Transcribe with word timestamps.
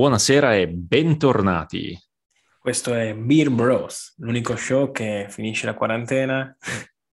buonasera 0.00 0.56
e 0.56 0.66
bentornati. 0.66 1.94
Questo 2.58 2.94
è 2.94 3.14
Beer 3.14 3.50
Bros, 3.50 4.14
l'unico 4.16 4.56
show 4.56 4.90
che 4.92 5.26
finisce 5.28 5.66
la 5.66 5.74
quarantena 5.74 6.56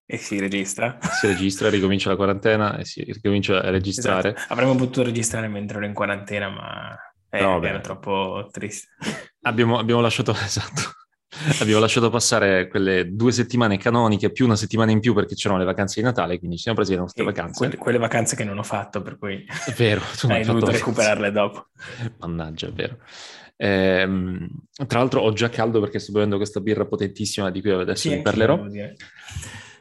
e 0.06 0.16
si 0.16 0.38
registra. 0.38 0.96
Si 0.98 1.26
registra, 1.26 1.68
ricomincia 1.68 2.08
la 2.08 2.16
quarantena 2.16 2.78
e 2.78 2.86
si 2.86 3.02
ricomincia 3.02 3.60
a 3.60 3.68
registrare. 3.68 4.34
Esatto. 4.34 4.54
Avremmo 4.54 4.74
potuto 4.74 5.02
registrare 5.02 5.48
mentre 5.48 5.76
ero 5.76 5.84
in 5.84 5.92
quarantena, 5.92 6.48
ma 6.48 6.98
è, 7.28 7.42
no, 7.42 7.62
era 7.62 7.80
troppo 7.80 8.48
triste. 8.50 8.88
Abbiamo, 9.42 9.78
abbiamo 9.78 10.00
lasciato, 10.00 10.32
esatto, 10.42 10.80
abbiamo 11.60 11.80
lasciato 11.80 12.10
passare 12.10 12.68
quelle 12.68 13.14
due 13.14 13.32
settimane 13.32 13.78
canoniche 13.78 14.30
più 14.30 14.44
una 14.44 14.56
settimana 14.56 14.90
in 14.90 15.00
più 15.00 15.14
perché 15.14 15.34
c'erano 15.34 15.60
le 15.60 15.66
vacanze 15.66 16.00
di 16.00 16.06
Natale, 16.06 16.38
quindi 16.38 16.56
ci 16.56 16.62
siamo 16.62 16.78
presi 16.78 16.92
le 16.94 17.00
nostre 17.00 17.22
e 17.22 17.26
vacanze. 17.26 17.58
Quelle, 17.58 17.76
quelle, 17.76 17.98
vacanze 17.98 18.36
che 18.36 18.44
non 18.44 18.58
ho 18.58 18.62
fatto, 18.62 19.02
per 19.02 19.18
cui... 19.18 19.44
È 19.66 19.72
vero. 19.72 20.02
Tu 20.18 20.26
hai 20.30 20.44
dovuto 20.44 20.70
recuperarle 20.70 21.30
dopo. 21.30 21.66
Mannaggia, 22.18 22.66
è 22.68 22.72
vero. 22.72 22.98
Eh, 23.60 24.08
tra 24.86 24.98
l'altro 25.00 25.20
ho 25.20 25.32
già 25.32 25.48
caldo 25.48 25.80
perché 25.80 25.98
sto 25.98 26.12
bevendo 26.12 26.36
questa 26.36 26.60
birra 26.60 26.86
potentissima 26.86 27.50
di 27.50 27.60
cui 27.60 27.72
adesso 27.72 28.08
sì, 28.08 28.14
vi 28.14 28.22
parlerò. 28.22 28.64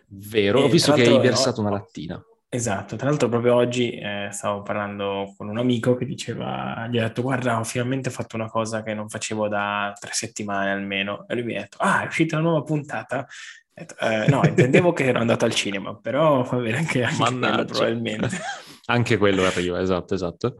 Vero, 0.09 0.59
e, 0.59 0.63
ho 0.63 0.69
visto 0.69 0.93
che 0.93 1.07
hai 1.07 1.19
versato 1.19 1.61
no, 1.61 1.67
una 1.67 1.77
lattina. 1.77 2.23
Esatto, 2.49 2.95
tra 2.95 3.09
l'altro 3.09 3.27
proprio 3.27 3.55
oggi 3.55 3.91
eh, 3.91 4.29
stavo 4.31 4.61
parlando 4.61 5.33
con 5.35 5.49
un 5.49 5.57
amico 5.57 5.95
che 5.95 6.05
diceva, 6.05 6.87
gli 6.89 6.97
ho 6.97 7.01
detto 7.01 7.21
guarda 7.21 7.59
ho 7.59 7.63
finalmente 7.65 8.09
fatto 8.09 8.37
una 8.37 8.47
cosa 8.47 8.83
che 8.83 8.93
non 8.93 9.09
facevo 9.09 9.49
da 9.49 9.93
tre 9.99 10.11
settimane 10.13 10.71
almeno 10.71 11.27
e 11.27 11.35
lui 11.35 11.43
mi 11.43 11.57
ha 11.57 11.61
detto 11.61 11.77
ah 11.79 12.03
è 12.03 12.05
uscita 12.05 12.37
una 12.37 12.47
nuova 12.47 12.63
puntata 12.63 13.27
detto, 13.73 13.97
eh, 13.99 14.27
no, 14.29 14.41
intendevo 14.45 14.93
che 14.93 15.05
ero 15.05 15.19
andato 15.19 15.45
al 15.45 15.53
cinema, 15.53 15.95
però 15.95 16.43
va 16.43 16.57
bene 16.57 16.77
anche, 16.77 17.03
anche 17.03 17.17
quello 17.17 17.65
probabilmente. 17.65 18.29
anche 18.85 19.17
quello 19.17 19.45
arriva, 19.45 19.81
esatto, 19.81 20.13
esatto. 20.13 20.57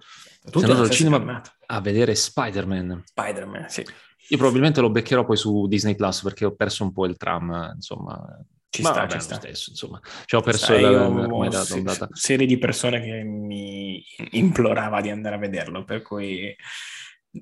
Tu 0.49 0.59
sei 0.59 0.69
andato 0.69 0.87
al 0.87 0.91
cinema 0.91 1.17
fermato. 1.17 1.51
a 1.65 1.81
vedere 1.81 2.15
Spider-Man. 2.15 3.03
Spider-Man, 3.05 3.69
sì. 3.69 3.85
Io 4.29 4.37
probabilmente 4.37 4.81
lo 4.81 4.89
beccherò 4.89 5.25
poi 5.25 5.37
su 5.37 5.67
Disney 5.67 5.95
Plus 5.95 6.21
perché 6.21 6.45
ho 6.45 6.53
perso 6.53 6.83
un 6.83 6.91
po' 6.91 7.05
il 7.05 7.17
tram, 7.17 7.71
insomma. 7.75 8.21
Ci 8.69 8.81
sta, 8.81 8.91
vabbè, 8.93 9.11
ci 9.11 9.19
sta. 9.19 9.35
Stesso, 9.35 9.69
insomma. 9.71 9.99
Cioè, 10.25 10.39
ho 10.39 10.43
perso 10.43 10.77
la, 10.77 10.89
la, 10.89 11.27
la, 11.27 11.47
la 11.47 11.63
se, 11.63 12.07
serie 12.11 12.45
di 12.45 12.57
persone 12.57 13.01
che 13.01 13.23
mi 13.23 14.03
implorava 14.31 15.01
di 15.01 15.09
andare 15.09 15.35
a 15.35 15.39
vederlo, 15.39 15.83
per 15.83 16.01
cui 16.01 16.55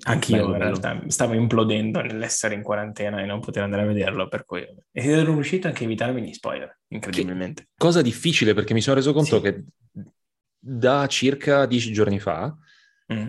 anche 0.04 0.34
io 0.34 0.46
in 0.46 0.58
realtà 0.58 1.02
stavo 1.06 1.34
implodendo 1.34 2.00
nell'essere 2.00 2.54
in 2.54 2.62
quarantena 2.62 3.20
e 3.22 3.26
non 3.26 3.40
poter 3.40 3.62
andare 3.62 3.82
a 3.82 3.86
vederlo, 3.86 4.28
per 4.28 4.44
cui 4.44 4.62
ed 4.92 5.10
ero 5.10 5.32
riuscito 5.32 5.66
anche 5.66 5.82
a 5.82 5.86
evitarmi 5.86 6.22
gli 6.22 6.32
spoiler, 6.32 6.78
incredibilmente. 6.88 7.62
Che 7.62 7.68
cosa 7.76 8.02
difficile 8.02 8.54
perché 8.54 8.74
mi 8.74 8.80
sono 8.80 8.96
reso 8.96 9.12
conto 9.12 9.36
sì. 9.36 9.42
che 9.42 9.64
da 10.58 11.06
circa 11.06 11.66
dieci 11.66 11.92
giorni 11.92 12.18
fa 12.18 12.54
mm. 13.12 13.28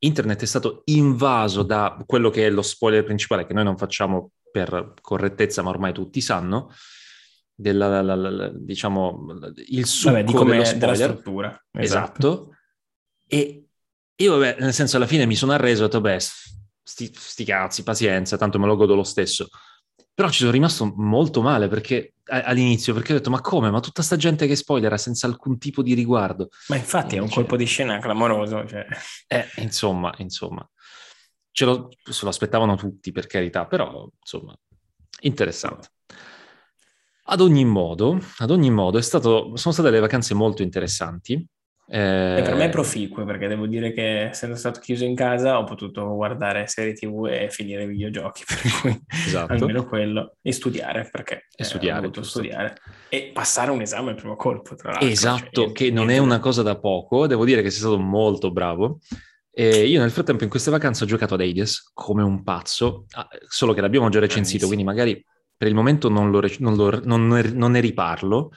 internet 0.00 0.42
è 0.42 0.46
stato 0.46 0.82
invaso 0.86 1.62
da 1.62 2.02
quello 2.04 2.30
che 2.30 2.46
è 2.46 2.50
lo 2.50 2.62
spoiler 2.62 3.04
principale 3.04 3.46
che 3.46 3.54
noi 3.54 3.64
non 3.64 3.76
facciamo 3.76 4.32
per 4.50 4.94
correttezza, 5.00 5.62
ma 5.62 5.70
ormai 5.70 5.92
tutti 5.92 6.20
sanno, 6.20 6.72
della, 7.56 8.02
la, 8.02 8.14
la, 8.14 8.30
la, 8.30 8.50
diciamo, 8.54 9.26
il 9.68 9.86
succo 9.86 10.12
Vabbè, 10.12 10.24
di 10.24 10.32
come 10.32 10.74
della 10.76 10.94
struttura. 10.94 11.48
Esatto. 11.72 11.80
esatto. 11.80 12.56
E 13.26 13.64
io, 14.14 14.38
vabbè, 14.38 14.56
nel 14.60 14.74
senso, 14.74 14.96
alla 14.96 15.06
fine 15.06 15.26
mi 15.26 15.34
sono 15.34 15.52
arreso 15.52 15.82
e 15.82 15.84
ho 15.84 15.88
detto, 15.88 16.00
beh, 16.00 16.18
sti, 16.82 17.12
sti 17.14 17.44
cazzi, 17.44 17.82
pazienza, 17.82 18.36
tanto 18.36 18.58
me 18.58 18.66
lo 18.66 18.76
godo 18.76 18.94
lo 18.94 19.02
stesso. 19.02 19.48
Però 20.14 20.28
ci 20.30 20.38
sono 20.38 20.50
rimasto 20.50 20.94
molto 20.96 21.42
male 21.42 21.68
perché 21.68 22.14
all'inizio, 22.28 22.94
perché 22.94 23.12
ho 23.12 23.16
detto, 23.16 23.30
ma 23.30 23.40
come? 23.40 23.70
Ma 23.70 23.80
tutta 23.80 24.02
sta 24.02 24.16
gente 24.16 24.46
che 24.46 24.56
spoilera 24.56 24.96
senza 24.96 25.26
alcun 25.26 25.58
tipo 25.58 25.82
di 25.82 25.94
riguardo. 25.94 26.48
Ma 26.68 26.76
infatti 26.76 27.16
è 27.16 27.18
un 27.18 27.26
cioè, 27.26 27.36
colpo 27.36 27.56
di 27.56 27.66
scena 27.66 27.98
clamoroso. 27.98 28.66
Cioè. 28.66 28.86
Eh, 29.26 29.46
insomma, 29.56 30.14
insomma. 30.18 30.68
Ce 31.50 31.64
lo, 31.64 31.88
se 32.02 32.20
lo 32.22 32.28
aspettavano 32.30 32.76
tutti, 32.76 33.12
per 33.12 33.26
carità, 33.26 33.66
però, 33.66 34.08
insomma, 34.18 34.54
interessante. 35.20 35.88
Ad 37.28 37.40
ogni 37.40 37.64
modo, 37.64 38.20
ad 38.38 38.50
ogni 38.50 38.70
modo 38.70 39.00
stato, 39.00 39.56
sono 39.56 39.74
state 39.74 39.90
le 39.90 40.00
vacanze 40.00 40.34
molto 40.34 40.62
interessanti. 40.62 41.44
Eh... 41.88 42.38
E 42.38 42.42
per 42.42 42.54
me 42.54 42.68
proficue, 42.68 43.24
perché 43.24 43.48
devo 43.48 43.66
dire 43.66 43.92
che 43.92 44.28
essendo 44.28 44.56
stato 44.56 44.80
chiuso 44.80 45.04
in 45.04 45.14
casa 45.14 45.58
ho 45.58 45.64
potuto 45.64 46.14
guardare 46.14 46.66
serie 46.66 46.94
tv 46.94 47.26
e 47.26 47.48
finire 47.50 47.86
videogiochi, 47.86 48.44
per 48.46 48.80
cui 48.80 49.00
esatto. 49.08 49.52
almeno 49.52 49.84
quello, 49.86 50.36
e 50.40 50.52
studiare, 50.52 51.08
perché 51.10 51.46
e 51.54 51.64
studiare, 51.64 51.98
ho 51.98 52.02
dovuto 52.02 52.22
studiare. 52.22 52.76
E 53.08 53.30
passare 53.32 53.70
un 53.70 53.80
esame 53.80 54.10
al 54.10 54.16
primo 54.16 54.36
colpo, 54.36 54.76
tra 54.76 54.90
l'altro. 54.90 55.08
Esatto, 55.08 55.62
cioè, 55.62 55.72
che 55.72 55.90
non 55.90 56.10
è 56.10 56.18
una 56.18 56.38
cosa 56.38 56.62
da 56.62 56.78
poco, 56.78 57.26
devo 57.26 57.44
dire 57.44 57.62
che 57.62 57.70
sei 57.70 57.80
stato 57.80 57.98
molto 57.98 58.52
bravo. 58.52 58.98
E 59.50 59.86
io 59.86 60.00
nel 60.00 60.10
frattempo 60.10 60.44
in 60.44 60.50
queste 60.50 60.70
vacanze 60.70 61.04
ho 61.04 61.06
giocato 61.06 61.34
ad 61.34 61.40
Hades 61.40 61.90
come 61.94 62.22
un 62.22 62.42
pazzo, 62.42 63.06
ah, 63.12 63.26
solo 63.48 63.72
che 63.72 63.80
l'abbiamo 63.80 64.10
già 64.10 64.20
recensito, 64.20 64.66
quindi 64.66 64.84
magari 64.84 65.24
per 65.56 65.68
il 65.68 65.74
momento 65.74 66.08
non, 66.08 66.30
lo, 66.30 66.40
non, 66.58 66.76
lo, 66.76 67.00
non, 67.04 67.26
ne, 67.26 67.42
non 67.52 67.70
ne 67.72 67.80
riparlo, 67.80 68.50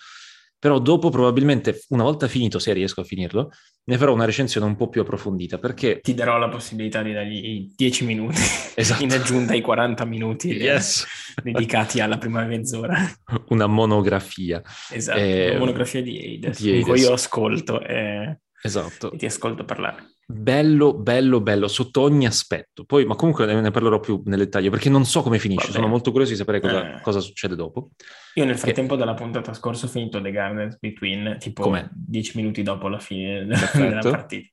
però 0.60 0.80
dopo 0.80 1.10
probabilmente, 1.10 1.86
una 1.90 2.04
volta 2.04 2.28
finito, 2.28 2.60
se 2.60 2.74
riesco 2.74 3.00
a 3.00 3.06
finirlo, 3.06 3.50
ne 3.86 3.98
farò 3.98 4.14
una 4.14 4.26
recensione 4.26 4.68
un 4.68 4.76
po' 4.76 4.90
più 4.90 5.02
approfondita 5.02 5.58
perché... 5.58 6.02
Ti 6.02 6.14
darò 6.14 6.38
la 6.38 6.50
possibilità 6.50 7.02
di 7.02 7.14
dargli 7.14 7.74
10 7.74 8.06
minuti 8.06 8.42
esatto. 8.76 9.02
in 9.02 9.14
aggiunta 9.14 9.54
ai 9.54 9.62
40 9.62 10.04
minuti 10.04 10.50
yes. 10.50 11.06
dedicati 11.42 12.02
alla 12.02 12.18
prima 12.18 12.44
mezz'ora. 12.44 12.98
Una 13.50 13.68
monografia. 13.68 14.62
Esatto, 14.92 15.18
eh, 15.18 15.52
una 15.52 15.60
monografia 15.60 16.02
di 16.02 16.18
Aides, 16.18 16.62
di 16.62 16.72
Aides. 16.72 17.02
io 17.02 17.14
ascolto 17.14 17.82
e... 17.82 18.42
Esatto. 18.62 19.14
e 19.14 19.18
ti 19.18 19.26
ascolto 19.26 19.64
parlare. 19.64 20.19
Bello, 20.32 20.94
bello, 20.94 21.42
bello, 21.42 21.68
sotto 21.68 22.02
ogni 22.02 22.28
aspetto. 22.28 22.86
Poi, 22.86 23.04
ma 23.04 23.16
comunque 23.16 23.48
ne 23.48 23.72
parlerò 23.72 24.00
più 24.00 24.22
nel 24.26 24.38
dettaglio 24.38 24.70
perché 24.70 24.88
non 24.88 25.04
so 25.04 25.24
come 25.24 25.40
finisce. 25.40 25.72
Sono 25.72 25.88
molto 25.88 26.12
curioso 26.12 26.34
di 26.34 26.38
sapere 26.38 26.60
cosa, 26.60 26.98
eh. 26.98 27.02
cosa 27.02 27.20
succede 27.20 27.56
dopo. 27.56 27.90
Io 28.36 28.46
nel 28.46 28.60
frattempo 28.60 28.94
che... 28.94 29.00
dalla 29.00 29.16
puntata 29.16 29.56
scorsa 29.56 29.88
ho 29.88 29.90
finito 29.90 30.22
The 30.22 30.30
Gardens 30.30 30.78
Between, 30.78 31.38
tipo 31.40 31.64
Com'è? 31.64 31.90
dieci 31.92 32.34
minuti 32.38 32.62
dopo 32.62 32.90
la 32.90 33.00
fine 33.00 33.48
della 33.74 34.02
partita, 34.02 34.50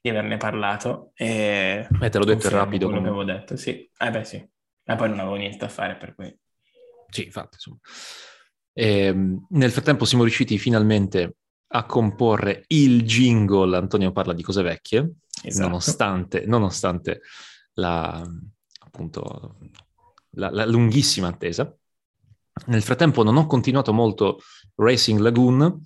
di 0.00 0.08
averne 0.08 0.38
parlato. 0.38 1.12
E 1.14 1.86
eh, 2.00 2.08
te 2.08 2.16
l'ho 2.16 2.24
detto 2.24 2.48
rapido. 2.48 2.86
Quello 2.86 3.02
come... 3.02 3.12
che 3.12 3.20
avevo 3.20 3.24
detto, 3.24 3.56
sì. 3.56 3.86
Eh 3.98 4.10
beh, 4.10 4.24
sì. 4.24 4.48
Ma 4.84 4.96
poi 4.96 5.10
non 5.10 5.18
avevo 5.18 5.34
niente 5.34 5.58
da 5.58 5.68
fare 5.68 5.96
per 5.96 6.14
cui. 6.14 6.34
Sì, 7.10 7.24
infatti, 7.24 7.56
insomma. 7.56 7.76
E, 8.72 8.98
ehm, 9.04 9.46
nel 9.50 9.72
frattempo 9.72 10.06
siamo 10.06 10.24
riusciti 10.24 10.56
finalmente 10.56 11.34
a 11.68 11.84
comporre 11.84 12.64
il 12.68 13.02
jingle, 13.02 13.76
Antonio 13.76 14.12
parla 14.12 14.32
di 14.32 14.42
cose 14.42 14.62
vecchie, 14.62 15.16
esatto. 15.42 15.66
nonostante, 15.66 16.44
nonostante 16.46 17.20
la, 17.74 18.26
appunto, 18.84 19.58
la, 20.30 20.50
la, 20.50 20.66
lunghissima 20.66 21.28
attesa. 21.28 21.74
Nel 22.66 22.82
frattempo 22.82 23.22
non 23.22 23.36
ho 23.36 23.46
continuato 23.46 23.92
molto 23.92 24.40
Racing 24.76 25.20
Lagoon, 25.20 25.82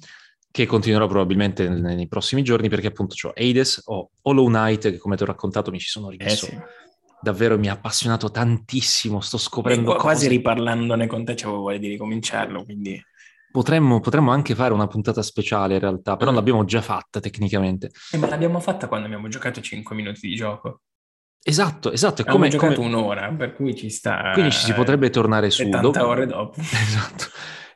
che 0.50 0.66
continuerò 0.66 1.06
probabilmente 1.06 1.68
nei, 1.68 1.96
nei 1.96 2.08
prossimi 2.08 2.42
giorni, 2.42 2.68
perché 2.68 2.88
appunto 2.88 3.14
ho 3.26 3.32
Hades, 3.34 3.82
ho 3.86 4.10
Hollow 4.22 4.46
Knight, 4.46 4.90
che 4.90 4.98
come 4.98 5.16
ti 5.16 5.24
ho 5.24 5.26
raccontato 5.26 5.70
mi 5.70 5.80
ci 5.80 5.88
sono 5.88 6.08
rimesso... 6.08 6.46
Eh 6.46 6.50
sì. 6.50 6.60
Davvero 7.22 7.56
mi 7.56 7.68
ha 7.68 7.74
appassionato 7.74 8.32
tantissimo, 8.32 9.20
sto 9.20 9.38
scoprendo 9.38 9.94
e 9.94 9.98
quasi 10.00 10.26
riparlandone 10.26 11.06
con 11.06 11.24
te 11.24 11.34
c'avevo 11.34 11.60
voglia 11.60 11.78
di 11.78 11.88
ricominciarlo, 11.88 12.64
quindi... 12.64 13.00
Potremmo, 13.52 14.00
potremmo, 14.00 14.32
anche 14.32 14.54
fare 14.54 14.72
una 14.72 14.86
puntata 14.86 15.22
speciale 15.22 15.74
in 15.74 15.80
realtà, 15.80 16.16
però 16.16 16.30
l'abbiamo 16.32 16.64
già 16.64 16.80
fatta 16.80 17.20
tecnicamente. 17.20 17.90
Eh, 18.10 18.16
ma 18.16 18.26
l'abbiamo 18.26 18.60
fatta 18.60 18.88
quando 18.88 19.06
abbiamo 19.06 19.28
giocato 19.28 19.60
5 19.60 19.94
minuti 19.94 20.26
di 20.26 20.34
gioco. 20.34 20.80
Esatto, 21.44 21.92
esatto. 21.92 22.22
È 22.22 22.24
come, 22.24 22.48
giocato 22.48 22.76
come... 22.76 22.86
un'ora, 22.86 23.30
per 23.30 23.54
cui 23.54 23.76
ci 23.76 23.90
sta... 23.90 24.30
Quindi 24.32 24.52
ci 24.52 24.64
si 24.64 24.72
potrebbe 24.72 25.10
tornare 25.10 25.50
su. 25.50 25.64
70 25.64 25.80
dopo... 25.80 26.06
ore 26.06 26.26
dopo. 26.26 26.58
Esatto. 26.60 27.24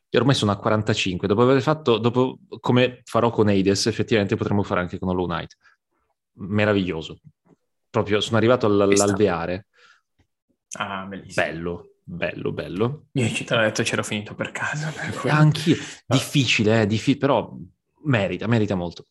Io 0.09 0.21
ormai 0.21 0.35
sono 0.35 0.53
a 0.53 0.57
45. 0.57 1.29
Dopo 1.29 1.43
aver 1.43 1.61
fatto, 1.61 1.99
dopo, 1.99 2.39
come 2.61 3.03
farò 3.05 3.31
con 3.31 3.49
Hades, 3.49 3.87
effettivamente 3.87 4.37
potremmo 4.37 4.63
fare 4.63 4.81
anche 4.81 4.99
con 4.99 5.11
Hollow 5.11 5.27
Knight. 5.27 5.57
Meraviglioso. 6.39 7.19
Proprio 7.91 8.21
sono 8.21 8.37
arrivato 8.37 8.67
all'alveare. 8.67 9.67
Ah, 10.79 11.05
bellissimo. 11.05 11.47
Bello, 11.47 11.96
bello, 12.09 12.53
bello. 12.53 13.07
Io 13.13 13.29
ci 13.29 13.45
te 13.45 13.55
l'ho 13.55 13.63
detto, 13.63 13.83
c'ero 13.83 14.05
finito 14.05 14.35
per 14.35 14.53
caso. 14.53 14.89
Per 14.95 15.31
Anch'io. 15.31 15.77
Difficile, 16.07 16.83
eh, 16.83 16.87
diffi- 16.87 17.17
però 17.17 17.53
merita, 18.05 18.47
merita 18.47 18.77
molto. 18.77 19.07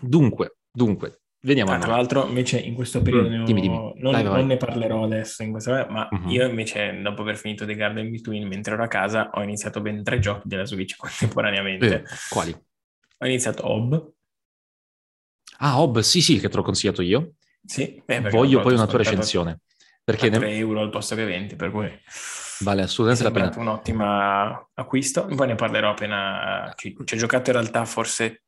Dunque, 0.00 0.58
dunque, 0.70 1.22
veniamo 1.40 1.72
ah. 1.72 1.78
Tra 1.78 1.92
l'altro, 1.92 2.26
invece, 2.26 2.58
in 2.58 2.74
questo 2.74 3.00
periodo 3.00 3.28
mm, 3.28 3.44
dimmi, 3.44 3.60
dimmi. 3.62 3.92
Non, 3.96 4.12
vai, 4.12 4.22
vai. 4.22 4.38
non, 4.38 4.46
ne 4.46 4.56
parlerò 4.58 5.04
adesso, 5.04 5.42
in 5.42 5.52
questa... 5.52 5.86
ma 5.88 6.06
uh-huh. 6.10 6.28
io 6.28 6.46
invece, 6.46 7.00
dopo 7.00 7.22
aver 7.22 7.36
finito 7.36 7.64
The 7.64 7.74
Garden 7.74 8.10
Between, 8.10 8.46
mentre 8.46 8.74
ero 8.74 8.84
a 8.84 8.88
casa, 8.88 9.30
ho 9.32 9.42
iniziato 9.42 9.80
ben 9.80 10.02
tre 10.02 10.18
giochi 10.18 10.48
della 10.48 10.66
Switch 10.66 10.96
contemporaneamente. 10.98 12.02
Eh, 12.02 12.04
quali? 12.28 12.54
Ho 13.18 13.26
iniziato 13.26 13.66
Hob. 13.66 14.12
Ah, 15.58 15.80
Hob, 15.80 16.00
sì, 16.00 16.20
sì, 16.20 16.38
che 16.38 16.50
te 16.50 16.56
l'ho 16.56 16.62
consigliato 16.62 17.00
io. 17.00 17.36
Sì. 17.64 18.02
Eh, 18.04 18.20
Voglio 18.20 18.60
poi 18.60 18.74
una 18.74 18.86
tua 18.86 18.98
recensione. 18.98 19.60
Perché 20.06 20.30
3 20.30 20.38
ne... 20.38 20.56
euro 20.56 20.82
al 20.82 20.90
posto 20.90 21.16
che 21.16 21.24
20, 21.24 21.56
per 21.56 21.72
cui 21.72 21.90
vale 22.60 22.82
assolutamente 22.82 23.24
la 23.24 23.32
pena. 23.32 23.52
È 23.52 23.58
un 23.58 23.66
ottimo 23.66 24.68
acquisto. 24.74 25.26
Poi 25.26 25.48
ne 25.48 25.56
parlerò 25.56 25.90
appena 25.90 26.72
ci, 26.76 26.96
ci 27.04 27.14
ho 27.14 27.18
giocato 27.18 27.50
in 27.50 27.56
realtà 27.56 27.84
forse 27.84 28.44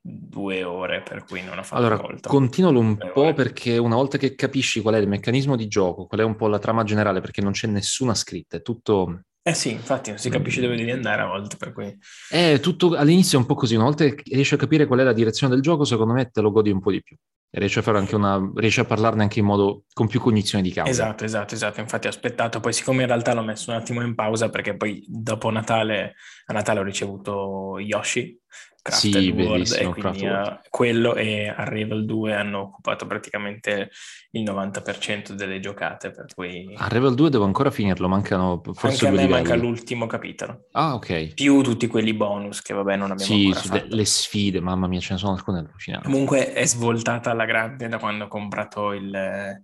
due 0.00 0.64
ore, 0.64 1.02
per 1.02 1.24
cui 1.24 1.44
non 1.44 1.58
ha 1.58 1.62
fatto 1.62 1.80
allora, 1.80 1.96
molto. 1.96 2.28
continualo 2.28 2.80
un 2.80 2.94
due 2.94 3.10
po' 3.10 3.20
ore. 3.20 3.34
perché 3.34 3.78
una 3.78 3.94
volta 3.94 4.18
che 4.18 4.34
capisci 4.34 4.80
qual 4.80 4.96
è 4.96 4.98
il 4.98 5.06
meccanismo 5.06 5.54
di 5.54 5.68
gioco, 5.68 6.06
qual 6.06 6.22
è 6.22 6.24
un 6.24 6.34
po' 6.34 6.48
la 6.48 6.58
trama 6.58 6.82
generale, 6.82 7.20
perché 7.20 7.40
non 7.40 7.52
c'è 7.52 7.68
nessuna 7.68 8.14
scritta, 8.14 8.56
è 8.56 8.62
tutto... 8.62 9.26
Eh 9.50 9.54
sì, 9.54 9.72
infatti 9.72 10.10
non 10.10 10.18
si 10.18 10.30
capisce 10.30 10.60
dove 10.60 10.76
devi 10.76 10.92
andare 10.92 11.22
a 11.22 11.26
volte, 11.26 11.56
per 11.56 11.72
cui... 11.72 11.96
È 12.28 12.60
tutto, 12.60 12.94
all'inizio 12.94 13.36
è 13.36 13.40
un 13.40 13.46
po' 13.46 13.54
così, 13.54 13.74
una 13.74 13.84
volta 13.84 14.04
che 14.04 14.22
riesci 14.26 14.54
a 14.54 14.56
capire 14.56 14.86
qual 14.86 15.00
è 15.00 15.02
la 15.02 15.12
direzione 15.12 15.52
del 15.52 15.62
gioco, 15.62 15.84
secondo 15.84 16.12
me 16.12 16.30
te 16.30 16.40
lo 16.40 16.52
godi 16.52 16.70
un 16.70 16.80
po' 16.80 16.92
di 16.92 17.02
più 17.02 17.16
riesce 17.52 17.80
a 17.80 17.82
fare 17.82 17.98
anche 17.98 18.14
una 18.14 18.40
riesce 18.54 18.82
a 18.82 18.84
parlarne 18.84 19.22
anche 19.22 19.40
in 19.40 19.44
modo 19.44 19.82
con 19.92 20.06
più 20.06 20.20
cognizione 20.20 20.62
di 20.62 20.70
causa. 20.70 20.90
Esatto, 20.90 21.24
esatto, 21.24 21.54
esatto. 21.54 21.80
Infatti 21.80 22.06
ho 22.06 22.10
aspettato, 22.10 22.60
poi 22.60 22.72
siccome 22.72 23.02
in 23.02 23.08
realtà 23.08 23.34
l'ho 23.34 23.42
messo 23.42 23.72
un 23.72 23.76
attimo 23.76 24.02
in 24.02 24.14
pausa 24.14 24.50
perché 24.50 24.76
poi 24.76 25.04
dopo 25.08 25.50
Natale 25.50 26.14
a 26.46 26.52
Natale 26.52 26.78
ho 26.78 26.84
ricevuto 26.84 27.78
Yoshi 27.80 28.38
Crafted 28.82 29.12
sì, 29.12 29.30
World 29.30 29.76
e 29.78 29.84
quindi 29.86 30.26
uh, 30.26 30.58
quello 30.70 31.14
e 31.14 31.48
Arrival 31.48 32.04
2 32.04 32.34
hanno 32.34 32.60
occupato 32.60 33.06
praticamente 33.06 33.90
il 34.30 34.42
90% 34.42 35.32
delle 35.32 35.60
giocate, 35.60 36.10
per 36.10 36.26
cui... 36.34 36.72
Arrival 36.76 37.14
2 37.14 37.30
devo 37.30 37.44
ancora 37.44 37.70
finirlo, 37.70 38.08
mancano 38.08 38.62
forse 38.72 38.86
Anche 38.86 39.06
a 39.06 39.10
me 39.10 39.26
livelli. 39.26 39.42
manca 39.42 39.54
l'ultimo 39.54 40.06
capitolo. 40.06 40.66
Ah, 40.72 40.94
ok. 40.94 41.34
Più 41.34 41.62
tutti 41.62 41.86
quelli 41.86 42.14
bonus 42.14 42.62
che 42.62 42.72
vabbè 42.72 42.96
non 42.96 43.10
abbiamo 43.10 43.32
sì, 43.32 43.52
ancora 43.54 43.80
sì, 43.80 43.94
le 43.94 44.04
sfide, 44.04 44.60
mamma 44.60 44.86
mia, 44.86 45.00
ce 45.00 45.12
ne 45.12 45.18
sono 45.18 45.32
alcune 45.32 45.58
allucinanti. 45.58 46.06
Comunque 46.06 46.52
è 46.52 46.64
svoltata 46.64 47.30
alla 47.30 47.44
grande 47.44 47.88
da 47.88 47.98
quando 47.98 48.24
ho 48.24 48.28
comprato 48.28 48.92
il 48.92 49.62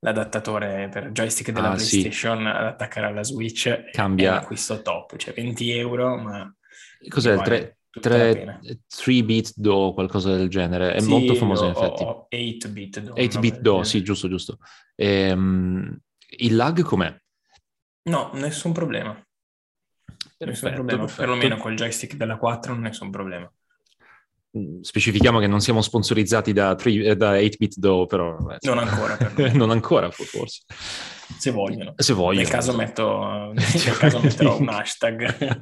l'adattatore 0.00 0.88
per 0.90 1.10
joystick 1.10 1.50
della 1.50 1.70
ah, 1.70 1.74
PlayStation 1.74 2.38
sì. 2.38 2.46
ad 2.46 2.64
attaccare 2.64 3.06
alla 3.06 3.22
Switch 3.22 3.90
cambia 3.90 4.28
è 4.28 4.32
un 4.32 4.38
acquisto 4.38 4.80
top, 4.82 5.16
cioè 5.16 5.34
20 5.34 5.70
euro, 5.72 6.16
ma 6.16 6.54
cos'è 7.08 7.34
il 7.34 7.42
3, 7.42 7.78
3, 7.90 8.60
3 8.86 9.24
bit 9.24 9.52
do 9.56 9.92
qualcosa 9.92 10.36
del 10.36 10.48
genere, 10.48 10.94
è 10.94 11.00
sì, 11.00 11.08
molto 11.08 11.34
famoso 11.34 11.64
in 11.64 11.70
effetti. 11.70 12.02
O 12.02 12.28
8 12.30 12.68
bit 12.68 13.00
do. 13.00 13.12
8 13.16 13.38
bit 13.40 13.58
do, 13.60 13.82
sì, 13.82 14.02
giusto, 14.02 14.28
giusto. 14.28 14.58
Ehm, 14.94 15.98
il 16.38 16.54
lag 16.54 16.82
com'è? 16.82 17.14
No, 18.02 18.30
nessun 18.34 18.72
problema. 18.72 19.12
Perfetto, 19.12 20.44
nessun 20.44 20.72
problema, 20.72 21.00
perfetto. 21.04 21.20
perlomeno 21.22 21.56
col 21.56 21.74
joystick 21.74 22.14
della 22.14 22.36
4 22.36 22.74
nessun 22.74 23.10
problema. 23.10 23.52
Specifichiamo 24.80 25.38
che 25.38 25.46
non 25.46 25.60
siamo 25.60 25.80
sponsorizzati 25.80 26.52
da, 26.52 26.74
3, 26.74 27.16
da 27.16 27.34
8-bit 27.34 27.76
do, 27.76 28.06
però... 28.06 28.36
Non 28.60 28.78
ancora. 28.78 29.16
non 29.52 29.70
ancora, 29.70 30.10
forse. 30.10 30.62
Se 31.38 31.50
vogliono. 31.50 31.94
Se 31.96 32.12
vogliono. 32.12 32.42
Nel 32.42 32.50
caso, 32.50 32.74
metto, 32.74 33.52
nel 33.54 33.96
caso 33.98 34.20
metterò 34.20 34.58
un 34.58 34.68
hashtag. 34.68 35.58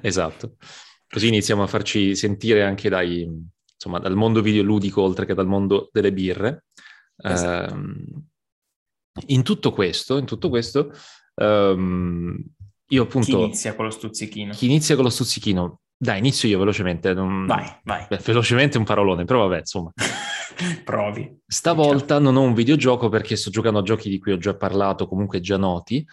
esatto. 0.00 0.56
Così 1.10 1.26
iniziamo 1.26 1.62
a 1.64 1.66
farci 1.66 2.14
sentire 2.14 2.62
anche 2.62 2.88
dai, 2.88 3.28
insomma, 3.72 3.98
dal 3.98 4.14
mondo 4.14 4.40
videoludico, 4.42 5.02
oltre 5.02 5.26
che 5.26 5.34
dal 5.34 5.48
mondo 5.48 5.88
delle 5.92 6.12
birre. 6.12 6.66
Esatto. 7.16 7.74
Um, 7.74 8.28
in 9.26 9.42
tutto 9.42 9.72
questo, 9.72 10.18
in 10.18 10.24
tutto 10.24 10.48
questo 10.48 10.92
um, 11.34 12.40
io 12.92 13.02
appunto... 13.02 13.36
Chi 13.36 13.42
inizia 13.42 13.74
con 13.74 13.84
lo 13.86 13.90
stuzzichino? 13.90 14.52
Chi 14.52 14.66
inizia 14.66 14.94
con 14.94 15.04
lo 15.04 15.10
stuzzichino? 15.10 15.80
Dai, 15.96 16.18
inizio 16.18 16.48
io 16.48 16.58
velocemente. 16.58 17.12
Non... 17.12 17.46
Vai, 17.46 17.66
vai. 17.84 18.06
Beh, 18.08 18.20
velocemente 18.24 18.78
un 18.78 18.84
parolone, 18.84 19.24
però 19.24 19.46
vabbè, 19.46 19.60
insomma. 19.60 19.92
Provi. 20.84 21.40
Stavolta 21.46 22.18
non 22.18 22.36
ho 22.36 22.42
un 22.42 22.54
videogioco 22.54 23.08
perché 23.08 23.36
sto 23.36 23.50
giocando 23.50 23.80
a 23.80 23.82
giochi 23.82 24.08
di 24.08 24.18
cui 24.18 24.32
ho 24.32 24.38
già 24.38 24.56
parlato, 24.56 25.06
comunque 25.06 25.40
già 25.40 25.56
noti, 25.56 26.04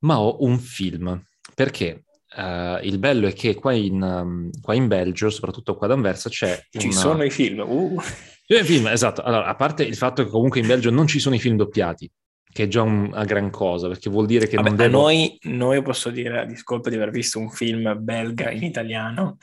ma 0.00 0.20
ho 0.20 0.42
un 0.44 0.58
film. 0.58 1.22
Perché? 1.54 2.05
Uh, 2.34 2.84
il 2.84 2.98
bello 2.98 3.28
è 3.28 3.32
che 3.32 3.54
qua 3.54 3.72
in, 3.72 4.02
um, 4.02 4.50
qua 4.60 4.74
in 4.74 4.88
Belgio, 4.88 5.30
soprattutto 5.30 5.76
qua 5.76 5.86
ad 5.86 5.92
Anversa, 5.92 6.28
c'è... 6.28 6.60
Ci 6.70 6.88
una... 6.88 6.96
sono 6.96 7.24
i 7.24 7.30
film. 7.30 7.60
Uh. 7.60 8.00
I 8.48 8.62
film, 8.62 8.88
esatto. 8.88 9.22
Allora, 9.22 9.46
a 9.46 9.54
parte 9.54 9.84
il 9.84 9.96
fatto 9.96 10.24
che 10.24 10.30
comunque 10.30 10.60
in 10.60 10.66
Belgio 10.66 10.90
non 10.90 11.06
ci 11.06 11.18
sono 11.18 11.34
i 11.34 11.38
film 11.38 11.56
doppiati, 11.56 12.10
che 12.52 12.64
è 12.64 12.68
già 12.68 12.82
una 12.82 13.24
gran 13.24 13.50
cosa, 13.50 13.88
perché 13.88 14.10
vuol 14.10 14.26
dire 14.26 14.46
che 14.48 14.56
Vabbè, 14.56 14.68
non 14.68 14.76
devo... 14.76 15.00
noi, 15.00 15.38
noi 15.42 15.82
posso 15.82 16.10
dire, 16.10 16.40
a 16.40 16.44
discolpa 16.44 16.90
di 16.90 16.96
aver 16.96 17.10
visto 17.10 17.38
un 17.38 17.50
film 17.50 17.96
belga 17.98 18.50
in 18.50 18.64
italiano. 18.64 19.38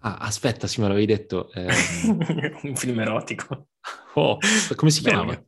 Ah, 0.00 0.18
aspetta, 0.18 0.66
sì, 0.66 0.80
me 0.80 0.88
l'avevi 0.88 1.06
detto. 1.06 1.50
Eh... 1.52 1.66
un 2.62 2.76
film 2.76 3.00
erotico. 3.00 3.68
Oh, 4.14 4.38
come 4.74 4.90
si 4.90 5.02
chiama? 5.02 5.38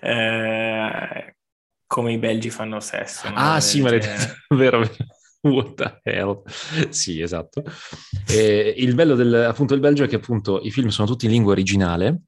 Eh, 0.00 1.36
come 1.86 2.12
i 2.12 2.18
belgi 2.18 2.50
fanno 2.50 2.80
sesso. 2.80 3.28
Ah, 3.32 3.60
sì, 3.60 3.80
me 3.80 3.90
l'hai 3.90 4.00
detto, 4.00 4.34
vero, 4.54 4.80
vero. 4.80 4.94
What 5.42 5.74
the 5.74 6.00
hell? 6.02 6.42
Sì, 6.90 7.20
esatto. 7.20 7.62
E 8.28 8.74
il 8.76 8.94
bello 8.94 9.14
del, 9.14 9.32
appunto 9.34 9.72
del 9.72 9.82
Belgio 9.82 10.04
è 10.04 10.08
che 10.08 10.16
appunto 10.16 10.60
i 10.62 10.70
film 10.70 10.88
sono 10.88 11.08
tutti 11.08 11.24
in 11.24 11.30
lingua 11.32 11.52
originale, 11.52 12.22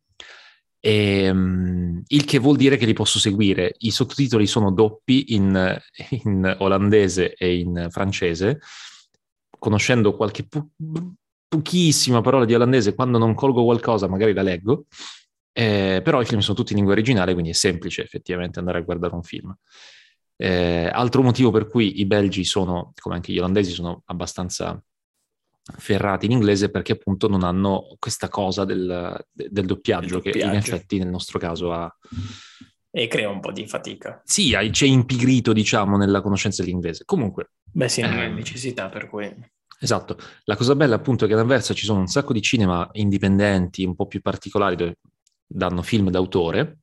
e, 0.84 1.30
um, 1.30 2.02
il 2.08 2.24
che 2.24 2.38
vuol 2.38 2.56
dire 2.56 2.76
che 2.76 2.86
li 2.86 2.92
posso 2.92 3.18
seguire. 3.20 3.74
I 3.78 3.90
sottotitoli 3.90 4.46
sono 4.46 4.72
doppi 4.72 5.34
in, 5.34 5.80
in 6.24 6.56
olandese 6.58 7.34
e 7.34 7.56
in 7.58 7.86
francese, 7.90 8.58
conoscendo 9.58 10.16
qualche 10.16 10.46
po- 10.48 10.70
pochissima 11.46 12.20
parola 12.20 12.44
di 12.44 12.54
olandese, 12.54 12.94
quando 12.94 13.18
non 13.18 13.34
colgo 13.34 13.62
qualcosa 13.62 14.08
magari 14.08 14.32
la 14.32 14.42
leggo, 14.42 14.86
eh, 15.52 16.00
però 16.02 16.20
i 16.20 16.24
film 16.24 16.40
sono 16.40 16.56
tutti 16.56 16.72
in 16.72 16.78
lingua 16.78 16.94
originale, 16.94 17.32
quindi 17.32 17.50
è 17.50 17.54
semplice 17.54 18.02
effettivamente 18.02 18.58
andare 18.58 18.78
a 18.78 18.82
guardare 18.82 19.14
un 19.14 19.22
film. 19.22 19.54
Eh, 20.36 20.88
altro 20.92 21.22
motivo 21.22 21.50
per 21.50 21.66
cui 21.66 22.00
i 22.00 22.06
belgi 22.06 22.44
sono, 22.44 22.92
come 23.00 23.14
anche 23.14 23.32
gli 23.32 23.38
olandesi, 23.38 23.72
sono 23.72 24.02
abbastanza 24.06 24.82
ferrati 25.62 26.26
in 26.26 26.32
inglese 26.32 26.70
perché 26.70 26.92
appunto 26.92 27.28
non 27.28 27.44
hanno 27.44 27.94
questa 27.98 28.28
cosa 28.28 28.64
del, 28.64 29.24
del 29.30 29.66
doppiaggio, 29.66 30.16
doppiaggio, 30.16 30.38
che 30.38 30.44
in 30.44 30.54
effetti 30.54 30.98
nel 30.98 31.08
nostro 31.08 31.38
caso 31.38 31.72
ha... 31.72 31.96
E 32.90 33.06
crea 33.06 33.30
un 33.30 33.40
po' 33.40 33.52
di 33.52 33.66
fatica. 33.66 34.20
Sì, 34.24 34.50
c'è 34.70 34.86
impigrito, 34.86 35.52
diciamo, 35.52 35.96
nella 35.96 36.20
conoscenza 36.20 36.62
dell'inglese. 36.62 37.04
Comunque... 37.04 37.52
Beh 37.70 37.88
sì, 37.88 38.02
non 38.02 38.18
è 38.18 38.26
eh, 38.26 38.28
necessità 38.28 38.88
per 38.88 39.08
cui... 39.08 39.34
Esatto. 39.80 40.18
La 40.44 40.56
cosa 40.56 40.74
bella 40.74 40.96
appunto 40.96 41.24
è 41.24 41.28
che 41.28 41.34
ad 41.34 41.40
Anversa 41.40 41.74
ci 41.74 41.84
sono 41.84 42.00
un 42.00 42.06
sacco 42.06 42.32
di 42.32 42.42
cinema 42.42 42.88
indipendenti, 42.92 43.84
un 43.84 43.94
po' 43.94 44.06
più 44.06 44.20
particolari, 44.20 44.76
dove 44.76 44.98
danno 45.46 45.82
film 45.82 46.10
d'autore, 46.10 46.80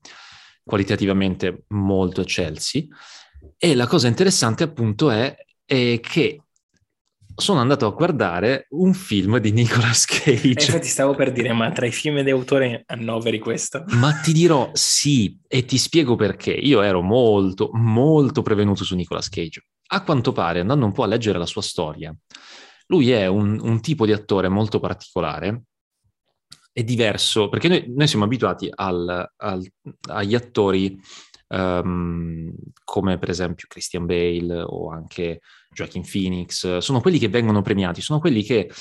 qualitativamente 0.63 1.65
molto 1.69 2.21
eccelsi, 2.21 2.89
e 3.61 3.75
la 3.75 3.87
cosa 3.87 4.07
interessante 4.07 4.63
appunto 4.63 5.11
è, 5.11 5.35
è 5.65 5.99
che 6.01 6.41
sono 7.35 7.59
andato 7.59 7.85
a 7.85 7.91
guardare 7.91 8.67
un 8.69 8.93
film 8.93 9.37
di 9.39 9.51
Nicolas 9.51 10.05
Cage. 10.05 10.41
E 10.41 10.49
infatti 10.49 10.87
stavo 10.87 11.13
per 11.13 11.33
dire, 11.33 11.51
ma 11.51 11.69
tra 11.71 11.85
i 11.85 11.91
film 11.91 12.21
di 12.21 12.29
autore 12.29 12.83
annoveri 12.87 13.37
questo? 13.39 13.83
Ma 13.89 14.13
ti 14.13 14.31
dirò 14.31 14.69
sì, 14.73 15.37
e 15.45 15.65
ti 15.65 15.77
spiego 15.77 16.15
perché. 16.15 16.51
Io 16.51 16.81
ero 16.81 17.01
molto, 17.01 17.69
molto 17.73 18.41
prevenuto 18.41 18.85
su 18.85 18.95
Nicolas 18.95 19.27
Cage. 19.27 19.65
A 19.87 20.03
quanto 20.03 20.31
pare, 20.31 20.61
andando 20.61 20.85
un 20.85 20.93
po' 20.93 21.03
a 21.03 21.07
leggere 21.07 21.37
la 21.37 21.45
sua 21.45 21.61
storia, 21.61 22.15
lui 22.87 23.11
è 23.11 23.27
un, 23.27 23.59
un 23.61 23.81
tipo 23.81 24.05
di 24.05 24.13
attore 24.13 24.47
molto 24.47 24.79
particolare, 24.79 25.63
è 26.71 26.83
diverso, 26.83 27.49
perché 27.49 27.67
noi, 27.67 27.85
noi 27.87 28.07
siamo 28.07 28.23
abituati 28.23 28.69
al, 28.73 29.31
al, 29.35 29.71
agli 30.09 30.35
attori 30.35 30.97
um, 31.49 32.51
come 32.83 33.17
per 33.17 33.29
esempio 33.29 33.67
Christian 33.67 34.05
Bale 34.05 34.61
o 34.61 34.91
anche 34.91 35.41
Joaquin 35.71 36.03
Phoenix, 36.09 36.77
sono 36.77 37.01
quelli 37.01 37.19
che 37.19 37.29
vengono 37.29 37.61
premiati, 37.61 38.01
sono 38.01 38.19
quelli 38.19 38.43
che 38.43 38.71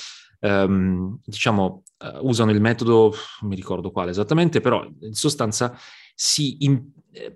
um, 0.41 1.19
diciamo 1.23 1.83
uh, 1.97 2.27
usano 2.27 2.51
il 2.51 2.61
metodo, 2.61 3.13
non 3.41 3.49
mi 3.49 3.55
ricordo 3.55 3.91
quale 3.91 4.11
esattamente, 4.11 4.61
però 4.61 4.85
in 5.01 5.13
sostanza 5.13 5.77
si, 6.15 6.63
in, 6.65 6.81
eh, 7.11 7.35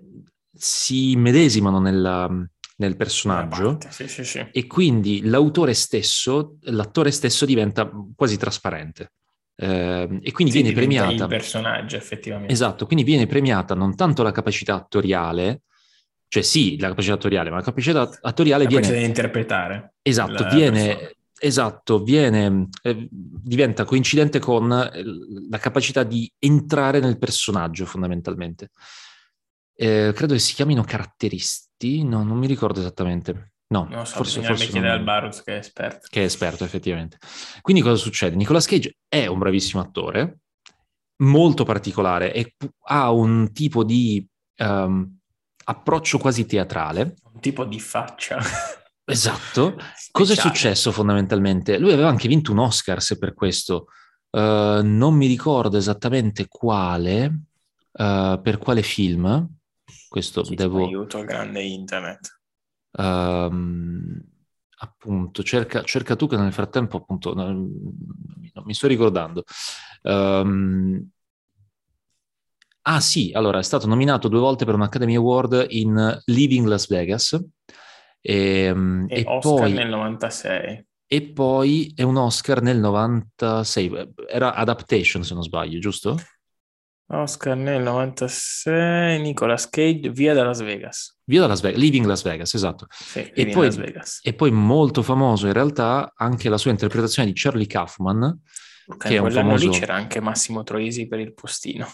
si 0.52 1.16
medesimano 1.16 1.80
nella, 1.80 2.28
nel 2.76 2.96
personaggio 2.96 3.78
sì, 3.88 4.08
sì, 4.08 4.24
sì. 4.24 4.46
e 4.50 4.66
quindi 4.66 5.22
l'autore 5.22 5.74
stesso, 5.74 6.58
l'attore 6.62 7.10
stesso 7.10 7.44
diventa 7.44 7.90
quasi 8.14 8.36
trasparente. 8.36 9.12
Eh, 9.56 10.18
e 10.20 10.32
quindi 10.32 10.52
sì, 10.52 10.62
viene 10.62 10.74
premiata 10.74 11.12
il 11.12 11.28
personaggio 11.28 11.96
effettivamente. 11.96 12.52
Esatto 12.52 12.86
quindi 12.86 13.04
viene 13.04 13.26
premiata 13.26 13.74
non 13.74 13.94
tanto 13.94 14.24
la 14.24 14.32
capacità 14.32 14.74
attoriale 14.74 15.62
cioè 16.26 16.42
sì 16.42 16.76
la 16.80 16.88
capacità 16.88 17.14
attoriale 17.14 17.50
ma 17.50 17.56
la 17.56 17.62
capacità 17.62 18.10
attoriale 18.22 18.64
la 18.64 18.68
viene 18.68 18.82
capacità 18.82 19.00
di 19.00 19.08
interpretare 19.08 19.94
esatto 20.02 20.48
viene 20.48 21.14
esatto 21.38 22.02
viene 22.02 22.68
eh, 22.82 23.06
diventa 23.10 23.84
coincidente 23.84 24.40
con 24.40 24.66
la 24.68 25.58
capacità 25.58 26.02
di 26.02 26.28
entrare 26.40 26.98
nel 26.98 27.18
personaggio 27.18 27.86
fondamentalmente. 27.86 28.70
Eh, 29.76 30.12
credo 30.14 30.32
che 30.34 30.40
si 30.40 30.54
chiamino 30.54 30.82
caratteristi 30.82 32.02
no 32.02 32.24
non 32.24 32.38
mi 32.38 32.48
ricordo 32.48 32.80
esattamente 32.80 33.53
No, 33.66 33.86
non 33.90 34.06
so, 34.06 34.16
forse, 34.16 34.42
forse 34.42 34.66
chiedere 34.66 34.92
non... 34.92 34.98
al 34.98 35.04
Barus 35.04 35.42
che 35.42 35.54
è 35.54 35.58
esperto. 35.58 36.06
Che 36.08 36.20
è 36.20 36.24
esperto, 36.24 36.64
effettivamente. 36.64 37.18
Quindi 37.60 37.82
cosa 37.82 37.96
succede? 37.96 38.36
Nicolas 38.36 38.66
Cage 38.66 38.96
è 39.08 39.26
un 39.26 39.38
bravissimo 39.38 39.82
attore, 39.82 40.40
molto 41.22 41.64
particolare 41.64 42.32
e 42.32 42.54
ha 42.88 43.10
un 43.10 43.52
tipo 43.52 43.84
di 43.84 44.26
um, 44.58 45.18
approccio 45.64 46.18
quasi 46.18 46.46
teatrale. 46.46 47.14
Un 47.32 47.40
tipo 47.40 47.64
di 47.64 47.80
faccia. 47.80 48.38
Esatto. 49.06 49.76
Cosa 50.10 50.32
è 50.32 50.36
successo 50.36 50.90
fondamentalmente? 50.90 51.78
Lui 51.78 51.92
aveva 51.92 52.08
anche 52.08 52.26
vinto 52.26 52.52
un 52.52 52.58
Oscar 52.60 53.02
se 53.02 53.18
per 53.18 53.34
questo. 53.34 53.88
Uh, 54.30 54.80
non 54.82 55.14
mi 55.14 55.26
ricordo 55.26 55.76
esattamente 55.76 56.46
quale, 56.48 57.26
uh, 57.92 58.40
per 58.40 58.56
quale 58.58 58.82
film. 58.82 59.46
Questo 60.08 60.40
Chi 60.40 60.54
devo... 60.54 60.86
Aiuto 60.86 61.18
al 61.18 61.26
grande 61.26 61.62
internet. 61.62 62.40
Um, 62.96 64.22
appunto, 64.78 65.42
cerca, 65.42 65.82
cerca, 65.82 66.16
tu 66.16 66.26
che 66.26 66.36
nel 66.36 66.52
frattempo 66.52 66.98
appunto 66.98 67.34
non, 67.34 67.70
non 68.52 68.64
mi 68.64 68.74
sto 68.74 68.86
ricordando. 68.86 69.44
Um, 70.02 71.08
ah 72.82 73.00
sì, 73.00 73.30
allora 73.32 73.58
è 73.58 73.62
stato 73.62 73.86
nominato 73.86 74.28
due 74.28 74.40
volte 74.40 74.64
per 74.64 74.74
un 74.74 74.82
Academy 74.82 75.16
Award 75.16 75.66
in 75.70 76.20
Living 76.26 76.66
Las 76.66 76.86
Vegas. 76.88 77.38
Ehm, 78.20 79.06
e, 79.08 79.16
e, 79.16 79.20
e 79.20 79.24
Oscar 79.26 79.58
poi, 79.58 79.72
nel 79.72 79.88
96. 79.88 80.86
E 81.06 81.22
poi 81.32 81.92
è 81.94 82.02
un 82.02 82.16
Oscar 82.16 82.62
nel 82.62 82.78
96. 82.78 84.14
Era 84.28 84.54
Adaptation, 84.54 85.22
se 85.24 85.34
non 85.34 85.42
sbaglio, 85.42 85.78
giusto? 85.78 86.16
Oscar 87.06 87.56
nel 87.56 87.82
96, 87.82 89.20
Nicolas 89.20 89.68
Cage, 89.68 90.10
Via 90.10 90.32
da 90.32 90.44
Las 90.44 90.60
Vegas. 90.60 91.18
Via 91.24 91.40
da 91.40 91.46
Las 91.46 91.60
Vegas, 91.60 91.80
Living 91.80 92.06
Las 92.06 92.22
Vegas, 92.22 92.54
esatto. 92.54 92.86
Sì, 92.90 93.20
e, 93.34 93.48
poi, 93.48 93.70
Vegas. 93.70 94.20
e 94.22 94.32
poi 94.32 94.50
molto 94.50 95.02
famoso 95.02 95.46
in 95.46 95.52
realtà 95.52 96.12
anche 96.16 96.48
la 96.48 96.56
sua 96.56 96.70
interpretazione 96.70 97.28
di 97.28 97.34
Charlie 97.38 97.66
Kaufman, 97.66 98.40
okay, 98.86 99.10
che 99.10 99.16
è 99.16 99.18
un 99.18 99.30
famoso... 99.30 99.68
lì 99.68 99.78
c'era 99.78 99.94
anche 99.94 100.20
Massimo 100.20 100.62
Troisi 100.62 101.06
per 101.06 101.20
il 101.20 101.34
postino. 101.34 101.86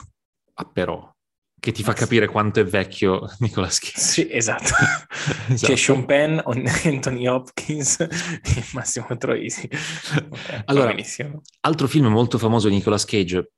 Ah 0.55 0.65
però, 0.65 1.13
che 1.59 1.73
ti 1.73 1.83
fa 1.83 1.93
capire 1.93 2.27
quanto 2.27 2.61
è 2.61 2.65
vecchio 2.65 3.29
Nicolas 3.41 3.79
Cage. 3.79 3.99
Sì, 3.99 4.29
esatto. 4.31 4.73
esatto. 5.49 5.73
C'è 5.73 5.77
Sean 5.77 6.05
Penn, 6.07 6.39
Anthony 6.85 7.27
Hopkins 7.27 7.99
e 8.01 8.65
Massimo 8.73 9.17
Troisi. 9.19 9.69
Okay, 9.71 10.63
allora, 10.67 10.95
altro 11.61 11.87
film 11.89 12.07
molto 12.07 12.39
famoso 12.39 12.69
di 12.69 12.77
Nicolas 12.77 13.05
Cage, 13.05 13.53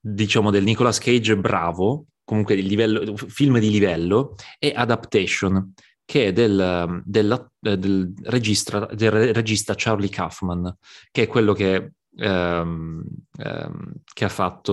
diciamo 0.00 0.50
del 0.50 0.64
Nicolas 0.64 0.98
Cage 0.98 1.36
bravo, 1.36 2.06
comunque 2.24 2.54
di 2.54 2.66
livello, 2.66 3.16
film 3.16 3.58
di 3.58 3.70
livello, 3.70 4.34
è 4.58 4.72
Adaptation, 4.74 5.72
che 6.04 6.26
è 6.26 6.32
del, 6.32 7.02
del, 7.04 7.50
del, 7.58 8.12
regista, 8.24 8.86
del 8.86 9.32
regista 9.34 9.74
Charlie 9.76 10.08
Kaufman, 10.08 10.76
che 11.10 11.22
è 11.22 11.26
quello 11.26 11.52
che, 11.52 11.92
ehm, 12.16 13.02
ehm, 13.36 13.92
che 14.12 14.24
ha 14.24 14.28
fatto, 14.28 14.72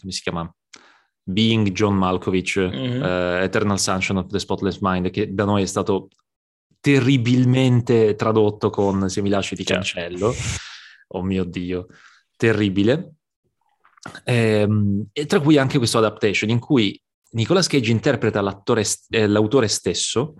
come 0.00 0.12
si 0.12 0.22
chiama? 0.22 0.52
Being 1.24 1.70
John 1.70 1.94
Malkovich, 1.94 2.58
mm-hmm. 2.58 3.00
uh, 3.00 3.42
Eternal 3.42 3.78
Sunshine 3.78 4.18
of 4.18 4.26
the 4.26 4.38
Spotless 4.38 4.78
Mind, 4.80 5.10
che 5.10 5.32
da 5.32 5.44
noi 5.44 5.62
è 5.62 5.66
stato 5.66 6.08
terribilmente 6.80 8.16
tradotto 8.16 8.70
con 8.70 9.08
Se 9.08 9.22
mi 9.22 9.28
lasci 9.28 9.54
ti 9.54 9.64
certo. 9.64 9.94
cancello. 9.94 10.34
Oh 11.14 11.22
mio 11.22 11.44
Dio, 11.44 11.86
terribile. 12.36 13.14
Ehm, 14.24 15.06
e 15.12 15.26
tra 15.26 15.40
cui 15.40 15.58
anche 15.58 15.78
questo 15.78 15.98
adaptation 15.98 16.50
in 16.50 16.58
cui 16.58 17.00
Nicolas 17.32 17.66
Cage 17.66 17.90
interpreta 17.90 18.40
eh, 18.40 19.26
l'autore 19.26 19.68
stesso, 19.68 20.34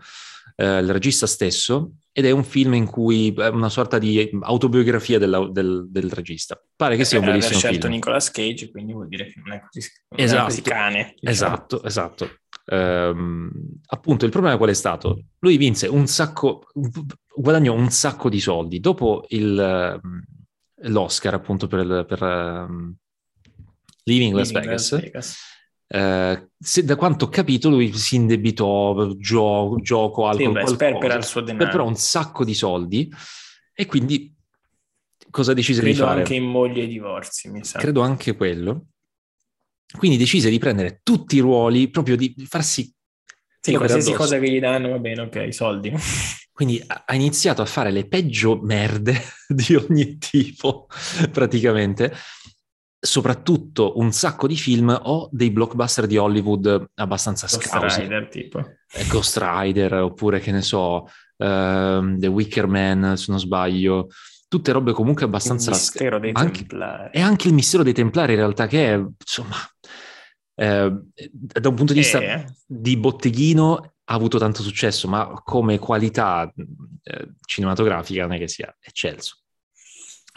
eh, 0.56 0.78
il 0.78 0.92
regista 0.92 1.26
stesso, 1.26 1.92
ed 2.14 2.26
è 2.26 2.30
un 2.30 2.44
film 2.44 2.74
in 2.74 2.84
cui 2.84 3.32
è 3.32 3.48
una 3.48 3.70
sorta 3.70 3.98
di 3.98 4.30
autobiografia 4.42 5.18
del, 5.18 5.48
del, 5.50 5.86
del 5.88 6.10
regista. 6.10 6.62
Pare 6.76 6.96
che 6.96 7.06
sia 7.06 7.18
un 7.18 7.24
bellissimo 7.24 7.58
film. 7.58 7.64
Ha 7.64 7.68
scelto 7.70 7.88
Nicolas 7.88 8.30
Cage, 8.30 8.70
quindi 8.70 8.92
vuol 8.92 9.08
dire 9.08 9.26
che 9.26 9.40
non 9.42 9.52
è 9.54 9.62
così, 9.62 9.88
non 10.10 10.20
esatto, 10.20 10.42
è 10.42 10.44
così 10.44 10.62
cane. 10.62 11.14
Diciamo. 11.18 11.54
Esatto, 11.54 11.82
esatto. 11.84 12.30
Um, 12.64 13.50
appunto, 13.86 14.26
il 14.26 14.30
problema 14.30 14.58
qual 14.58 14.68
è 14.68 14.74
stato? 14.74 15.24
Lui 15.38 15.56
vinse 15.56 15.86
un 15.86 16.06
sacco, 16.06 16.66
guadagnò 17.34 17.72
un 17.72 17.90
sacco 17.90 18.28
di 18.28 18.40
soldi 18.40 18.78
dopo 18.78 19.24
il, 19.28 20.00
l'Oscar, 20.82 21.32
appunto, 21.32 21.66
per, 21.66 22.04
per 22.04 22.22
um, 22.22 22.94
Living 24.04 24.34
Las 24.34 24.48
Living 24.48 24.64
Vegas. 24.64 24.90
Las 24.90 25.00
Vegas. 25.00 25.36
Eh, 25.86 26.48
se, 26.58 26.84
da 26.84 26.96
quanto 26.96 27.26
ho 27.26 27.28
capito 27.28 27.68
lui 27.68 27.92
si 27.92 28.16
indebitò 28.16 29.14
gio- 29.16 29.76
gioco, 29.82 30.26
alcol, 30.26 30.46
sì, 30.46 30.52
beh, 30.52 30.66
sperpera 30.66 31.14
il 31.14 31.24
suo 31.24 31.40
denaro. 31.42 31.64
Sperperò 31.64 31.86
un 31.86 31.96
sacco 31.96 32.44
di 32.44 32.54
soldi 32.54 33.12
e 33.74 33.86
quindi 33.86 34.34
cosa 35.30 35.52
decise 35.52 35.80
Credo 35.80 35.94
di 35.94 36.00
fare? 36.00 36.22
Credo 36.22 36.30
anche 36.30 36.34
in 36.34 36.50
moglie 36.50 36.82
e 36.84 36.86
divorzi, 36.86 37.50
mi 37.50 37.62
sa. 37.64 37.78
Credo 37.78 38.00
anche 38.00 38.34
quello. 38.34 38.86
Quindi 39.98 40.16
decise 40.16 40.48
di 40.48 40.58
prendere 40.58 41.00
tutti 41.02 41.36
i 41.36 41.40
ruoli, 41.40 41.90
proprio 41.90 42.16
di 42.16 42.34
farsi... 42.48 42.90
Sì, 43.60 43.74
qualsiasi 43.74 44.12
cosa 44.12 44.38
che 44.38 44.50
gli 44.50 44.58
danno, 44.58 44.88
va 44.88 44.98
bene, 44.98 45.20
ok, 45.22 45.52
soldi. 45.52 45.92
Quindi 46.50 46.82
ha 46.86 47.14
iniziato 47.14 47.62
a 47.62 47.66
fare 47.66 47.90
le 47.90 48.06
peggio 48.06 48.60
merde 48.60 49.20
di 49.46 49.74
ogni 49.74 50.18
tipo, 50.18 50.86
praticamente, 51.30 52.12
soprattutto 53.04 53.98
un 53.98 54.12
sacco 54.12 54.46
di 54.46 54.56
film 54.56 54.96
o 55.02 55.28
dei 55.32 55.50
blockbuster 55.50 56.06
di 56.06 56.16
Hollywood 56.16 56.90
abbastanza 56.94 57.48
Ghost 57.50 57.66
scausi. 57.66 58.02
Rider, 58.02 58.28
tipo. 58.28 58.60
Eh, 58.60 59.06
Ghost 59.08 59.38
Rider, 59.42 59.94
oppure 59.94 60.38
che 60.38 60.52
ne 60.52 60.62
so, 60.62 61.08
uh, 61.36 62.16
The 62.16 62.26
Wicker 62.28 62.68
Man, 62.68 63.16
se 63.16 63.26
non 63.28 63.40
sbaglio. 63.40 64.06
Tutte 64.46 64.70
robe 64.70 64.92
comunque 64.92 65.24
abbastanza... 65.24 65.70
Il 65.70 65.76
mistero 65.76 66.20
dei 66.20 66.30
anche, 66.32 66.58
Templari. 66.58 67.10
E 67.12 67.20
anche 67.20 67.48
il 67.48 67.54
mistero 67.54 67.82
dei 67.82 67.92
Templari 67.92 68.34
in 68.34 68.38
realtà 68.38 68.68
che 68.68 68.92
è, 68.92 68.94
insomma, 68.94 69.56
eh, 70.54 70.92
da 71.34 71.68
un 71.68 71.74
punto 71.74 71.92
di 71.92 71.98
vista 71.98 72.20
eh. 72.20 72.46
di 72.64 72.96
botteghino 72.96 73.94
ha 74.04 74.14
avuto 74.14 74.38
tanto 74.38 74.62
successo, 74.62 75.08
ma 75.08 75.32
come 75.42 75.80
qualità 75.80 76.52
eh, 76.54 77.28
cinematografica 77.46 78.22
non 78.22 78.36
è 78.36 78.38
che 78.38 78.46
sia 78.46 78.72
eccelso 78.80 79.41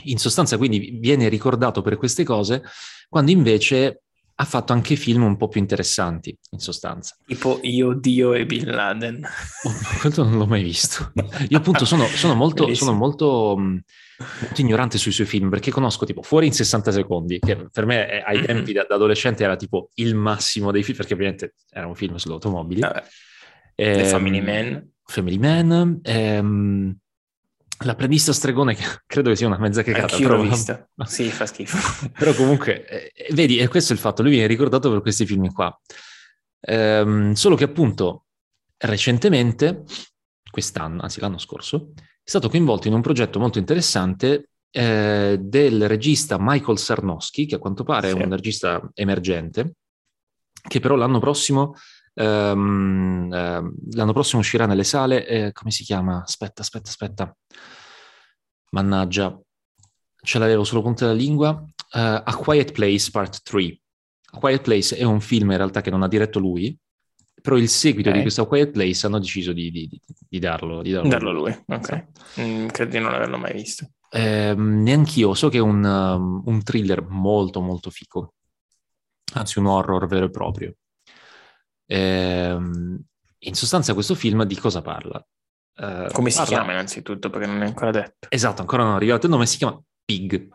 in 0.03 0.17
sostanza 0.17 0.57
quindi 0.57 0.97
viene 0.99 1.29
ricordato 1.29 1.81
per 1.81 1.97
queste 1.97 2.23
cose, 2.23 2.63
quando 3.09 3.31
invece 3.31 4.01
ha 4.37 4.43
fatto 4.43 4.73
anche 4.73 4.97
film 4.97 5.23
un 5.23 5.37
po' 5.37 5.47
più 5.47 5.61
interessanti, 5.61 6.37
in 6.51 6.59
sostanza. 6.59 7.15
Tipo 7.25 7.59
Io, 7.61 7.93
Dio 7.93 8.33
e 8.33 8.45
Bin 8.45 8.65
Laden. 8.65 9.25
Oh, 9.63 9.71
quello 10.01 10.29
non 10.29 10.37
l'ho 10.37 10.45
mai 10.45 10.61
visto. 10.61 11.13
Io 11.47 11.57
appunto 11.57 11.85
sono, 11.85 12.05
sono 12.07 12.35
molto, 12.35 12.73
sono 12.73 12.91
molto, 12.91 13.55
molto, 13.57 14.61
ignorante 14.61 14.97
sui 14.97 15.13
suoi 15.13 15.25
film, 15.25 15.49
perché 15.49 15.71
conosco 15.71 16.05
tipo 16.05 16.21
Fuori 16.21 16.47
in 16.47 16.53
60 16.53 16.91
secondi, 16.91 17.39
che 17.39 17.67
per 17.71 17.85
me 17.85 18.07
è, 18.07 18.23
ai 18.25 18.41
tempi 18.41 18.73
da, 18.73 18.85
da, 18.87 18.95
adolescente 18.95 19.43
era 19.43 19.55
tipo 19.55 19.89
il 19.95 20.15
massimo 20.15 20.71
dei 20.71 20.83
film, 20.83 20.97
perché 20.97 21.13
ovviamente 21.13 21.55
era 21.69 21.87
un 21.87 21.95
film 21.95 22.15
sulle 22.15 22.33
automobili. 22.33 22.81
Vabbè. 22.81 23.03
Eh, 23.75 23.93
The 23.93 24.03
Family 24.03 24.41
Man. 24.41 24.91
Family 25.05 25.37
Man. 25.37 25.99
Ehm, 26.03 26.97
L'apprendista 27.79 28.31
stregone, 28.31 28.73
che 28.75 28.83
credo 29.05 29.29
che 29.29 29.35
sia 29.35 29.47
una 29.47 29.57
mezza 29.57 29.83
cagata. 29.83 30.13
Anch'io 30.13 30.27
però... 30.27 30.41
l'ho 30.41 30.49
vista. 30.49 30.87
Sì, 31.05 31.29
fa 31.29 31.45
schifo. 31.45 32.09
però 32.17 32.33
comunque, 32.33 32.85
eh, 32.87 33.33
vedi, 33.33 33.57
e 33.57 33.67
questo 33.67 33.91
è 33.91 33.95
il 33.95 34.01
fatto, 34.01 34.21
lui 34.21 34.31
viene 34.31 34.47
ricordato 34.47 34.89
per 34.89 35.01
questi 35.01 35.25
film 35.25 35.51
qua. 35.51 35.77
Ehm, 36.61 37.33
solo 37.33 37.55
che 37.55 37.65
appunto, 37.65 38.25
recentemente, 38.77 39.83
quest'anno, 40.49 41.01
anzi 41.01 41.19
l'anno 41.19 41.37
scorso, 41.37 41.91
è 41.95 42.29
stato 42.29 42.49
coinvolto 42.49 42.87
in 42.87 42.93
un 42.93 43.01
progetto 43.01 43.39
molto 43.39 43.59
interessante 43.59 44.49
eh, 44.71 45.37
del 45.39 45.87
regista 45.87 46.37
Michael 46.39 46.79
Sarnowski, 46.79 47.45
che 47.45 47.55
a 47.55 47.59
quanto 47.59 47.83
pare 47.83 48.09
sì. 48.09 48.17
è 48.17 48.23
un 48.23 48.31
regista 48.31 48.89
emergente, 48.93 49.73
che 50.67 50.79
però 50.79 50.95
l'anno 50.95 51.19
prossimo 51.19 51.75
Um, 52.15 53.29
l'anno 53.29 54.13
prossimo 54.13 54.41
uscirà 54.41 54.65
nelle 54.65 54.85
sale, 54.85 55.27
eh, 55.27 55.51
come 55.51 55.71
si 55.71 55.83
chiama? 55.83 56.21
Aspetta, 56.21 56.61
aspetta, 56.61 56.89
aspetta. 56.89 57.37
Mannaggia, 58.71 59.37
ce 60.21 60.39
l'avevo 60.39 60.63
sulla 60.63 60.81
punta 60.81 61.05
della 61.05 61.17
lingua. 61.17 61.51
Uh, 61.51 62.21
A 62.23 62.35
Quiet 62.35 62.71
Place 62.71 63.09
Part 63.11 63.41
3. 63.43 63.79
A 64.31 64.39
Quiet 64.39 64.61
Place 64.61 64.97
è 64.97 65.03
un 65.03 65.21
film 65.21 65.51
in 65.51 65.57
realtà 65.57 65.81
che 65.81 65.89
non 65.89 66.03
ha 66.03 66.07
diretto 66.07 66.39
lui, 66.39 66.77
però 67.41 67.57
il 67.57 67.69
seguito 67.69 68.09
okay. 68.09 68.19
di 68.19 68.25
questo 68.25 68.47
Quiet 68.47 68.71
Place 68.71 69.05
hanno 69.05 69.19
deciso 69.19 69.53
di, 69.53 69.69
di, 69.69 69.87
di, 69.87 70.01
di 70.27 70.39
darlo, 70.39 70.81
darlo, 70.81 71.07
darlo 71.07 71.31
lui. 71.31 71.55
lui. 71.65 71.77
Ok, 71.77 72.07
mm, 72.41 72.67
credo 72.67 72.91
di 72.91 72.99
non 72.99 73.13
averlo 73.13 73.37
mai 73.37 73.53
visto. 73.53 73.87
Eh, 74.09 74.53
neanch'io, 74.55 75.33
so 75.33 75.49
che 75.49 75.57
è 75.57 75.61
un, 75.61 75.83
um, 75.83 76.41
un 76.45 76.63
thriller 76.63 77.05
molto 77.07 77.61
molto 77.61 77.89
fico, 77.89 78.33
anzi 79.33 79.59
un 79.59 79.67
horror 79.67 80.07
vero 80.07 80.25
e 80.25 80.29
proprio. 80.29 80.75
Ehm, 81.87 83.03
in 83.39 83.53
sostanza 83.53 83.93
questo 83.93 84.15
film 84.15 84.43
di 84.43 84.57
cosa 84.57 84.81
parla? 84.81 85.23
Eh, 85.77 86.09
Come 86.11 86.29
si 86.29 86.37
parla... 86.37 86.55
chiama 86.55 86.71
innanzitutto, 86.71 87.29
perché 87.29 87.47
non 87.47 87.61
è 87.61 87.65
ancora 87.65 87.91
detto. 87.91 88.27
Esatto, 88.29 88.61
ancora 88.61 88.83
non 88.83 88.93
è 88.93 88.95
arrivato 88.95 89.25
il 89.25 89.31
nome, 89.31 89.45
si 89.45 89.57
chiama 89.57 89.81
Pig, 90.03 90.47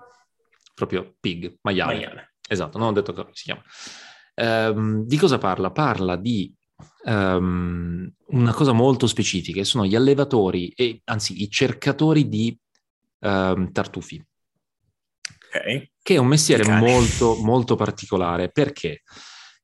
proprio 0.74 1.14
Pig, 1.20 1.58
maiale. 1.62 1.94
maiale. 1.94 2.34
Esatto, 2.48 2.78
non 2.78 2.88
ho 2.88 2.92
detto 2.92 3.12
come 3.12 3.30
si 3.32 3.44
chiama. 3.44 3.62
Ehm, 4.34 5.04
di 5.04 5.16
cosa 5.16 5.38
parla? 5.38 5.70
Parla 5.70 6.16
di 6.16 6.52
um, 7.04 8.10
una 8.28 8.52
cosa 8.52 8.72
molto 8.72 9.06
specifica, 9.06 9.62
sono 9.64 9.84
gli 9.84 9.94
allevatori, 9.94 10.68
e, 10.70 11.00
anzi 11.04 11.42
i 11.42 11.50
cercatori 11.50 12.28
di 12.28 12.58
um, 13.20 13.70
tartufi. 13.70 14.24
Okay. 15.52 15.90
Che 16.00 16.14
è 16.14 16.18
un 16.18 16.28
mestiere 16.28 16.66
molto, 16.68 17.36
molto 17.36 17.74
particolare, 17.74 18.50
perché 18.50 19.02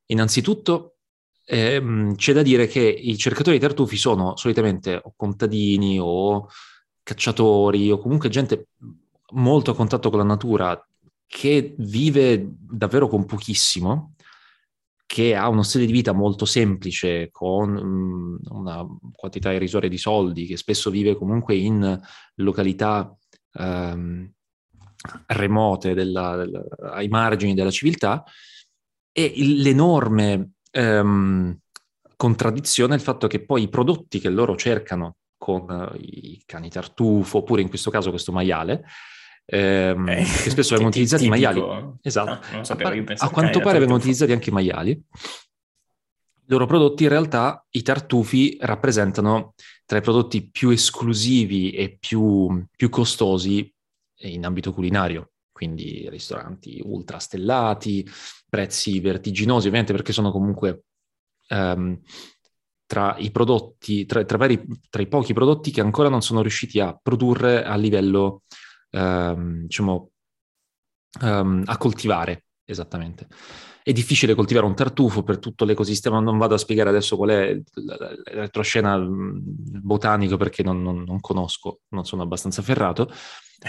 innanzitutto 0.07 0.96
eh, 1.49 2.11
c'è 2.15 2.33
da 2.33 2.41
dire 2.41 2.67
che 2.67 2.81
i 2.81 3.17
cercatori 3.17 3.57
di 3.57 3.65
tartufi 3.65 3.95
sono 3.95 4.35
solitamente 4.35 4.99
o 5.01 5.13
contadini 5.15 5.97
o 5.97 6.49
cacciatori 7.01 7.89
o 7.89 7.99
comunque 7.99 8.27
gente 8.27 8.67
molto 9.31 9.71
a 9.71 9.75
contatto 9.75 10.09
con 10.09 10.19
la 10.19 10.25
natura, 10.25 10.85
che 11.25 11.73
vive 11.77 12.53
davvero 12.59 13.07
con 13.07 13.25
pochissimo, 13.25 14.15
che 15.05 15.35
ha 15.35 15.47
uno 15.47 15.63
stile 15.63 15.85
di 15.85 15.93
vita 15.93 16.11
molto 16.11 16.43
semplice, 16.43 17.29
con 17.31 17.77
um, 17.77 18.39
una 18.49 18.85
quantità 19.13 19.53
irrisoria 19.53 19.87
di 19.87 19.97
soldi, 19.97 20.45
che 20.45 20.57
spesso 20.57 20.89
vive 20.89 21.15
comunque 21.15 21.55
in 21.55 21.97
località 22.35 23.15
um, 23.53 24.29
remote 25.27 25.93
della, 25.93 26.35
della, 26.35 26.61
ai 26.91 27.07
margini 27.07 27.53
della 27.53 27.71
civiltà, 27.71 28.25
e 29.13 29.31
l'enorme 29.35 30.56
um, 30.77 31.57
contraddizione 32.15 32.95
il 32.95 33.01
fatto 33.01 33.27
che 33.27 33.43
poi 33.43 33.63
i 33.63 33.69
prodotti 33.69 34.19
che 34.19 34.29
loro 34.29 34.55
cercano 34.55 35.17
con 35.37 35.65
uh, 35.69 35.95
i 35.95 36.41
cani 36.45 36.69
tartufo, 36.69 37.39
oppure 37.39 37.61
in 37.61 37.69
questo 37.69 37.91
caso 37.91 38.09
questo 38.09 38.31
maiale, 38.31 38.85
ehm, 39.45 40.09
eh, 40.09 40.23
che 40.23 40.49
spesso 40.49 40.71
vengono 40.75 40.89
utilizzati 40.89 41.25
i 41.25 41.29
maiali. 41.29 41.63
Esatto. 42.01 42.55
No, 42.55 42.63
sapevo, 42.63 43.11
a, 43.11 43.25
a 43.25 43.29
quanto 43.29 43.59
pare 43.59 43.79
vengono 43.79 43.99
utilizzati 43.99 44.31
anche 44.31 44.49
i 44.49 44.53
maiali. 44.53 44.91
I 44.91 46.53
loro 46.53 46.65
prodotti 46.65 47.03
in 47.03 47.09
realtà, 47.09 47.65
i 47.71 47.81
tartufi, 47.81 48.57
rappresentano 48.61 49.53
tra 49.85 49.97
i 49.97 50.01
prodotti 50.01 50.49
più 50.49 50.69
esclusivi 50.69 51.71
e 51.71 51.97
più, 51.99 52.65
più 52.75 52.89
costosi 52.89 53.71
in 54.19 54.45
ambito 54.45 54.73
culinario. 54.73 55.31
Quindi 55.57 56.07
ristoranti 56.07 56.79
ultra 56.85 57.17
stellati, 57.17 58.07
prezzi 58.47 58.99
vertiginosi, 58.99 59.65
ovviamente 59.65 59.91
perché 59.91 60.13
sono 60.13 60.29
comunque 60.29 60.83
um, 61.49 61.99
tra 62.85 63.15
i 63.17 63.31
prodotti, 63.31 64.05
tra, 64.05 64.23
tra, 64.23 64.37
vari, 64.37 64.63
tra, 64.87 65.01
i 65.01 65.07
pochi 65.07 65.33
prodotti 65.33 65.71
che 65.71 65.81
ancora 65.81 66.09
non 66.09 66.21
sono 66.21 66.41
riusciti 66.41 66.79
a 66.79 66.95
produrre 67.01 67.65
a 67.65 67.75
livello 67.75 68.43
ehm, 68.91 69.63
diciamo, 69.63 70.11
um, 71.21 71.63
a 71.65 71.77
coltivare, 71.77 72.43
esattamente. 72.63 73.25
È 73.81 73.91
difficile 73.91 74.35
coltivare 74.35 74.67
un 74.67 74.75
tartufo 74.75 75.23
per 75.23 75.39
tutto 75.39 75.65
l'ecosistema, 75.65 76.19
non 76.19 76.37
vado 76.37 76.53
a 76.53 76.59
spiegare 76.59 76.89
adesso 76.89 77.15
qual 77.15 77.29
è 77.31 77.59
la 77.83 78.15
retroscena 78.25 78.95
botanico 79.03 80.37
perché 80.37 80.61
non, 80.61 80.83
non, 80.83 81.01
non 81.01 81.19
conosco, 81.19 81.79
non 81.87 82.05
sono 82.05 82.21
abbastanza 82.21 82.61
ferrato, 82.61 83.09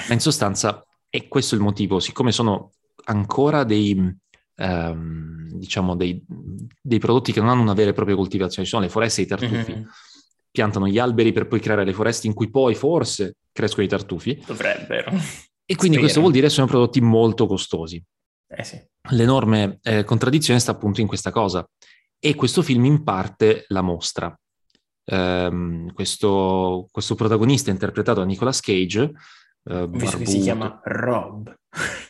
ma 0.07 0.13
in 0.13 0.21
sostanza 0.21 0.85
è 1.09 1.29
questo 1.29 1.55
il 1.55 1.61
motivo, 1.61 2.01
siccome 2.01 2.33
sono 2.33 2.73
ancora 3.05 3.65
dei, 3.65 4.17
ehm, 4.57 5.53
diciamo 5.53 5.97
dei, 5.97 6.23
dei, 6.81 6.99
prodotti 6.99 7.33
che 7.33 7.41
non 7.41 7.49
hanno 7.49 7.63
una 7.63 7.75
vera 7.75 7.91
e 7.91 7.95
propria 7.95 8.17
coltivazione, 8.17 8.65
ci 8.65 8.71
sono 8.71 8.85
le 8.85 8.91
foreste 8.91 9.25
dei 9.25 9.37
tartufi, 9.37 9.73
mm-hmm. 9.73 9.85
piantano 10.51 10.89
gli 10.89 10.99
alberi 10.99 11.33
per 11.33 11.47
poi 11.49 11.61
creare 11.61 11.85
le 11.85 11.93
foreste 11.93 12.27
in 12.27 12.35
cui 12.35 12.51
poi 12.51 12.75
forse 12.75 13.37
crescono 13.53 13.87
i 13.87 13.89
tartufi. 13.89 14.43
Dovrebbero. 14.47 15.11
E 15.71 15.77
quindi 15.77 15.97
Spero. 15.97 16.01
questo 16.01 16.21
vuol 16.21 16.33
dire 16.33 16.47
che 16.47 16.53
sono 16.53 16.67
prodotti 16.67 17.01
molto 17.01 17.47
costosi. 17.47 18.03
Eh 18.49 18.65
sì. 18.65 18.83
L'enorme 19.11 19.79
eh, 19.83 20.05
contraddizione 20.05 20.61
sta 20.61 20.73
appunto 20.73 21.03
in 21.03 21.07
questa 21.07 21.31
cosa. 21.31 21.69
E 22.19 22.35
questo 22.35 22.63
film 22.63 22.85
in 22.87 23.05
parte 23.05 23.65
la 23.69 23.83
mostra. 23.83 24.35
Um, 25.11 25.93
questo, 25.93 26.87
questo, 26.91 27.15
protagonista 27.15 27.71
interpretato 27.71 28.21
da 28.21 28.27
Nicolas 28.27 28.61
Cage. 28.61 29.13
Uh, 29.69 29.87
Visto 29.89 30.17
che 30.17 30.27
si 30.27 30.41
chiama 30.41 30.81
Rob. 30.85 31.55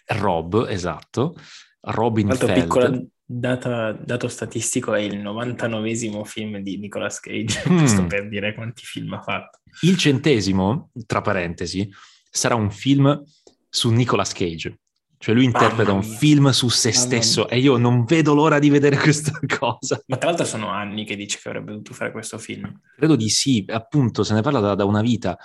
Rob, 0.07 0.67
esatto. 0.69 1.35
Robin 1.81 2.33
Feld. 2.33 2.53
piccola 2.53 3.03
data, 3.25 3.93
dato 3.93 4.29
statistico 4.29 4.95
è 4.95 5.01
il 5.01 5.19
99esimo 5.19 6.25
film 6.25 6.59
di 6.59 6.79
Nicolas 6.79 7.21
Cage, 7.21 7.63
mm. 7.69 7.79
giusto 7.79 8.07
per 8.07 8.29
dire 8.29 8.55
quanti 8.55 8.85
film 8.85 9.13
ha 9.13 9.21
fatto. 9.21 9.59
Il 9.83 9.99
centesimo, 9.99 10.91
tra 11.07 11.21
parentesi, 11.21 11.91
sarà 12.31 12.55
un 12.55 12.71
film 12.71 13.23
su 13.69 13.91
Nicolas 13.91 14.33
Cage. 14.33 14.79
Cioè 15.21 15.35
lui 15.35 15.45
interpreta 15.45 15.91
un 15.91 16.05
film 16.05 16.51
su 16.51 16.69
se 16.69 16.93
stesso 16.93 17.49
e 17.49 17.59
io 17.59 17.77
non 17.77 18.05
vedo 18.05 18.35
l'ora 18.35 18.61
di 18.61 18.71
vedere 18.71 18.97
questa 19.03 19.37
cosa. 19.59 20.01
Ma 20.07 20.17
tra 20.17 20.29
l'altro 20.29 20.47
sono 20.47 20.69
anni 20.69 21.05
che 21.05 21.17
dice 21.17 21.41
che 21.43 21.49
avrebbe 21.49 21.73
dovuto 21.73 21.93
fare 21.93 22.13
questo 22.13 22.39
film. 22.39 22.81
Credo 22.97 23.17
di 23.17 23.29
sì, 23.29 23.65
appunto, 23.67 24.23
se 24.23 24.35
ne 24.35 24.43
parla 24.43 24.61
da, 24.61 24.75
da 24.77 24.85
una 24.85 25.01
vita, 25.01 25.37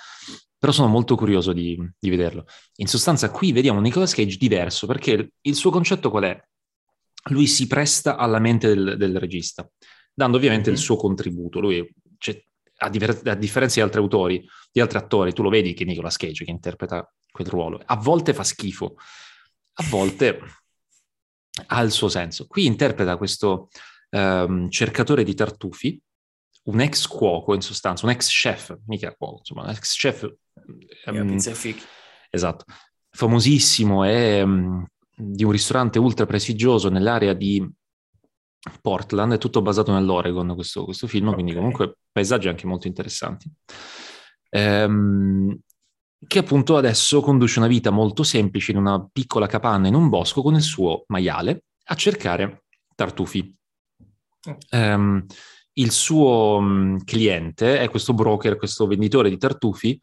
però 0.63 0.71
sono 0.71 0.88
molto 0.88 1.17
curioso 1.17 1.52
di, 1.52 1.78
di, 1.99 2.10
vederlo. 2.10 2.45
In 2.78 2.88
sostanza 2.88 3.30
qui 3.30 3.52
vediamo 3.52 3.80
un 3.80 3.84
Nicolas 3.84 4.13
Cage 4.13 4.38
diverso, 4.38 4.88
perché 4.88 5.34
il 5.41 5.56
suo 5.56 5.71
concetto 5.71 6.10
qual 6.10 6.23
è? 6.23 6.41
Lui 7.32 7.47
si 7.47 7.67
presta 7.67 8.15
alla 8.15 8.39
mente 8.39 8.69
del, 8.69 8.95
del 8.95 9.19
regista, 9.19 9.69
dando 10.13 10.38
ovviamente 10.38 10.69
mm-hmm. 10.69 10.78
il 10.78 10.80
mhm. 10.80 10.86
suo 10.86 10.95
contributo. 10.95 11.60
Lui, 11.60 11.93
cioè, 12.17 12.41
a, 12.78 12.88
diver- 12.88 13.28
a 13.28 13.36
differenza 13.36 13.76
di 13.76 13.82
altri 13.82 13.99
autori, 13.99 14.49
di 14.71 14.80
altri 14.80 14.99
attori, 14.99 15.34
tu 15.34 15.43
lo 15.43 15.49
vedi 15.49 15.73
che 15.73 15.84
Nicolas 15.84 16.15
Cage 16.15 16.45
che 16.45 16.52
interpreta 16.52 17.13
quel 17.30 17.47
ruolo, 17.47 17.82
a 17.84 17.97
volte 17.97 18.34
fa 18.34 18.45
schifo, 18.45 18.95
a 19.73 19.84
volte 19.89 20.39
ha 21.67 21.82
il 21.82 21.91
suo 21.91 22.08
senso. 22.08 22.47
Qui 22.47 22.65
interpreta 22.65 23.17
questo 23.17 23.67
um, 24.12 24.69
cercatore 24.69 25.26
di 25.26 25.34
tartufi, 25.36 26.02
un 26.67 26.80
ex 26.80 27.06
cuoco 27.06 27.54
in 27.54 27.60
sostanza, 27.60 28.06
un 28.06 28.13
ex 28.13 28.30
chef, 28.30 28.78
mica 28.86 29.13
cuoco, 29.13 29.39
insomma, 29.39 29.63
un 29.63 29.69
ex 29.71 29.97
chef. 29.97 30.34
Um, 31.06 31.38
esatto, 32.30 32.66
famosissimo 33.10 34.06
e 34.06 34.42
um, 34.42 34.86
di 35.16 35.44
un 35.44 35.52
ristorante 35.52 36.00
ultra 36.00 36.26
prestigioso 36.26 36.89
nell'area 36.89 37.34
di 37.34 37.68
Portland, 38.82 39.34
è 39.34 39.38
tutto 39.38 39.62
basato 39.62 39.92
nell'Oregon 39.92 40.54
questo, 40.56 40.86
questo 40.86 41.08
film, 41.08 41.28
okay. 41.28 41.36
quindi 41.36 41.56
comunque 41.56 41.98
paesaggi 42.12 42.48
anche 42.48 42.66
molto 42.66 42.88
interessanti. 42.88 43.52
Ehm, 44.50 45.60
che 46.26 46.39
appunto 46.39 46.78
adesso 46.78 47.22
conduce 47.22 47.60
una 47.60 47.68
vita 47.68 47.89
molto 47.89 48.24
semplice 48.24 48.72
in 48.72 48.78
una 48.78 49.06
piccola 49.12 49.48
capanna 49.48 49.88
in 49.88 49.96
un 49.96 50.08
bosco 50.08 50.42
con 50.42 50.54
il 50.56 50.62
suo 50.62 51.04
maiale 51.08 51.66
a 51.86 51.96
cercare 51.96 52.63
tartufi. 52.96 53.56
Um, 54.72 55.26
il 55.74 55.92
suo 55.92 56.58
um, 56.58 57.04
cliente 57.04 57.80
è 57.80 57.89
questo 57.89 58.13
broker, 58.13 58.58
questo 58.58 58.86
venditore 58.88 59.30
di 59.30 59.38
tartufi 59.38 60.00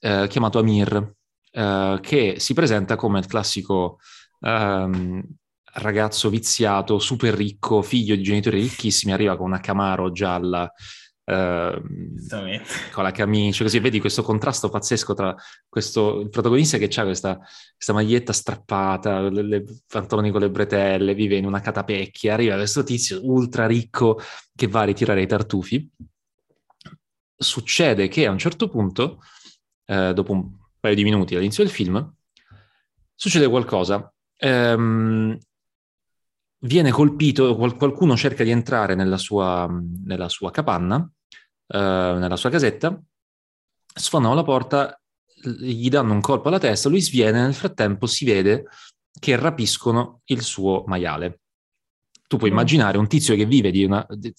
uh, 0.00 0.26
chiamato 0.26 0.58
Amir, 0.58 1.14
uh, 1.52 2.00
che 2.00 2.34
si 2.38 2.54
presenta 2.54 2.96
come 2.96 3.18
il 3.18 3.26
classico 3.26 3.98
um, 4.40 5.22
ragazzo 5.74 6.28
viziato, 6.28 6.98
super 6.98 7.34
ricco, 7.34 7.82
figlio 7.82 8.14
di 8.14 8.22
genitori 8.22 8.60
ricchissimi, 8.60 9.12
arriva 9.12 9.36
con 9.36 9.46
una 9.46 9.60
Camaro 9.60 10.12
gialla 10.12 10.70
Ehm, 11.30 12.26
con 12.90 13.04
la 13.04 13.12
camicia, 13.12 13.62
così 13.62 13.78
vedi 13.78 14.00
questo 14.00 14.22
contrasto 14.22 14.68
pazzesco 14.68 15.14
tra 15.14 15.36
questo, 15.68 16.20
il 16.20 16.28
protagonista 16.28 16.76
che 16.76 16.90
ha 16.92 17.04
questa, 17.04 17.38
questa, 17.74 17.92
maglietta 17.92 18.32
strappata, 18.32 19.20
le, 19.28 19.42
le, 19.42 19.64
pantaloni 19.86 20.32
con 20.32 20.40
le 20.40 20.50
bretelle, 20.50 21.14
vive 21.14 21.36
in 21.36 21.46
una 21.46 21.60
catapecchia, 21.60 22.34
arriva 22.34 22.56
questo 22.56 22.82
tizio 22.82 23.20
ultra 23.22 23.66
ricco 23.66 24.18
che 24.56 24.66
va 24.66 24.80
a 24.80 24.84
ritirare 24.84 25.22
i 25.22 25.26
tartufi. 25.26 25.88
Succede 27.36 28.08
che 28.08 28.26
a 28.26 28.30
un 28.30 28.38
certo 28.38 28.68
punto, 28.68 29.20
eh, 29.90 30.12
dopo 30.14 30.32
un 30.32 30.50
paio 30.78 30.94
di 30.94 31.04
minuti 31.04 31.34
all'inizio 31.34 31.64
del 31.64 31.72
film, 31.72 32.14
succede 33.14 33.48
qualcosa. 33.48 34.12
Um, 34.38 35.36
viene 36.60 36.90
colpito, 36.90 37.56
qualcuno 37.56 38.16
cerca 38.16 38.44
di 38.44 38.50
entrare 38.50 38.94
nella 38.94 39.18
sua, 39.18 39.68
nella 40.04 40.28
sua 40.28 40.50
capanna 40.50 41.10
eh, 41.72 42.16
nella 42.18 42.36
sua 42.36 42.50
casetta, 42.50 43.00
sfondano 43.94 44.34
la 44.34 44.42
porta, 44.42 45.00
gli 45.42 45.88
danno 45.88 46.12
un 46.12 46.20
colpo 46.20 46.48
alla 46.48 46.58
testa, 46.58 46.88
lui 46.88 47.00
sviene, 47.00 47.40
nel 47.40 47.54
frattempo 47.54 48.06
si 48.06 48.24
vede 48.24 48.66
che 49.18 49.36
rapiscono 49.36 50.22
il 50.26 50.42
suo 50.42 50.82
maiale. 50.86 51.40
Tu 52.26 52.36
puoi 52.36 52.50
mm. 52.50 52.52
immaginare 52.52 52.98
un 52.98 53.06
tizio 53.06 53.36
che 53.36 53.44
vive 53.44 53.70
di 53.70 53.84
una, 53.84 54.04
di, 54.08 54.34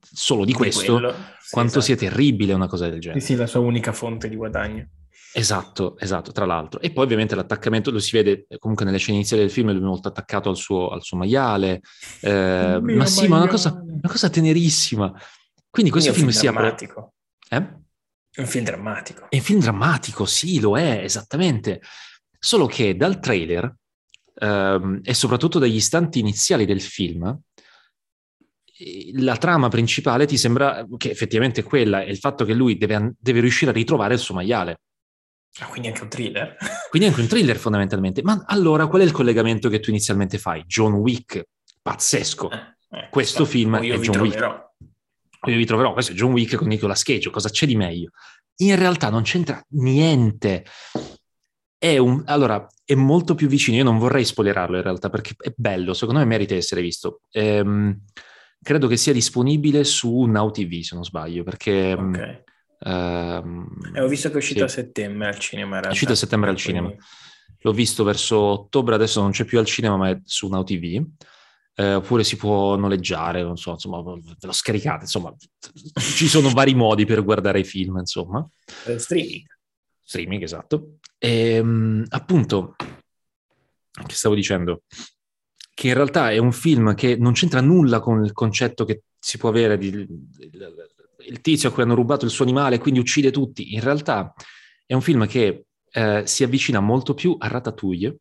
solo 0.00 0.44
di, 0.44 0.52
di 0.52 0.56
questo, 0.56 0.92
quello, 0.92 1.14
quanto 1.50 1.78
esatto. 1.78 1.80
sia 1.80 1.96
terribile 1.96 2.52
una 2.52 2.66
cosa 2.66 2.88
del 2.88 3.00
genere. 3.00 3.20
Sì, 3.20 3.26
sì, 3.26 3.34
la 3.36 3.46
sua 3.46 3.60
unica 3.60 3.92
fonte 3.92 4.28
di 4.28 4.36
guadagno. 4.36 4.88
Esatto, 5.36 5.98
esatto, 5.98 6.30
tra 6.30 6.44
l'altro. 6.44 6.80
E 6.80 6.92
poi 6.92 7.04
ovviamente 7.04 7.34
l'attaccamento 7.34 7.90
lo 7.90 7.98
si 7.98 8.16
vede 8.16 8.46
comunque 8.58 8.84
nelle 8.84 8.98
scene 8.98 9.16
iniziali 9.16 9.42
del 9.42 9.50
film, 9.50 9.72
lui 9.72 9.80
è 9.80 9.84
molto 9.84 10.08
attaccato 10.08 10.48
al 10.48 10.56
suo, 10.56 10.90
al 10.90 11.02
suo 11.02 11.16
maiale. 11.16 11.80
Eh, 12.20 12.78
ma 12.80 13.04
sì, 13.04 13.26
maiale. 13.26 13.28
ma 13.28 13.36
una 13.38 13.48
cosa, 13.48 13.72
una 13.84 14.08
cosa 14.08 14.30
tenerissima. 14.30 15.12
Quindi 15.68 15.90
questo 15.90 16.12
Quindi 16.12 16.32
film, 16.32 16.40
film 16.40 16.52
si 16.52 16.58
drammatico. 16.60 17.14
apre... 17.48 17.66
Eh? 17.66 17.82
È 18.30 18.40
un 18.40 18.46
film 18.46 18.64
drammatico. 18.64 19.26
È 19.28 19.36
un 19.36 19.42
film 19.42 19.60
drammatico, 19.60 20.24
sì, 20.24 20.60
lo 20.60 20.78
è, 20.78 21.00
esattamente. 21.02 21.80
Solo 22.38 22.66
che 22.66 22.96
dal 22.96 23.18
trailer 23.18 23.74
ehm, 24.34 25.00
e 25.02 25.14
soprattutto 25.14 25.58
dagli 25.58 25.74
istanti 25.74 26.20
iniziali 26.20 26.64
del 26.64 26.80
film, 26.80 27.36
la 29.14 29.36
trama 29.36 29.68
principale 29.68 30.26
ti 30.26 30.36
sembra 30.36 30.86
che 30.96 31.10
effettivamente 31.10 31.60
è 31.60 31.64
quella, 31.64 32.02
è 32.02 32.08
il 32.08 32.18
fatto 32.18 32.44
che 32.44 32.54
lui 32.54 32.76
deve, 32.76 33.14
deve 33.18 33.40
riuscire 33.40 33.70
a 33.70 33.74
ritrovare 33.74 34.14
il 34.14 34.20
suo 34.20 34.34
maiale. 34.34 34.80
Ah, 35.60 35.66
quindi 35.66 35.88
anche 35.88 36.02
un 36.02 36.08
thriller. 36.08 36.56
quindi 36.90 37.08
anche 37.08 37.20
un 37.20 37.28
thriller 37.28 37.56
fondamentalmente. 37.56 38.22
Ma 38.22 38.44
allora 38.46 38.86
qual 38.86 39.02
è 39.02 39.04
il 39.04 39.12
collegamento 39.12 39.68
che 39.68 39.80
tu 39.80 39.90
inizialmente 39.90 40.38
fai? 40.38 40.64
John 40.66 40.94
Wick, 40.94 41.44
pazzesco. 41.80 42.50
Eh, 42.50 42.56
eh, 42.90 43.08
Questo 43.10 43.44
film 43.44 43.76
è 43.78 43.98
John 43.98 44.18
Wick 44.18 44.64
io 45.50 45.56
vi 45.56 45.66
troverò, 45.66 45.92
questo 45.92 46.12
è 46.12 46.14
John 46.14 46.32
Wick 46.32 46.56
con 46.56 46.68
Nicolas 46.68 47.02
Cage, 47.02 47.30
cosa 47.30 47.48
c'è 47.48 47.66
di 47.66 47.76
meglio? 47.76 48.10
In 48.56 48.76
realtà 48.76 49.10
non 49.10 49.22
c'entra 49.22 49.62
niente. 49.70 50.64
è 51.76 51.98
un, 51.98 52.22
allora, 52.26 52.66
è 52.84 52.94
molto 52.94 53.34
più 53.34 53.48
vicino, 53.48 53.76
io 53.76 53.84
non 53.84 53.98
vorrei 53.98 54.24
spoilerarlo 54.24 54.76
in 54.76 54.82
realtà 54.82 55.10
perché 55.10 55.34
è 55.38 55.52
bello, 55.54 55.92
secondo 55.92 56.20
me 56.20 56.26
merita 56.26 56.54
di 56.54 56.60
essere 56.60 56.80
visto. 56.80 57.20
Ehm, 57.30 58.04
credo 58.64 58.88
che 58.88 58.96
sia 58.96 59.12
disponibile 59.12 59.84
su 59.84 60.22
Now 60.22 60.50
TV 60.50 60.80
se 60.80 60.94
non 60.94 61.04
sbaglio, 61.04 61.44
perché... 61.44 61.92
Ok. 61.92 62.42
Ehm, 62.86 63.66
eh, 63.94 64.00
ho 64.00 64.08
visto 64.08 64.28
che 64.28 64.34
è 64.34 64.38
uscito 64.38 64.66
sì. 64.66 64.80
a 64.80 64.82
settembre 64.82 65.28
al 65.28 65.38
cinema. 65.38 65.80
È 65.80 65.90
uscito 65.90 66.12
a 66.12 66.16
settembre 66.16 66.50
al 66.50 66.56
cinema. 66.56 66.92
L'ho 67.60 67.72
visto 67.72 68.04
verso 68.04 68.36
ottobre, 68.36 68.94
adesso 68.94 69.20
non 69.20 69.30
c'è 69.30 69.44
più 69.44 69.58
al 69.58 69.66
cinema, 69.66 69.96
ma 69.96 70.08
è 70.10 70.20
su 70.24 70.48
Now 70.48 70.64
TV. 70.64 71.06
Eh, 71.76 71.94
oppure 71.94 72.24
si 72.24 72.36
può 72.36 72.76
noleggiare, 72.76 73.42
non 73.42 73.56
so, 73.56 73.72
insomma, 73.72 74.00
ve 74.02 74.34
lo 74.40 74.52
scaricate, 74.52 75.04
insomma, 75.04 75.34
ci 76.14 76.28
sono 76.28 76.50
vari 76.50 76.74
modi 76.74 77.04
per 77.04 77.24
guardare 77.24 77.60
i 77.60 77.64
film, 77.64 77.98
insomma. 77.98 78.48
Eh, 78.86 78.98
streaming. 78.98 79.44
Streaming, 80.00 80.42
esatto. 80.42 80.98
E, 81.18 81.54
ehm, 81.54 82.04
appunto, 82.10 82.76
che 82.76 84.14
stavo 84.14 84.34
dicendo? 84.34 84.82
Che 85.74 85.88
in 85.88 85.94
realtà 85.94 86.30
è 86.30 86.38
un 86.38 86.52
film 86.52 86.94
che 86.94 87.16
non 87.16 87.32
c'entra 87.32 87.60
nulla 87.60 87.98
con 87.98 88.24
il 88.24 88.32
concetto 88.32 88.84
che 88.84 89.02
si 89.18 89.38
può 89.38 89.48
avere 89.48 89.76
di, 89.76 90.06
il 91.26 91.40
tizio 91.40 91.68
a 91.68 91.72
cui 91.72 91.82
hanno 91.82 91.94
rubato 91.94 92.24
il 92.24 92.30
suo 92.30 92.44
animale, 92.44 92.78
quindi 92.78 93.00
uccide 93.00 93.30
tutti. 93.30 93.74
In 93.74 93.80
realtà 93.80 94.32
è 94.86 94.94
un 94.94 95.00
film 95.00 95.26
che 95.26 95.64
eh, 95.90 96.22
si 96.26 96.44
avvicina 96.44 96.80
molto 96.80 97.14
più 97.14 97.36
a 97.38 97.48
Ratatouille. 97.48 98.16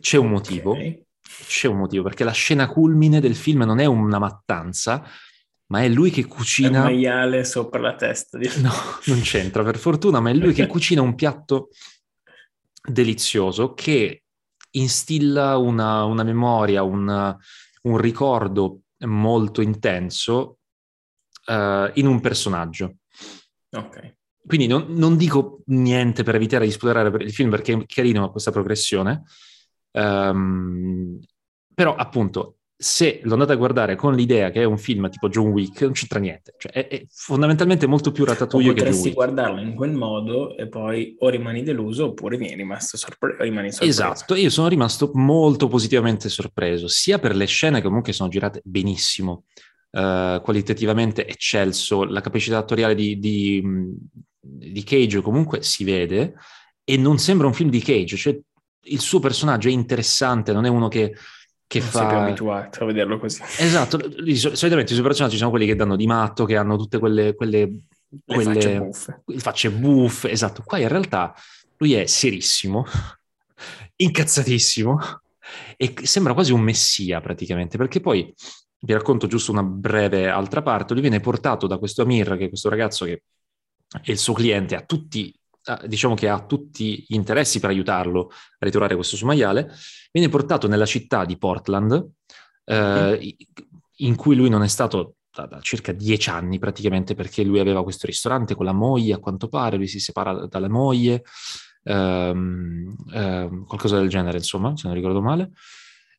C'è 0.00 0.18
un 0.18 0.28
motivo, 0.28 0.72
okay. 0.72 1.04
c'è 1.46 1.68
un 1.68 1.78
motivo, 1.78 2.02
perché 2.02 2.24
la 2.24 2.32
scena 2.32 2.68
culmine 2.68 3.20
del 3.20 3.34
film 3.34 3.62
non 3.62 3.78
è 3.78 3.86
una 3.86 4.18
mattanza, 4.18 5.02
ma 5.66 5.82
è 5.82 5.88
lui 5.88 6.10
che 6.10 6.26
cucina... 6.26 6.80
un 6.80 6.84
maiale 6.84 7.44
sopra 7.44 7.80
la 7.80 7.94
testa. 7.94 8.38
Di... 8.38 8.48
No, 8.60 8.72
non 9.06 9.20
c'entra 9.22 9.62
per 9.62 9.78
fortuna, 9.78 10.20
ma 10.20 10.30
è 10.30 10.34
lui 10.34 10.52
che 10.52 10.66
cucina 10.68 11.02
un 11.02 11.14
piatto 11.14 11.70
delizioso 12.86 13.72
che 13.74 14.22
instilla 14.70 15.56
una, 15.56 16.04
una 16.04 16.22
memoria, 16.22 16.82
un, 16.82 17.36
un, 17.82 17.96
ricordo 17.98 18.80
molto 19.06 19.60
intenso 19.60 20.58
uh, 21.46 21.90
in 21.94 22.06
un 22.06 22.20
personaggio. 22.20 22.96
Ok. 23.70 24.14
Quindi 24.46 24.66
non, 24.66 24.86
non, 24.90 25.16
dico 25.16 25.62
niente 25.66 26.22
per 26.22 26.36
evitare 26.36 26.66
di 26.66 26.70
spoilerare 26.70 27.24
il 27.24 27.32
film 27.32 27.50
perché 27.50 27.72
è 27.72 27.86
carino 27.86 28.30
questa 28.30 28.52
progressione, 28.52 29.24
um, 29.92 31.18
però 31.74 31.94
appunto 31.96 32.55
se 32.78 33.20
lo 33.22 33.32
andate 33.32 33.52
a 33.52 33.56
guardare 33.56 33.96
con 33.96 34.14
l'idea 34.14 34.50
che 34.50 34.60
è 34.60 34.64
un 34.64 34.76
film 34.76 35.08
tipo 35.08 35.30
John 35.30 35.48
Wick, 35.48 35.80
non 35.80 35.92
c'entra 35.92 36.18
niente. 36.18 36.54
Cioè, 36.58 36.72
è, 36.72 36.88
è 36.88 37.06
fondamentalmente 37.08 37.86
molto 37.86 38.12
più 38.12 38.24
ratatouille 38.24 38.74
che 38.74 38.80
John 38.80 38.88
Wick. 38.88 38.96
Potresti 38.96 39.14
guardarlo 39.14 39.60
in 39.62 39.74
quel 39.74 39.92
modo 39.92 40.56
e 40.56 40.68
poi 40.68 41.16
o 41.18 41.28
rimani 41.30 41.62
deluso 41.62 42.06
oppure 42.08 42.36
vieni 42.36 42.54
rimasto 42.54 42.98
sorpreso. 42.98 43.42
Rimani 43.42 43.70
sorpreso. 43.70 43.90
Esatto, 43.90 44.34
io 44.34 44.50
sono 44.50 44.68
rimasto 44.68 45.10
molto 45.14 45.68
positivamente 45.68 46.28
sorpreso, 46.28 46.86
sia 46.86 47.18
per 47.18 47.34
le 47.34 47.46
scene 47.46 47.80
che 47.80 47.86
comunque 47.86 48.12
sono 48.12 48.28
girate 48.28 48.60
benissimo, 48.62 49.44
uh, 49.92 50.42
qualitativamente 50.42 51.26
eccelso, 51.26 52.04
la 52.04 52.20
capacità 52.20 52.58
attoriale 52.58 52.94
di, 52.94 53.18
di, 53.18 53.62
di 54.38 54.84
Cage 54.84 55.22
comunque 55.22 55.62
si 55.62 55.82
vede 55.82 56.34
e 56.84 56.98
non 56.98 57.18
sembra 57.18 57.46
un 57.46 57.54
film 57.54 57.70
di 57.70 57.80
Cage, 57.80 58.16
cioè 58.16 58.38
il 58.88 59.00
suo 59.00 59.18
personaggio 59.18 59.68
è 59.68 59.72
interessante, 59.72 60.52
non 60.52 60.66
è 60.66 60.68
uno 60.68 60.88
che 60.88 61.14
che 61.66 61.80
non 61.80 61.88
fa... 61.88 61.98
sei 61.98 62.08
più 62.08 62.16
abituato 62.16 62.82
a 62.82 62.86
vederlo 62.86 63.18
così. 63.18 63.42
Esatto, 63.58 63.98
solitamente 63.98 64.92
i 64.92 64.94
suoi 64.94 65.06
personaggi 65.06 65.36
sono 65.36 65.50
quelli 65.50 65.66
che 65.66 65.74
danno 65.74 65.96
di 65.96 66.06
matto, 66.06 66.44
che 66.44 66.56
hanno 66.56 66.76
tutte 66.76 66.98
quelle... 66.98 67.34
quelle, 67.34 67.80
quelle... 68.24 68.54
facce 68.54 68.78
buffe. 68.78 69.22
Facce 69.36 69.70
buffe, 69.70 70.30
esatto. 70.30 70.62
Qua 70.64 70.78
in 70.78 70.88
realtà 70.88 71.34
lui 71.78 71.94
è 71.94 72.06
serissimo, 72.06 72.84
incazzatissimo 73.96 74.98
e 75.76 75.94
sembra 76.02 76.34
quasi 76.34 76.52
un 76.52 76.60
messia 76.60 77.20
praticamente, 77.20 77.76
perché 77.76 78.00
poi 78.00 78.32
vi 78.78 78.92
racconto 78.92 79.26
giusto 79.26 79.52
una 79.52 79.62
breve 79.62 80.28
altra 80.28 80.62
parte, 80.62 80.92
lui 80.92 81.02
viene 81.02 81.20
portato 81.20 81.66
da 81.66 81.78
questo 81.78 82.02
Amir, 82.02 82.36
che 82.36 82.44
è 82.44 82.48
questo 82.48 82.68
ragazzo 82.68 83.04
che 83.04 83.22
è 84.02 84.10
il 84.10 84.18
suo 84.18 84.32
cliente, 84.32 84.76
a 84.76 84.82
tutti 84.82 85.34
diciamo 85.86 86.14
che 86.14 86.28
ha 86.28 86.44
tutti 86.44 87.04
gli 87.06 87.14
interessi 87.14 87.58
per 87.58 87.70
aiutarlo 87.70 88.30
a 88.30 88.64
ritrovare 88.64 88.94
questo 88.94 89.16
suo 89.16 89.26
maiale, 89.26 89.72
viene 90.16 90.30
portato 90.30 90.66
nella 90.66 90.86
città 90.86 91.26
di 91.26 91.36
Portland, 91.36 92.08
eh, 92.64 93.36
in 93.96 94.16
cui 94.16 94.34
lui 94.34 94.48
non 94.48 94.62
è 94.62 94.68
stato 94.68 95.16
da, 95.30 95.44
da, 95.44 95.60
circa 95.60 95.92
dieci 95.92 96.30
anni 96.30 96.58
praticamente, 96.58 97.14
perché 97.14 97.44
lui 97.44 97.58
aveva 97.58 97.82
questo 97.82 98.06
ristorante 98.06 98.54
con 98.54 98.64
la 98.64 98.72
moglie, 98.72 99.12
a 99.12 99.18
quanto 99.18 99.48
pare, 99.48 99.76
lui 99.76 99.88
si 99.88 100.00
separa 100.00 100.46
dalla 100.46 100.70
moglie, 100.70 101.22
ehm, 101.82 102.94
ehm, 103.12 103.66
qualcosa 103.66 103.98
del 103.98 104.08
genere, 104.08 104.38
insomma, 104.38 104.74
se 104.74 104.86
non 104.86 104.96
ricordo 104.96 105.20
male. 105.20 105.52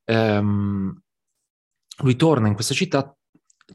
Ehm, 0.06 1.02
lui 2.04 2.16
torna 2.16 2.48
in 2.48 2.54
questa 2.54 2.76
città, 2.76 3.12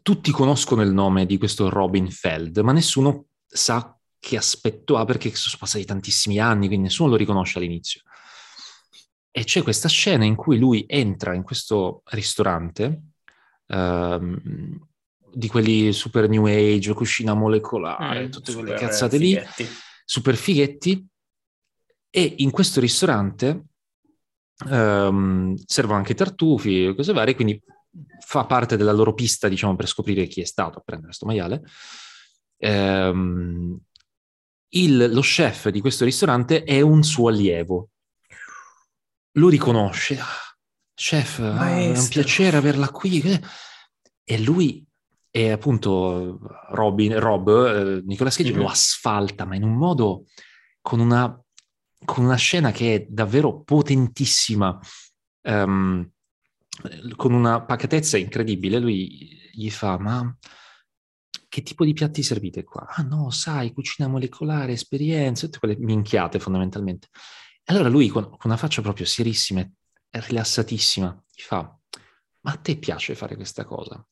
tutti 0.03 0.31
conoscono 0.31 0.83
il 0.83 0.93
nome 0.93 1.27
di 1.27 1.37
questo 1.37 1.69
Robin 1.69 2.09
Feld, 2.09 2.59
ma 2.59 2.71
nessuno 2.71 3.27
sa 3.45 3.99
che 4.21 4.37
aspetto 4.37 4.97
ha 4.99 5.05
perché 5.05 5.35
sono 5.35 5.57
passati 5.59 5.85
tantissimi 5.85 6.39
anni, 6.39 6.69
quindi 6.69 6.87
nessuno 6.87 7.11
lo 7.11 7.17
riconosce 7.17 7.59
all'inizio. 7.59 8.03
E 9.35 9.45
c'è 9.45 9.63
questa 9.63 9.89
scena 9.89 10.25
in 10.25 10.37
cui 10.37 10.59
lui 10.59 10.85
entra 10.87 11.35
in 11.35 11.43
questo 11.43 12.03
ristorante 12.11 13.01
um, 13.69 14.87
di 15.33 15.49
quelli 15.49 15.93
super 15.93 16.29
new 16.29 16.45
age, 16.45 16.93
cucina 16.93 17.33
molecolare, 17.33 18.27
mm, 18.27 18.31
tutte 18.31 18.53
quelle 18.53 18.75
cazzate 18.75 19.17
fighetti. 19.17 19.63
lì, 19.63 19.69
super 20.05 20.37
fighetti, 20.37 21.07
e 22.11 22.35
in 22.39 22.51
questo 22.51 22.79
ristorante 22.79 23.65
um, 24.67 25.57
servono 25.65 25.97
anche 25.97 26.15
tartufi 26.15 26.85
e 26.85 26.95
cose 26.95 27.15
varie, 27.15 27.35
quindi 27.35 27.59
fa 28.21 28.45
parte 28.45 28.77
della 28.77 28.93
loro 28.93 29.15
pista, 29.15 29.49
diciamo, 29.49 29.75
per 29.77 29.89
scoprire 29.89 30.27
chi 30.27 30.43
è 30.43 30.45
stato 30.45 30.79
a 30.79 30.83
prendere 30.83 31.09
questo 31.09 31.27
maiale. 31.27 31.63
Um, 32.59 33.81
il, 34.75 35.11
lo 35.11 35.21
chef 35.21 35.69
di 35.69 35.81
questo 35.81 36.05
ristorante 36.05 36.65
è 36.65 36.81
un 36.81 37.03
suo 37.03 37.29
allievo. 37.29 37.89
Lo 39.33 39.49
riconosce. 39.49 40.19
Ah, 40.19 40.27
chef, 40.95 41.39
ah, 41.41 41.69
è 41.71 41.97
un 41.97 42.09
piacere 42.09 42.57
averla 42.57 42.89
qui. 42.91 43.23
E 44.25 44.39
lui 44.41 44.87
e 45.35 45.51
appunto 45.51 46.39
Robin, 46.73 47.19
Rob, 47.19 47.49
eh, 47.49 48.03
Nicolas 48.05 48.37
Cage 48.37 48.51
mm-hmm. 48.51 48.61
lo 48.61 48.69
asfalta, 48.69 49.47
ma 49.47 49.57
in 49.57 49.63
un 49.63 49.75
modo 49.75 50.27
con 50.83 51.01
una, 51.01 51.43
con 52.05 52.25
una 52.25 52.37
scena 52.37 52.71
che 52.71 52.95
è 52.95 53.07
davvero 53.09 53.63
potentissima, 53.63 54.79
um, 55.45 56.07
con 57.17 57.33
una 57.33 57.65
pacatezza 57.65 58.19
incredibile. 58.19 58.79
Lui 58.79 59.51
gli 59.53 59.71
fa: 59.71 59.99
Ma 59.99 60.37
che 61.49 61.63
tipo 61.63 61.87
di 61.87 61.95
piatti 61.95 62.23
servite 62.23 62.63
qua? 62.63 62.87
Ah 62.87 63.03
no, 63.03 63.31
sai, 63.31 63.73
cucina 63.73 64.09
molecolare, 64.09 64.73
esperienze, 64.73 65.47
tutte 65.47 65.61
quelle 65.61 65.79
minchiate 65.79 66.39
fondamentalmente. 66.39 67.09
Allora 67.67 67.89
lui 67.89 68.09
con, 68.09 68.37
una 68.45 68.57
faccia 68.57 68.83
proprio 68.83 69.07
serissima 69.07 69.61
e 69.61 70.21
rilassatissima 70.21 71.25
gli 71.33 71.43
fa, 71.43 71.79
ma 72.41 72.53
a 72.53 72.57
te 72.57 72.77
piace 72.77 73.15
fare 73.15 73.37
questa 73.37 73.65
cosa? 73.65 74.05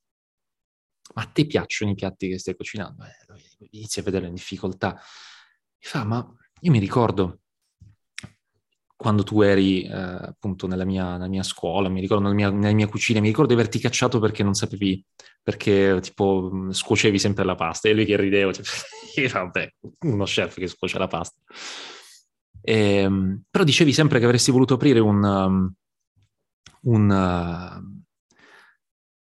Ma 1.14 1.22
a 1.22 1.26
te 1.26 1.46
piacciono 1.46 1.90
i 1.90 1.94
piatti 1.94 2.28
che 2.28 2.38
stai 2.38 2.54
cucinando? 2.54 3.04
Eh, 3.04 3.68
inizia 3.72 4.02
a 4.02 4.04
vedere 4.04 4.28
in 4.28 4.34
difficoltà. 4.34 4.92
Mi 4.92 5.88
fa, 5.88 6.04
ma 6.04 6.34
io 6.60 6.70
mi 6.70 6.78
ricordo 6.78 7.40
quando 9.00 9.22
tu 9.22 9.40
eri 9.40 9.84
eh, 9.84 9.92
appunto 9.94 10.66
nella 10.66 10.84
mia, 10.84 11.12
nella 11.12 11.26
mia, 11.26 11.42
scuola, 11.42 11.88
mi 11.88 12.02
ricordo 12.02 12.24
nella 12.24 12.34
mia, 12.34 12.50
nella 12.50 12.74
mia, 12.74 12.86
cucina, 12.86 13.18
mi 13.18 13.28
ricordo 13.28 13.54
di 13.54 13.58
averti 13.58 13.78
cacciato 13.78 14.18
perché 14.18 14.42
non 14.42 14.52
sapevi, 14.52 15.02
perché 15.42 15.98
tipo 16.02 16.68
scuocevi 16.70 17.18
sempre 17.18 17.44
la 17.44 17.54
pasta 17.54 17.88
e 17.88 17.94
lui 17.94 18.04
che 18.04 18.18
rideva, 18.18 18.52
cioè, 18.52 18.62
vabbè, 19.32 19.72
uno 20.00 20.24
chef 20.24 20.56
che 20.56 20.66
scuoce 20.66 20.98
la 20.98 21.06
pasta. 21.06 21.40
E, 22.62 22.96
ehm, 22.96 23.42
però 23.51 23.64
dicevi 23.64 23.92
sempre 23.92 24.18
che 24.18 24.25
avresti 24.25 24.51
voluto 24.51 24.75
aprire 24.75 24.99
un, 25.01 25.23
um, 25.23 25.73
un, 26.83 27.11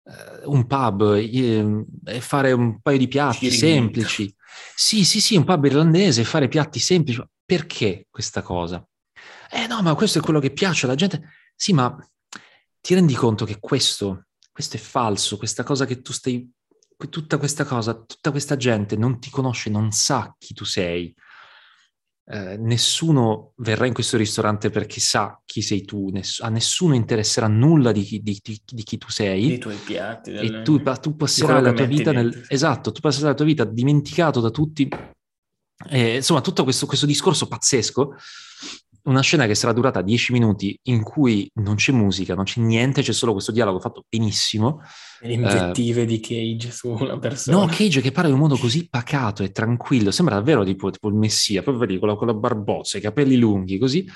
uh, 0.06 0.52
un 0.52 0.68
pub 0.68 1.16
e 1.16 2.20
fare 2.20 2.52
un 2.52 2.82
paio 2.82 2.98
di 2.98 3.08
piatti 3.08 3.50
Cirinito. 3.50 3.66
semplici. 3.66 4.36
Sì, 4.76 5.04
sì, 5.04 5.22
sì, 5.22 5.36
un 5.36 5.44
pub 5.44 5.66
irlandese 5.66 6.22
e 6.22 6.26
fare 6.26 6.48
piatti 6.48 6.80
semplici. 6.80 7.24
Perché 7.46 8.08
questa 8.10 8.42
cosa? 8.42 8.86
eh 9.54 9.68
no, 9.68 9.82
ma 9.84 9.94
questo 9.94 10.18
è 10.18 10.22
quello 10.22 10.40
che 10.40 10.52
piace 10.52 10.86
alla 10.86 10.96
gente. 10.96 11.30
Sì, 11.56 11.74
ma 11.74 11.96
ti 12.82 12.96
rendi 12.96 13.14
conto 13.14 13.46
che 13.46 13.60
questo, 13.60 14.26
questo 14.52 14.78
è 14.78 14.80
falso, 14.80 15.38
questa 15.38 15.64
cosa 15.64 15.86
che 15.86 16.02
tu 16.02 16.12
stai, 16.12 16.52
tutta 17.10 17.38
questa 17.38 17.64
cosa, 17.64 17.94
tutta 17.94 18.32
questa 18.32 18.58
gente 18.58 18.96
non 18.96 19.20
ti 19.20 19.30
conosce, 19.30 19.70
non 19.70 19.92
sa 19.92 20.36
chi 20.40 20.56
tu 20.56 20.66
sei. 20.66 21.14
Eh, 22.26 22.56
nessuno 22.56 23.52
verrà 23.58 23.86
in 23.86 23.94
questo 23.94 24.16
ristorante 24.16 24.70
perché 24.70 25.02
sa 25.02 25.42
chi 25.44 25.62
sei 25.62 25.84
tu, 25.84 26.08
Ness- 26.08 26.40
a 26.40 26.48
nessuno 26.48 26.96
interesserà 26.96 27.48
nulla 27.48 27.92
di 27.92 28.04
chi, 28.04 28.22
di, 28.22 28.40
di, 28.42 28.62
di 28.66 28.84
chi 28.84 28.98
tu 28.98 29.10
sei. 29.10 29.54
I 29.54 29.58
tuoi 29.58 29.76
piatti. 29.76 30.32
Delle... 30.32 30.62
E 30.62 30.62
tu, 30.64 30.82
tu 30.82 31.16
passerai 31.18 31.62
la 31.62 31.74
tua 31.74 31.86
vita 31.86 32.14
nel... 32.14 32.46
Esatto, 32.48 32.94
tu 32.94 33.02
passerai 33.02 33.30
la 33.30 33.36
tua 33.36 33.46
vita 33.46 33.66
dimenticato 33.66 34.40
da 34.40 34.50
tutti. 34.52 34.88
Eh, 35.90 36.16
insomma, 36.16 36.40
tutto 36.40 36.64
questo, 36.64 36.86
questo 36.86 37.06
discorso 37.06 37.48
pazzesco 37.48 38.16
una 39.04 39.22
scena 39.22 39.46
che 39.46 39.56
sarà 39.56 39.74
durata 39.74 40.02
dieci 40.02 40.32
minuti 40.32 40.80
in 40.84 41.04
cui 41.04 41.50
non 41.56 41.76
c'è 41.76 41.92
musica, 41.92 42.36
non 42.36 42.46
c'è 42.46 42.62
niente, 42.62 43.02
c'è 43.02 43.12
solo 43.12 43.34
questo 43.34 43.52
dialogo 43.52 43.80
fatto 43.80 44.06
benissimo. 44.08 44.82
Le 45.20 45.34
invettive 45.34 46.04
uh, 46.04 46.06
di 46.06 46.20
Cage 46.20 46.72
su 46.72 46.90
una 46.90 47.20
persona. 47.20 47.58
No, 47.58 47.66
Cage 47.66 48.00
che 48.00 48.12
parla 48.12 48.30
in 48.30 48.36
un 48.36 48.42
modo 48.42 48.58
così 48.58 48.88
pacato 48.88 49.44
e 49.44 49.52
tranquillo, 49.52 50.12
sembra 50.12 50.36
davvero 50.36 50.64
tipo, 50.64 50.90
tipo 50.90 51.10
il 51.10 51.16
messia, 51.16 51.62
proprio 51.64 51.86
vedi 51.86 52.00
con 52.00 52.08
la, 52.10 52.16
con 52.16 52.28
la 52.28 52.34
barbozza, 52.34 52.98
i 52.98 53.02
capelli 53.02 53.36
lunghi, 53.36 53.78
così. 53.78 54.08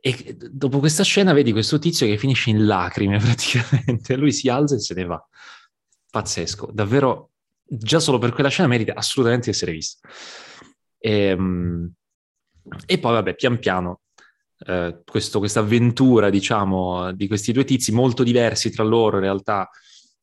E 0.00 0.36
dopo 0.50 0.78
questa 0.78 1.02
scena 1.02 1.32
vedi 1.32 1.52
questo 1.52 1.78
tizio 1.78 2.06
che 2.06 2.16
finisce 2.16 2.50
in 2.50 2.64
lacrime 2.64 3.18
praticamente, 3.20 4.16
lui 4.16 4.32
si 4.32 4.48
alza 4.48 4.76
e 4.76 4.80
se 4.80 4.94
ne 4.94 5.04
va. 5.04 5.22
Pazzesco, 6.10 6.70
davvero, 6.72 7.32
già 7.62 8.00
solo 8.00 8.16
per 8.16 8.32
quella 8.32 8.48
scena 8.48 8.68
merita 8.68 8.94
assolutamente 8.94 9.46
di 9.46 9.50
essere 9.50 9.72
visto. 9.72 10.08
E, 10.98 11.12
ehm, 11.12 11.92
e 12.86 12.98
poi, 12.98 13.12
vabbè, 13.12 13.34
pian 13.34 13.58
piano 13.58 14.00
eh, 14.58 15.02
questa 15.04 15.60
avventura, 15.60 16.30
diciamo, 16.30 17.12
di 17.12 17.26
questi 17.26 17.52
due 17.52 17.64
tizi 17.64 17.92
molto 17.92 18.22
diversi 18.22 18.70
tra 18.70 18.84
loro, 18.84 19.16
in 19.16 19.22
realtà 19.22 19.68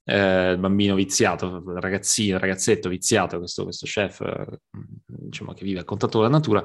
eh, 0.06 0.52
il 0.52 0.58
bambino 0.58 0.96
viziato, 0.96 1.64
il 1.66 1.80
ragazzino, 1.80 2.36
il 2.36 2.42
ragazzetto 2.42 2.90
viziato, 2.90 3.38
questo, 3.38 3.64
questo 3.64 3.86
chef, 3.86 4.22
eh, 4.22 4.60
diciamo, 5.06 5.54
che 5.54 5.64
vive 5.64 5.80
a 5.80 5.84
contatto 5.84 6.20
con 6.20 6.24
la 6.24 6.30
natura, 6.30 6.64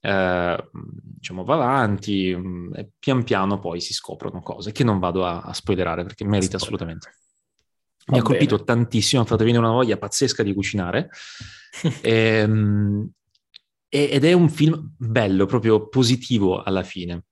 eh, 0.00 0.70
diciamo, 0.72 1.44
va 1.44 1.54
avanti 1.54 2.34
mm, 2.36 2.74
e 2.74 2.90
pian 2.98 3.24
piano 3.24 3.58
poi 3.58 3.80
si 3.80 3.92
scoprono 3.92 4.40
cose 4.40 4.72
che 4.72 4.84
non 4.84 4.98
vado 4.98 5.24
a, 5.24 5.40
a 5.40 5.52
spoilerare 5.52 6.02
perché 6.02 6.24
merita 6.24 6.56
assolutamente. 6.56 7.12
Mi 8.08 8.18
ha 8.18 8.22
colpito 8.22 8.62
tantissimo, 8.62 9.22
ha 9.22 9.24
fatto 9.24 9.42
venire 9.42 9.58
una 9.58 9.72
voglia 9.72 9.96
pazzesca 9.96 10.44
di 10.44 10.54
cucinare. 10.54 11.10
e, 12.02 12.12
ehm, 12.38 13.10
ed 14.04 14.24
è 14.24 14.32
un 14.32 14.48
film 14.48 14.94
bello, 14.96 15.46
proprio 15.46 15.88
positivo 15.88 16.62
alla 16.62 16.82
fine. 16.82 17.24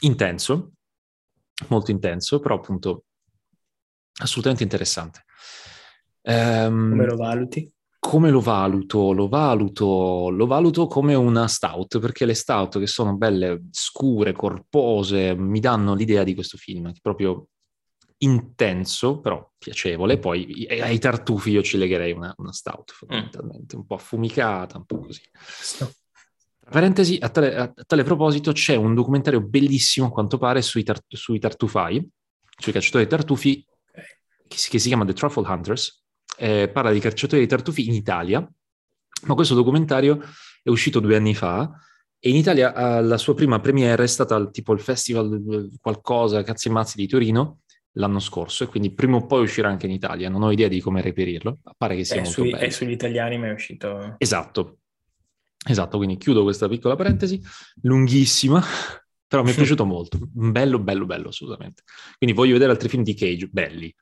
Intenso, 0.00 0.72
molto 1.68 1.90
intenso, 1.90 2.40
però 2.40 2.56
appunto 2.56 3.04
assolutamente 4.18 4.62
interessante. 4.62 5.24
Um, 6.22 6.90
come 6.90 7.06
lo 7.06 7.16
valuti? 7.16 7.72
Come 7.98 8.30
lo 8.30 8.40
valuto? 8.40 9.12
Lo 9.12 9.28
valuto, 9.28 10.28
lo 10.30 10.46
valuto 10.46 10.86
come 10.86 11.14
una 11.14 11.48
stout, 11.48 11.98
perché 11.98 12.24
le 12.24 12.34
stout 12.34 12.78
che 12.78 12.86
sono 12.86 13.16
belle 13.16 13.66
scure, 13.70 14.32
corpose, 14.32 15.34
mi 15.34 15.60
danno 15.60 15.94
l'idea 15.94 16.22
di 16.24 16.34
questo 16.34 16.56
film, 16.56 16.92
che 16.92 17.00
proprio 17.02 17.48
intenso, 18.18 19.20
però 19.20 19.52
piacevole. 19.58 20.18
Poi 20.18 20.66
ai 20.68 20.98
tartufi 20.98 21.50
io 21.50 21.62
ci 21.62 21.76
legherei 21.76 22.12
una, 22.12 22.32
una 22.38 22.52
stout, 22.52 22.92
mm. 22.92 22.96
fondamentalmente, 22.96 23.76
mm. 23.76 23.80
un 23.80 23.86
po' 23.86 23.94
affumicata, 23.94 24.78
un 24.78 24.84
po' 24.84 24.98
così. 25.00 25.22
Tra 25.78 25.90
parentesi, 26.70 27.18
a 27.20 27.28
tale, 27.28 27.56
a 27.56 27.72
tale, 27.86 28.02
proposito 28.02 28.52
c'è 28.52 28.74
un 28.74 28.94
documentario 28.94 29.40
bellissimo, 29.40 30.06
a 30.06 30.10
quanto 30.10 30.38
pare, 30.38 30.62
sui, 30.62 30.82
tar- 30.82 31.04
sui 31.08 31.38
tartufai, 31.38 32.08
sui 32.58 32.72
cacciatori 32.72 33.04
di 33.04 33.10
tartufi, 33.10 33.66
che 34.48 34.56
si, 34.56 34.70
che 34.70 34.78
si 34.78 34.88
chiama 34.88 35.04
The 35.04 35.12
Truffle 35.12 35.46
Hunters, 35.46 36.04
eh, 36.38 36.68
parla 36.68 36.90
di 36.90 37.00
cacciatori 37.00 37.42
di 37.42 37.48
tartufi 37.48 37.86
in 37.86 37.94
Italia, 37.94 38.46
ma 39.22 39.34
questo 39.34 39.54
documentario 39.54 40.20
è 40.62 40.68
uscito 40.68 41.00
due 41.00 41.16
anni 41.16 41.34
fa 41.34 41.70
e 42.18 42.30
in 42.30 42.36
Italia 42.36 42.72
uh, 42.98 43.04
la 43.04 43.18
sua 43.18 43.34
prima 43.34 43.60
premiere 43.60 44.02
è 44.02 44.06
stata 44.06 44.48
tipo 44.50 44.72
il 44.72 44.80
festival 44.80 45.70
qualcosa, 45.80 46.42
cazzi 46.42 46.68
e 46.68 46.70
mazzi 46.70 46.96
di 46.96 47.06
Torino, 47.06 47.60
l'anno 47.96 48.18
scorso 48.18 48.64
e 48.64 48.66
quindi 48.66 48.92
prima 48.92 49.16
o 49.16 49.26
poi 49.26 49.42
uscirà 49.42 49.68
anche 49.68 49.86
in 49.86 49.92
Italia. 49.92 50.28
Non 50.28 50.42
ho 50.42 50.50
idea 50.50 50.68
di 50.68 50.80
come 50.80 51.00
reperirlo, 51.00 51.60
pare 51.76 51.96
che 51.96 52.04
sia 52.04 52.16
è 52.16 52.18
molto 52.18 52.32
sui, 52.32 52.50
bello. 52.50 52.64
È 52.64 52.70
sugli 52.70 52.90
italiani 52.90 53.38
ma 53.38 53.48
è 53.48 53.52
uscito... 53.52 54.14
Esatto, 54.18 54.78
esatto, 55.66 55.96
quindi 55.96 56.16
chiudo 56.16 56.42
questa 56.42 56.68
piccola 56.68 56.96
parentesi, 56.96 57.40
lunghissima, 57.82 58.62
però 59.26 59.42
mi 59.42 59.50
è 59.50 59.54
piaciuto 59.56 59.84
molto, 59.84 60.18
bello, 60.20 60.78
bello, 60.78 61.06
bello 61.06 61.28
assolutamente. 61.28 61.82
Quindi 62.16 62.36
voglio 62.36 62.54
vedere 62.54 62.72
altri 62.72 62.88
film 62.88 63.02
di 63.02 63.14
Cage, 63.14 63.48
belli. 63.50 63.94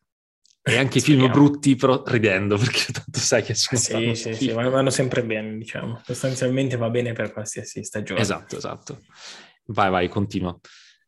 E 0.66 0.78
anche 0.78 0.98
film 0.98 1.30
brutti, 1.30 1.76
però 1.76 2.02
ridendo, 2.06 2.56
perché 2.58 2.90
tanto 2.90 3.18
sai 3.18 3.42
che 3.42 3.54
sono... 3.54 3.78
Sì, 3.78 4.14
sì, 4.14 4.34
sì, 4.34 4.50
vanno 4.50 4.88
sempre 4.88 5.22
bene, 5.22 5.58
diciamo. 5.58 6.00
Sostanzialmente 6.02 6.76
va 6.76 6.88
bene 6.88 7.12
per 7.12 7.32
qualsiasi 7.32 7.84
stagione. 7.84 8.20
Esatto, 8.20 8.56
esatto. 8.56 9.02
Vai, 9.66 9.90
vai, 9.90 10.08
continua. 10.08 10.58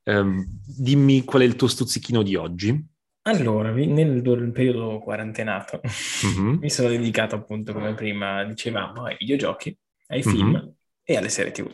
Um, 0.07 0.45
dimmi 0.65 1.25
qual 1.25 1.43
è 1.43 1.45
il 1.45 1.57
tuo 1.57 1.67
stuzzichino 1.67 2.23
di 2.23 2.37
oggi. 2.37 2.95
Allora, 3.23 3.73
nel, 3.73 3.89
nel 3.89 4.53
periodo 4.53 5.01
quarantenato 5.01 5.81
mm-hmm. 6.27 6.59
mi 6.63 6.71
sono 6.71 6.89
dedicato 6.89 7.35
appunto, 7.35 7.73
come 7.73 7.95
prima 7.95 8.45
dicevamo, 8.45 9.05
ai 9.05 9.17
videogiochi, 9.19 9.77
ai 10.09 10.23
mm-hmm. 10.25 10.37
film 10.37 10.75
e 11.03 11.17
alle 11.17 11.29
serie 11.29 11.51
TV. 11.51 11.69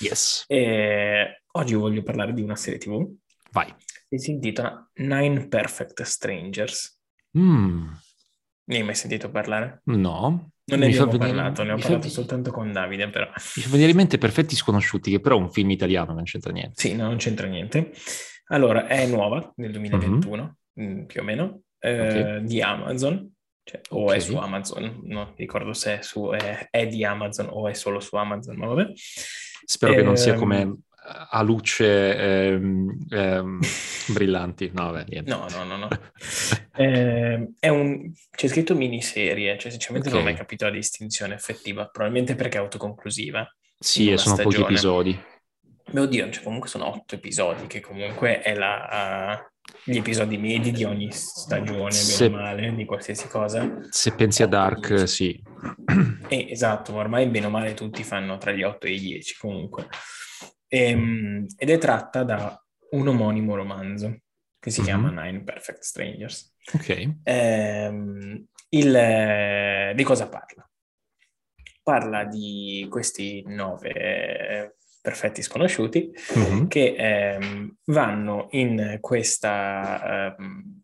Yes. 0.00 0.44
E 0.46 1.42
oggi 1.52 1.74
voglio 1.74 2.02
parlare 2.02 2.34
di 2.34 2.42
una 2.42 2.56
serie 2.56 2.78
TV. 2.78 3.10
Vai. 3.50 3.74
Che 4.08 4.18
si 4.18 4.32
intitola 4.32 4.90
Nine 4.94 5.48
Perfect 5.48 6.02
Strangers. 6.02 7.00
Mm. 7.38 7.88
Ne 8.70 8.76
hai 8.76 8.82
mai 8.84 8.94
sentito 8.94 9.30
parlare? 9.30 9.80
No. 9.86 10.52
Non 10.64 10.78
ne 10.78 10.86
abbiamo 10.86 11.10
venire, 11.10 11.32
parlato, 11.32 11.64
ne 11.64 11.72
ho 11.72 11.76
parlato 11.76 12.02
fa... 12.02 12.08
soltanto 12.08 12.52
con 12.52 12.70
Davide, 12.70 13.10
però. 13.10 13.26
Mi 13.26 13.62
fa 13.62 13.68
venire 13.68 13.90
in 13.90 13.96
mente 13.96 14.16
Perfetti 14.16 14.54
Sconosciuti, 14.54 15.10
che 15.10 15.18
però 15.18 15.36
è 15.36 15.40
un 15.40 15.50
film 15.50 15.70
italiano, 15.70 16.12
non 16.12 16.22
c'entra 16.22 16.52
niente. 16.52 16.74
Sì, 16.76 16.94
no, 16.94 17.06
non 17.06 17.16
c'entra 17.16 17.48
niente. 17.48 17.90
Allora, 18.46 18.86
è 18.86 19.08
nuova, 19.08 19.52
nel 19.56 19.72
2021, 19.72 20.56
mm-hmm. 20.80 21.04
più 21.06 21.20
o 21.20 21.24
meno, 21.24 21.62
eh, 21.80 22.00
okay. 22.00 22.44
di 22.44 22.62
Amazon, 22.62 23.32
cioè, 23.64 23.80
o 23.90 24.04
okay. 24.04 24.18
è 24.18 24.20
su 24.20 24.36
Amazon, 24.36 25.00
non 25.02 25.32
ricordo 25.34 25.72
se 25.72 25.98
è, 25.98 26.02
su, 26.02 26.30
è, 26.30 26.68
è, 26.70 26.86
di 26.86 27.04
Amazon 27.04 27.48
o 27.50 27.66
è 27.66 27.72
solo 27.72 27.98
su 27.98 28.14
Amazon, 28.14 28.54
ma 28.56 28.66
vabbè. 28.68 28.92
Spero 28.94 29.92
eh, 29.92 29.96
che 29.96 30.02
non 30.02 30.16
sia 30.16 30.34
come 30.34 30.60
ehm, 30.60 30.78
a 31.30 31.42
luce 31.42 32.16
ehm, 32.16 33.06
ehm, 33.10 33.58
brillanti. 34.12 34.70
No, 34.72 34.90
vabbè, 34.92 35.04
niente. 35.08 35.30
No, 35.30 35.46
no, 35.50 35.64
no, 35.64 35.76
no. 35.76 35.88
eh, 36.76 37.52
è 37.58 37.68
un... 37.68 38.12
C'è 38.30 38.48
scritto 38.48 38.74
miniserie, 38.74 39.58
cioè 39.58 39.70
sinceramente 39.70 40.08
okay. 40.08 40.20
non 40.20 40.28
ho 40.28 40.30
mai 40.30 40.40
capito 40.40 40.64
la 40.64 40.70
distinzione 40.70 41.34
effettiva, 41.34 41.86
probabilmente 41.86 42.34
perché 42.34 42.58
è 42.58 42.60
autoconclusiva. 42.60 43.46
Sì, 43.78 44.10
e 44.10 44.18
sono 44.18 44.34
stagione. 44.34 44.56
pochi 44.56 44.72
episodi. 44.72 45.24
Beh, 45.90 46.00
oddio, 46.00 46.30
cioè, 46.30 46.44
comunque 46.44 46.68
sono 46.68 46.88
otto 46.88 47.14
episodi, 47.14 47.66
che 47.66 47.80
comunque 47.80 48.40
è 48.40 48.54
la... 48.54 49.38
Uh, 49.42 49.48
gli 49.84 49.96
episodi 49.96 50.36
medi 50.36 50.72
di 50.72 50.84
ogni 50.84 51.10
stagione, 51.12 51.92
se, 51.92 52.28
bene 52.28 52.40
o 52.40 52.42
male, 52.42 52.74
di 52.74 52.84
qualsiasi 52.84 53.28
cosa. 53.28 53.78
Se 53.88 54.12
pensi 54.14 54.42
a 54.42 54.46
Dark, 54.46 55.08
sì. 55.08 55.40
Eh, 56.28 56.46
esatto, 56.50 56.94
ormai 56.94 57.26
bene 57.28 57.46
o 57.46 57.50
male 57.50 57.74
tutti 57.74 58.02
fanno 58.02 58.36
tra 58.36 58.52
gli 58.52 58.62
8 58.62 58.86
e 58.86 58.92
i 58.92 59.00
10 59.00 59.36
comunque. 59.38 59.88
Ehm, 60.72 61.46
ed 61.56 61.68
è 61.68 61.78
tratta 61.78 62.22
da 62.22 62.64
un 62.90 63.08
omonimo 63.08 63.56
romanzo 63.56 64.20
che 64.60 64.70
si 64.70 64.82
mm-hmm. 64.82 64.88
chiama 64.88 65.24
Nine 65.24 65.42
Perfect 65.42 65.82
Strangers. 65.82 66.54
Ok. 66.74 67.14
Eh, 67.24 68.44
il, 68.68 69.92
di 69.94 70.04
cosa 70.04 70.28
parla? 70.28 70.70
Parla 71.82 72.24
di 72.24 72.86
questi 72.88 73.42
nove 73.46 74.76
perfetti 75.02 75.42
sconosciuti 75.42 76.12
mm-hmm. 76.38 76.66
che 76.66 76.94
eh, 76.96 77.74
vanno 77.86 78.48
in 78.50 78.98
questa 79.00 80.36
eh, 80.36 80.36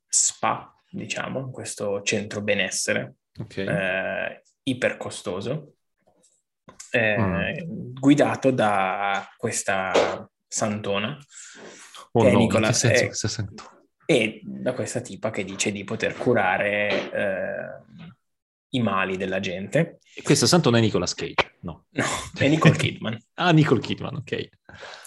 spa, 0.09 0.75
diciamo, 0.91 1.41
in 1.41 1.51
questo 1.53 2.03
centro 2.03 2.41
benessere 2.41 3.17
okay. 3.39 3.67
eh, 3.67 4.43
ipercostoso 4.65 5.76
eh, 6.97 7.67
mm. 7.67 7.95
guidato 7.95 8.51
da 8.51 9.29
questa 9.37 10.29
santona 10.47 11.19
oh 12.13 12.23
che 12.23 12.31
no, 12.31 12.35
è 12.35 12.41
Nicola, 12.41 12.73
senso, 12.73 13.27
è, 13.27 13.45
e 14.07 14.41
da 14.45 14.73
questa 14.73 15.01
tipa 15.01 15.31
che 15.31 15.45
dice 15.45 15.73
di 15.73 15.85
poter 15.85 16.17
curare 16.17 17.11
eh, 17.13 18.07
i 18.71 18.81
mali 18.81 19.17
della 19.17 19.41
gente. 19.41 19.99
E 20.15 20.23
questa 20.23 20.47
santona 20.47 20.79
è 20.79 20.81
Nicolas 20.81 21.15
Cage, 21.15 21.57
no? 21.61 21.87
No, 21.91 22.05
è 22.39 22.49
Nicole 22.49 22.77
Kidman. 22.79 23.19
ah, 23.35 23.51
Nicole 23.51 23.81
Kidman, 23.81 24.17
ok. 24.17 24.49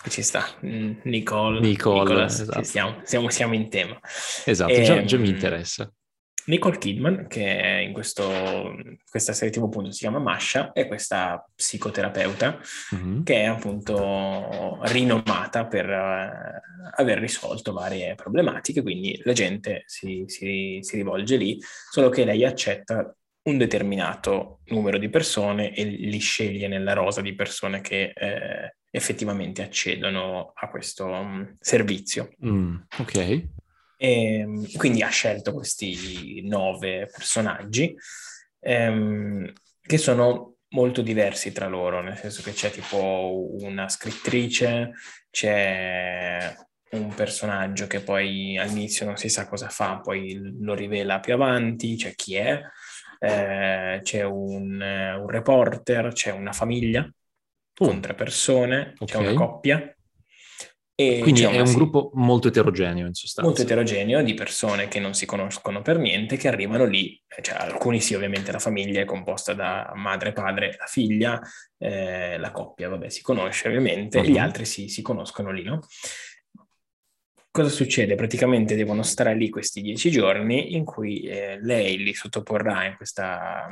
Ci 0.09 0.21
sta, 0.21 0.45
mm, 0.65 0.99
Nicole, 1.03 1.59
Nicole 1.59 1.99
Nicolas, 1.99 2.39
esatto. 2.39 2.63
siamo, 2.63 3.01
siamo, 3.03 3.29
siamo, 3.29 3.53
in 3.53 3.69
tema. 3.69 3.99
Esatto, 4.45 4.71
e, 4.71 4.83
già, 4.83 5.03
già 5.03 5.17
mi 5.17 5.29
ehm, 5.29 5.33
interessa. 5.33 5.91
Nicole 6.45 6.77
Kidman, 6.77 7.27
che 7.27 7.83
in 7.85 7.93
questo, 7.93 8.75
questa 9.09 9.33
serie 9.33 9.53
TV 9.53 9.63
appunto 9.63 9.91
si 9.91 9.99
chiama 9.99 10.19
Masha, 10.19 10.71
è 10.71 10.87
questa 10.87 11.45
psicoterapeuta 11.55 12.59
mm-hmm. 12.95 13.23
che 13.23 13.41
è 13.41 13.45
appunto 13.45 14.79
rinomata 14.83 15.67
per 15.67 15.87
uh, 15.87 16.99
aver 17.01 17.19
risolto 17.19 17.73
varie 17.73 18.15
problematiche, 18.15 18.81
quindi 18.81 19.19
la 19.23 19.33
gente 19.33 19.83
si, 19.85 20.23
si, 20.27 20.79
si 20.81 20.95
rivolge 20.95 21.37
lì, 21.37 21.59
solo 21.89 22.09
che 22.09 22.25
lei 22.25 22.45
accetta 22.45 23.13
un 23.41 23.57
determinato 23.57 24.59
numero 24.65 24.97
di 24.97 25.09
persone 25.09 25.73
e 25.73 25.83
li 25.83 26.19
sceglie 26.19 26.67
nella 26.67 26.93
rosa 26.93 27.21
di 27.21 27.33
persone 27.33 27.81
che 27.81 28.11
eh, 28.13 28.75
effettivamente 28.91 29.61
accedono 29.61 30.51
a 30.53 30.69
questo 30.69 31.05
um, 31.05 31.55
servizio. 31.59 32.31
Mm, 32.45 32.75
ok. 32.99 33.47
E, 34.01 34.39
ehm, 34.39 34.77
quindi 34.77 35.03
ha 35.03 35.09
scelto 35.09 35.51
questi 35.53 36.41
nove 36.45 37.07
personaggi 37.11 37.93
ehm, 38.61 39.51
che 39.81 39.97
sono 39.97 40.55
molto 40.69 41.01
diversi 41.01 41.51
tra 41.51 41.67
loro, 41.67 42.01
nel 42.01 42.15
senso 42.15 42.41
che 42.41 42.53
c'è 42.53 42.69
tipo 42.71 43.47
una 43.59 43.89
scrittrice, 43.89 44.91
c'è 45.29 46.55
un 46.91 47.13
personaggio 47.13 47.87
che 47.87 48.01
poi 48.01 48.57
all'inizio 48.57 49.05
non 49.05 49.17
si 49.17 49.29
sa 49.29 49.47
cosa 49.47 49.67
fa, 49.69 49.99
poi 49.99 50.39
lo 50.59 50.73
rivela 50.73 51.19
più 51.19 51.33
avanti, 51.33 51.95
c'è 51.95 52.13
chi 52.15 52.35
è, 52.35 52.61
eh, 53.19 53.99
c'è 54.01 54.23
un, 54.23 54.79
un, 54.79 55.27
reporter, 55.27 56.13
c'è 56.13 56.31
una 56.31 56.53
famiglia 56.53 57.01
uh, 57.01 57.85
con 57.85 57.99
tre 57.99 58.13
persone, 58.13 58.93
okay. 58.97 59.07
c'è 59.07 59.17
una 59.17 59.33
coppia 59.33 59.93
e 61.01 61.19
Quindi 61.19 61.43
è 61.43 61.61
un 61.61 61.73
gruppo 61.73 62.11
molto 62.15 62.49
eterogeneo 62.49 63.07
in 63.07 63.13
sostanza. 63.13 63.49
Molto 63.49 63.63
eterogeneo 63.63 64.21
di 64.21 64.33
persone 64.33 64.89
che 64.89 64.99
non 64.99 65.13
si 65.13 65.25
conoscono 65.25 65.81
per 65.81 65.97
niente, 65.97 66.35
che 66.35 66.49
arrivano 66.49 66.83
lì, 66.83 67.17
cioè, 67.41 67.55
alcuni 67.55 68.01
sì 68.01 68.15
ovviamente 68.15 68.51
la 68.51 68.59
famiglia 68.59 68.99
è 68.99 69.05
composta 69.05 69.53
da 69.53 69.93
madre, 69.95 70.33
padre, 70.33 70.75
la 70.77 70.87
figlia, 70.87 71.39
eh, 71.77 72.37
la 72.37 72.51
coppia 72.51 72.89
vabbè 72.89 73.07
si 73.07 73.21
conosce 73.21 73.69
ovviamente, 73.69 74.19
uh-huh. 74.19 74.25
gli 74.25 74.37
altri 74.37 74.65
si, 74.65 74.89
si 74.89 75.01
conoscono 75.01 75.53
lì, 75.53 75.63
no? 75.63 75.79
Cosa 77.49 77.69
succede? 77.69 78.15
Praticamente 78.15 78.75
devono 78.75 79.01
stare 79.01 79.33
lì 79.37 79.49
questi 79.49 79.79
dieci 79.79 80.11
giorni 80.11 80.75
in 80.75 80.83
cui 80.83 81.21
eh, 81.21 81.59
lei 81.61 81.97
li 82.03 82.13
sottoporrà 82.13 82.85
in 82.87 82.97
questa 82.97 83.69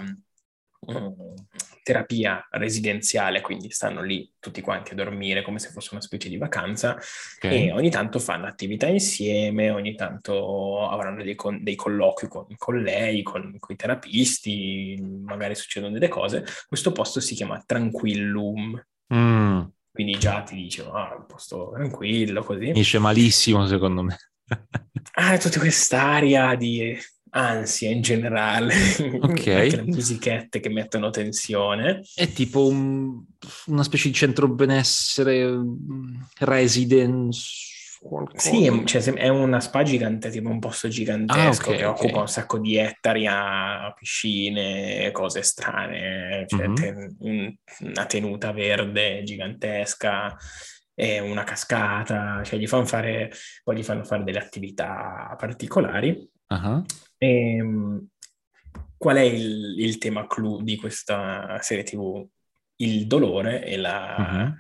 terapia 1.87 2.45
residenziale, 2.51 3.39
quindi 3.39 3.69
stanno 3.69 4.01
lì 4.01 4.29
tutti 4.39 4.59
quanti 4.59 4.91
a 4.91 4.95
dormire 4.95 5.41
come 5.41 5.57
se 5.57 5.69
fosse 5.69 5.89
una 5.93 6.01
specie 6.01 6.27
di 6.27 6.35
vacanza 6.35 6.97
okay. 7.37 7.67
e 7.67 7.71
ogni 7.71 7.89
tanto 7.89 8.19
fanno 8.19 8.45
attività 8.45 8.87
insieme, 8.87 9.69
ogni 9.69 9.95
tanto 9.95 10.85
avranno 10.89 11.23
dei, 11.23 11.35
con, 11.35 11.63
dei 11.63 11.75
colloqui 11.75 12.27
con, 12.27 12.45
con, 12.57 12.81
lei, 12.81 13.23
con, 13.23 13.55
con, 13.57 13.73
i 13.73 13.77
terapisti, 13.77 14.97
magari 15.23 15.55
succedono 15.55 15.93
delle 15.93 16.09
cose. 16.09 16.43
Questo 16.67 16.91
posto 16.91 17.21
si 17.21 17.35
chiama 17.35 17.63
Tranquillum. 17.65 18.85
Mm. 19.13 19.61
Quindi 19.89 20.17
già 20.19 20.43
ti 20.43 20.55
dice, 20.55 20.83
ah, 20.91 21.15
un 21.17 21.25
posto 21.25 21.71
tranquillo, 21.73 22.43
così. 22.43 22.65
Finisce 22.65 22.99
malissimo, 22.99 23.65
secondo 23.65 24.03
me. 24.03 24.17
ah, 25.13 25.37
tutta 25.37 25.59
quest'aria 25.59 26.53
di 26.55 26.97
ansia 27.37 27.89
in 27.89 28.01
generale, 28.01 28.73
ok. 29.21 29.45
le 29.45 29.83
musichette 29.85 30.59
che 30.59 30.69
mettono 30.69 31.09
tensione. 31.09 32.01
È 32.13 32.31
tipo 32.31 32.67
un, 32.67 33.23
una 33.67 33.83
specie 33.83 34.09
di 34.09 34.13
centro 34.13 34.47
benessere 34.47 35.55
residence. 36.39 37.75
Qualcosa. 37.99 38.49
Sì, 38.49 38.65
è, 38.65 38.83
cioè, 38.83 39.01
è, 39.15 39.27
una 39.27 39.59
spa 39.59 39.81
gigante, 39.81 40.29
tipo 40.29 40.49
un 40.49 40.59
posto 40.59 40.87
gigantesco 40.87 41.71
ah, 41.71 41.73
okay, 41.73 41.77
che 41.77 41.85
okay. 41.85 42.05
occupa 42.05 42.19
un 42.21 42.27
sacco 42.27 42.59
di 42.59 42.77
ettari, 42.77 43.25
ha 43.27 43.91
piscine, 43.97 45.09
cose 45.11 45.41
strane, 45.41 46.45
cioè, 46.47 46.67
mm-hmm. 46.67 46.75
ten, 46.75 47.57
una 47.79 48.05
tenuta 48.05 48.51
verde 48.51 49.23
gigantesca 49.23 50.37
e 50.99 51.19
una 51.19 51.43
cascata, 51.43 52.41
cioè 52.43 52.57
gli 52.57 52.65
fanno 52.65 52.85
fare, 52.85 53.31
poi 53.63 53.75
gli 53.75 53.83
fanno 53.83 54.03
fare 54.03 54.23
delle 54.23 54.39
attività 54.39 55.35
particolari. 55.37 56.27
Uh-huh. 56.47 56.83
E, 57.19 57.55
ehm, 57.57 58.07
qual 58.97 59.17
è 59.17 59.21
il, 59.21 59.75
il, 59.77 59.99
tema 59.99 60.25
clou 60.25 60.63
di 60.63 60.75
questa 60.75 61.59
serie 61.61 61.83
TV? 61.83 62.25
Il 62.77 63.05
dolore 63.05 63.63
e 63.63 63.77
la, 63.77 64.15
uh-huh. 64.17 64.53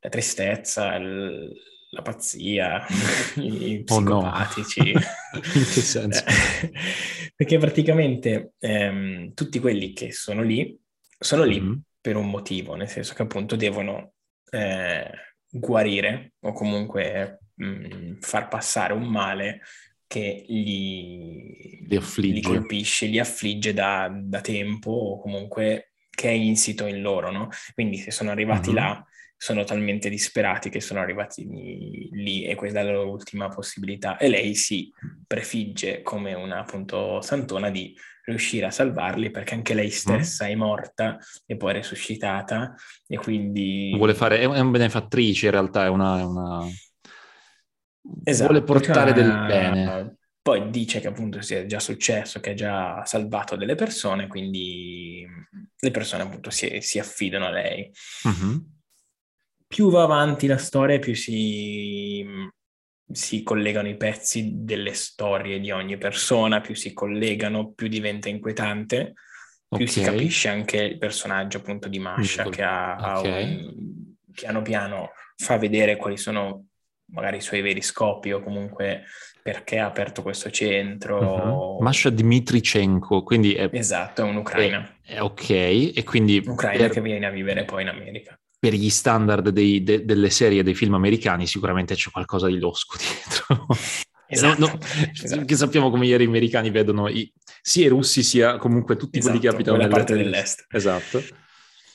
la 0.00 0.08
tristezza, 0.08 0.94
il, 0.94 1.52
la 1.90 2.00
pazzia, 2.00 2.86
i 3.36 3.82
psicopatici. 3.84 4.80
Oh 4.80 4.98
no. 4.98 5.00
In 5.36 5.42
che 5.42 5.80
senso? 5.82 6.24
Perché 7.36 7.58
praticamente 7.58 8.54
ehm, 8.58 9.34
tutti 9.34 9.58
quelli 9.58 9.92
che 9.92 10.12
sono 10.12 10.40
lì, 10.40 10.80
sono 11.18 11.42
lì 11.42 11.60
mm-hmm. 11.60 11.76
per 12.00 12.16
un 12.16 12.30
motivo, 12.30 12.74
nel 12.74 12.88
senso 12.88 13.12
che 13.12 13.20
appunto 13.20 13.54
devono 13.54 14.14
eh, 14.48 15.10
guarire 15.58 16.32
o 16.40 16.52
comunque 16.52 17.40
mh, 17.54 17.66
mm, 17.66 18.12
far 18.20 18.48
passare 18.48 18.92
un 18.92 19.04
male 19.04 19.60
che 20.06 20.44
li, 20.48 21.86
li, 21.88 22.00
li 22.32 22.42
colpisce, 22.42 23.06
li 23.06 23.18
affligge 23.18 23.72
da, 23.72 24.10
da, 24.12 24.40
tempo 24.40 24.90
o 24.90 25.20
comunque 25.20 25.92
che 26.10 26.28
è 26.28 26.32
insito 26.32 26.86
in 26.86 27.00
loro, 27.00 27.30
no? 27.30 27.48
Quindi 27.72 27.96
se 27.96 28.10
sono 28.10 28.30
arrivati 28.30 28.68
uh-huh. 28.68 28.74
là, 28.74 29.04
sono 29.36 29.64
talmente 29.64 30.08
disperati 30.08 30.70
che 30.70 30.80
sono 30.80 31.00
arrivati 31.00 31.44
lì 32.12 32.44
e 32.44 32.54
questa 32.54 32.80
è 32.80 32.82
la 32.84 32.92
loro 32.92 33.10
ultima 33.10 33.48
possibilità. 33.48 34.16
E 34.16 34.28
lei 34.28 34.54
si 34.54 34.92
prefigge 35.26 36.02
come 36.02 36.34
una 36.34 36.60
appunto 36.60 37.20
santona 37.20 37.70
di 37.70 37.94
riuscire 38.24 38.66
a 38.66 38.70
salvarli 38.70 39.30
perché 39.30 39.54
anche 39.54 39.74
lei 39.74 39.90
stessa 39.90 40.46
mm. 40.46 40.48
è 40.48 40.54
morta 40.54 41.18
e 41.46 41.56
poi 41.56 41.70
è 41.70 41.74
resuscitata 41.74 42.74
e 43.06 43.16
quindi... 43.16 43.92
Vuole 43.96 44.14
fare, 44.14 44.38
è 44.38 44.44
una 44.44 44.64
benefattrice 44.64 45.46
in 45.46 45.52
realtà, 45.52 45.84
è 45.84 45.88
una... 45.88 46.18
È 46.18 46.22
una 46.22 46.66
esatto, 48.22 48.52
vuole 48.52 48.64
portare 48.64 49.12
cioè, 49.12 49.22
del 49.22 49.46
bene. 49.46 50.16
Poi 50.40 50.68
dice 50.68 51.00
che 51.00 51.08
appunto 51.08 51.40
sia 51.40 51.64
già 51.64 51.80
successo, 51.80 52.38
che 52.40 52.50
ha 52.50 52.54
già 52.54 53.04
salvato 53.06 53.56
delle 53.56 53.74
persone, 53.74 54.26
quindi 54.26 55.26
le 55.78 55.90
persone 55.90 56.22
appunto 56.22 56.50
si, 56.50 56.80
si 56.82 56.98
affidano 56.98 57.46
a 57.46 57.50
lei. 57.50 57.90
Uh-huh. 58.24 58.62
Più 59.66 59.90
va 59.90 60.02
avanti 60.02 60.46
la 60.46 60.58
storia, 60.58 60.98
più 60.98 61.14
si, 61.14 62.22
si 63.14 63.42
collegano 63.42 63.88
i 63.88 63.96
pezzi 63.96 64.50
delle 64.54 64.92
storie 64.92 65.60
di 65.60 65.70
ogni 65.70 65.96
persona, 65.96 66.60
più 66.60 66.74
si 66.74 66.92
collegano, 66.92 67.72
più 67.72 67.86
diventa 67.86 68.28
inquietante, 68.28 69.12
più 69.68 69.84
okay. 69.84 69.86
si 69.86 70.02
capisce 70.02 70.48
anche 70.48 70.78
il 70.78 70.98
personaggio 70.98 71.58
appunto 71.58 71.88
di 71.88 71.98
Masha 71.98 72.48
che 72.48 72.62
ha, 72.62 73.18
okay. 73.18 73.42
ha 73.42 73.46
un, 73.46 74.14
piano 74.32 74.62
piano 74.62 75.10
fa 75.36 75.58
vedere 75.58 75.96
quali 75.96 76.16
sono 76.16 76.66
magari 77.06 77.36
i 77.36 77.40
suoi 77.40 77.60
veri 77.60 77.82
scopi 77.82 78.32
o 78.32 78.42
comunque 78.42 79.04
perché 79.42 79.78
ha 79.78 79.86
aperto 79.86 80.22
questo 80.22 80.50
centro. 80.50 81.18
Uh-huh. 81.18 81.82
Masha 81.82 82.10
Dmitrichenko, 82.10 83.22
quindi 83.22 83.54
è... 83.54 83.68
Esatto, 83.70 84.22
è 84.22 84.24
un'ucraina. 84.24 84.96
È, 85.02 85.16
è 85.16 85.22
ok, 85.22 85.50
e 85.50 86.02
quindi... 86.02 86.42
Un'ucraina 86.42 86.84
per, 86.84 86.90
che 86.92 87.00
viene 87.02 87.26
a 87.26 87.30
vivere 87.30 87.64
poi 87.64 87.82
in 87.82 87.88
America. 87.88 88.38
Per 88.64 88.72
gli 88.72 88.88
standard 88.88 89.50
dei, 89.50 89.82
de, 89.82 90.06
delle 90.06 90.30
serie 90.30 90.62
dei 90.62 90.74
film 90.74 90.94
americani 90.94 91.46
sicuramente 91.46 91.94
c'è 91.94 92.10
qualcosa 92.10 92.46
di 92.46 92.58
losco 92.58 92.96
dietro. 92.96 93.66
Esatto, 94.26 94.58
no, 94.58 94.66
no, 94.68 94.78
esatto. 95.12 95.44
Che 95.44 95.54
sappiamo 95.54 95.90
come 95.90 96.06
gli 96.06 96.14
americani 96.14 96.70
vedono 96.70 97.08
i, 97.08 97.30
sia 97.60 97.84
i 97.84 97.88
russi 97.88 98.22
sia 98.22 98.56
comunque 98.56 98.96
tutti 98.96 99.18
esatto, 99.18 99.38
quelli 99.38 99.40
che 99.40 99.54
esatto, 99.54 99.70
abitano 99.70 99.76
nella 99.76 99.94
parte 99.94 100.16
dell'est. 100.16 100.66
Esatto. 100.70 101.22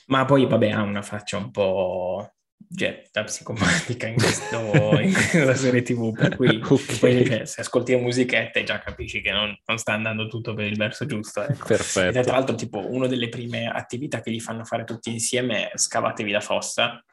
Ma 0.06 0.24
poi 0.24 0.46
vabbè 0.46 0.70
ha 0.70 0.82
una 0.82 1.02
faccia 1.02 1.38
un 1.38 1.50
po' 1.50 2.34
getta 2.68 3.24
psicomatica 3.24 4.06
in, 4.06 4.14
questo, 4.14 4.56
in 5.00 5.12
questa 5.12 5.54
serie 5.54 5.82
tv, 5.82 6.12
per 6.12 6.36
cui 6.36 6.60
okay. 6.62 6.98
poi, 6.98 7.26
cioè, 7.26 7.44
se 7.44 7.60
ascolti 7.62 7.92
le 7.92 8.00
musichette 8.00 8.62
già 8.62 8.78
capisci 8.78 9.20
che 9.20 9.32
non, 9.32 9.56
non, 9.66 9.78
sta 9.78 9.92
andando 9.92 10.28
tutto 10.28 10.54
per 10.54 10.66
il 10.66 10.76
verso 10.76 11.06
giusto. 11.06 11.42
Ecco. 11.42 11.66
Perfetto. 11.66 12.18
E 12.18 12.22
tra 12.22 12.32
l'altro 12.32 12.54
tipo 12.54 12.90
una 12.90 13.06
delle 13.06 13.28
prime 13.28 13.66
attività 13.66 14.20
che 14.20 14.30
gli 14.30 14.40
fanno 14.40 14.64
fare 14.64 14.84
tutti 14.84 15.10
insieme 15.10 15.70
è 15.70 15.76
scavatevi 15.76 16.30
la 16.30 16.40
fossa. 16.40 17.04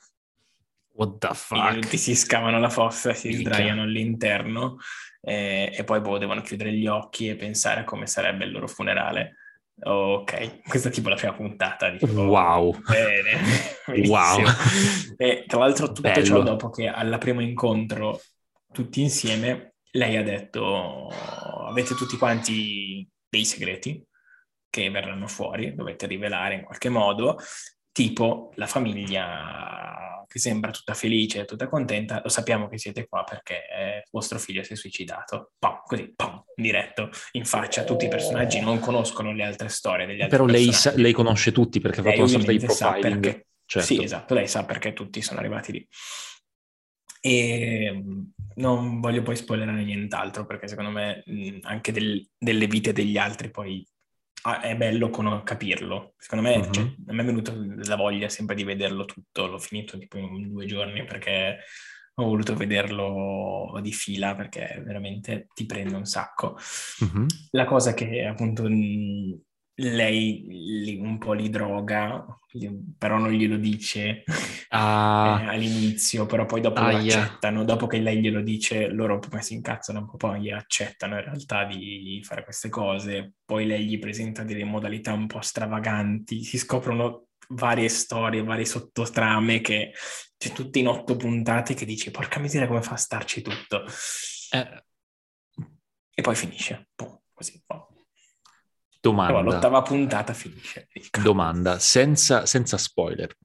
What 0.94 1.18
the 1.20 1.34
fuck? 1.34 1.62
Quindi 1.62 1.82
tutti 1.82 1.98
si 1.98 2.16
scavano 2.16 2.60
la 2.60 2.70
fossa, 2.70 3.14
si 3.14 3.30
Mica. 3.30 3.50
sdraiano 3.50 3.84
all'interno 3.84 4.78
eh, 5.22 5.72
e 5.76 5.84
poi 5.84 6.02
boh, 6.02 6.18
devono 6.18 6.42
chiudere 6.42 6.72
gli 6.72 6.88
occhi 6.88 7.30
e 7.30 7.36
pensare 7.36 7.82
a 7.82 7.84
come 7.84 8.08
sarebbe 8.08 8.46
il 8.46 8.52
loro 8.52 8.68
funerale. 8.68 9.36
Ok, 9.80 10.64
questa 10.68 10.90
è 10.90 10.92
tipo 10.92 11.10
la 11.10 11.16
prima 11.16 11.34
puntata. 11.34 11.90
Dico, 11.90 12.08
wow. 12.08 12.76
Bene. 12.82 13.40
wow. 14.08 14.42
E 15.18 15.44
tra 15.46 15.60
l'altro 15.60 15.88
tutto 15.88 16.02
Bello. 16.02 16.26
ciò 16.26 16.42
dopo 16.42 16.70
che 16.70 16.88
al 16.88 17.18
primo 17.20 17.42
incontro 17.42 18.20
tutti 18.72 19.02
insieme 19.02 19.76
lei 19.92 20.18
ha 20.18 20.24
detto 20.24 21.08
avete 21.08 21.96
tutti 21.96 22.18
quanti 22.18 23.08
dei 23.30 23.46
segreti 23.46 24.04
che 24.70 24.90
verranno 24.90 25.28
fuori, 25.28 25.74
dovete 25.74 26.08
rivelare 26.08 26.56
in 26.56 26.64
qualche 26.64 26.90
modo, 26.90 27.38
tipo 27.92 28.52
la 28.56 28.68
famiglia 28.68 30.07
che 30.28 30.40
sembra 30.40 30.72
tutta 30.72 30.94
felice, 30.94 31.46
tutta 31.46 31.68
contenta, 31.68 32.22
lo 32.22 32.30
sappiamo 32.30 32.68
che 32.68 32.78
siete 32.78 33.08
qua 33.08 33.24
perché 33.24 33.56
eh, 33.56 34.04
vostro 34.12 34.38
figlio 34.38 34.62
si 34.64 34.74
è 34.74 34.76
suicidato. 34.76 35.54
Pum, 35.58 35.82
così, 35.86 36.14
pum, 36.16 36.44
diretto, 36.56 37.10
in 37.32 37.46
faccia. 37.46 37.84
Tutti 37.84 38.06
i 38.06 38.10
personaggi 38.10 38.60
non 38.60 38.80
conoscono 38.80 39.32
le 39.32 39.46
altre 39.46 39.70
storie 39.70 40.06
degli 40.06 40.22
altri 40.22 40.38
Però 40.38 40.46
lei, 40.46 40.72
sa, 40.74 40.94
lei, 40.96 41.14
conosce 41.14 41.52
tutti 41.52 41.80
perché 41.80 42.02
ha 42.02 42.04
fatto 42.04 42.20
una 42.20 42.28
sorta 42.28 42.52
di 42.52 42.60
profiling. 42.60 43.20
Perché, 43.22 43.48
certo. 43.66 43.88
Sì, 43.88 44.04
esatto, 44.04 44.34
lei 44.34 44.48
sa 44.48 44.66
perché 44.66 44.94
tutti 44.94 45.22
sono 45.22 45.40
arrivati 45.40 45.72
lì. 45.72 45.88
E 47.22 48.04
non 48.56 49.00
voglio 49.00 49.22
poi 49.22 49.36
spoilerare 49.36 49.84
nient'altro 49.84 50.46
perché 50.46 50.68
secondo 50.68 50.92
me 50.92 51.24
anche 51.62 51.92
del, 51.92 52.28
delle 52.38 52.68
vite 52.68 52.94
degli 52.94 53.18
altri 53.18 53.50
poi 53.50 53.86
Ah, 54.48 54.62
è 54.62 54.78
bello 54.78 55.10
con- 55.10 55.44
capirlo. 55.44 56.14
Secondo 56.18 56.48
me, 56.48 56.56
uh-huh. 56.56 56.72
cioè, 56.72 56.84
a 57.08 57.14
me 57.14 57.22
è 57.22 57.26
venuta 57.26 57.54
la 57.54 57.98
voglia 57.98 58.30
sempre 58.30 58.56
di 58.56 58.64
vederlo 58.64 59.04
tutto. 59.04 59.46
L'ho 59.46 59.60
finito 59.60 59.98
tipo 59.98 60.18
in 60.18 60.48
due 60.48 60.66
giorni 60.66 61.04
perché 61.04 61.58
ho 62.14 62.24
voluto 62.24 62.56
vederlo 62.56 63.78
di 63.82 63.92
fila 63.92 64.36
perché 64.36 64.82
veramente 64.86 65.48
ti 65.54 65.66
prende 65.66 65.98
un 65.98 66.06
sacco. 66.06 66.58
Uh-huh. 67.00 67.26
La 67.52 67.66
cosa 67.66 67.94
che 67.94 68.24
appunto 68.24 68.70
lei 69.80 70.98
un 71.00 71.18
po' 71.18 71.34
li 71.34 71.50
droga, 71.50 72.26
però 72.98 73.18
non 73.18 73.32
glielo 73.32 73.58
dice 73.58 74.24
ah. 74.70 75.40
eh, 75.42 75.48
all'inizio, 75.48 76.26
però 76.26 76.46
poi 76.46 76.62
dopo 76.62 76.80
ah, 76.80 76.92
lo 76.92 76.98
accettano, 76.98 77.64
dopo 77.64 77.86
che 77.86 78.00
lei 78.00 78.20
glielo 78.20 78.42
dice, 78.42 78.88
loro 78.88 79.20
poi 79.20 79.42
si 79.42 79.54
incazzano 79.54 80.00
un 80.00 80.10
po', 80.10 80.18
poi 80.18 80.52
accettano 80.52 81.16
in 81.16 81.24
realtà 81.24 81.66
di 81.66 82.22
fare 82.24 82.44
queste 82.44 82.70
cose, 82.70 83.34
poi 83.46 83.68
lei 83.68 83.86
gli 83.86 84.00
presenta 84.00 84.44
delle 84.44 84.64
modalità 84.64 85.14
un 85.14 85.28
po' 85.28 85.42
stravaganti, 85.42 86.44
si 86.44 86.58
scoprono 86.58 87.28
varie 87.50 87.88
storie, 87.88 88.44
varie 88.44 88.66
sottotrame 88.66 89.62
che 89.62 89.94
c'è 90.38 90.52
tutte 90.52 90.80
in 90.80 90.88
otto 90.88 91.16
puntate 91.16 91.74
che 91.74 91.86
dici 91.86 92.12
porca 92.12 92.40
miseria 92.40 92.68
come 92.68 92.82
fa 92.82 92.94
a 92.94 92.98
starci 92.98 93.42
tutto. 93.42 93.86
Eh. 94.52 94.84
E 96.14 96.22
poi 96.22 96.36
finisce, 96.36 96.90
Pum, 96.96 97.20
così. 97.32 97.62
Pum. 97.66 97.87
Domanda. 99.10 99.34
Però 99.34 99.44
l'ottava 99.44 99.82
puntata 99.82 100.34
finisce. 100.34 100.88
Domanda, 101.22 101.80
senza, 101.80 102.46
senza 102.46 102.78
spoiler. 102.78 103.36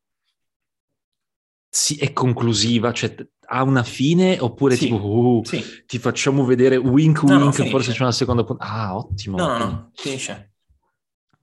Sì, 1.68 1.96
è 1.96 2.12
conclusiva, 2.12 2.92
cioè 2.92 3.14
ha 3.46 3.62
una 3.62 3.82
fine 3.82 4.38
oppure 4.38 4.76
sì, 4.76 4.86
tipo 4.86 5.06
uh, 5.06 5.44
sì. 5.44 5.62
ti 5.86 5.98
facciamo 5.98 6.44
vedere 6.44 6.76
wink 6.76 7.22
no, 7.22 7.36
wink, 7.36 7.58
no, 7.58 7.64
forse 7.66 7.92
c'è 7.92 8.02
una 8.02 8.12
seconda 8.12 8.44
puntata. 8.44 8.70
Ah, 8.70 8.96
ottimo. 8.96 9.38
No, 9.38 9.46
no, 9.46 9.58
no, 9.58 9.90
finisce. 9.94 10.52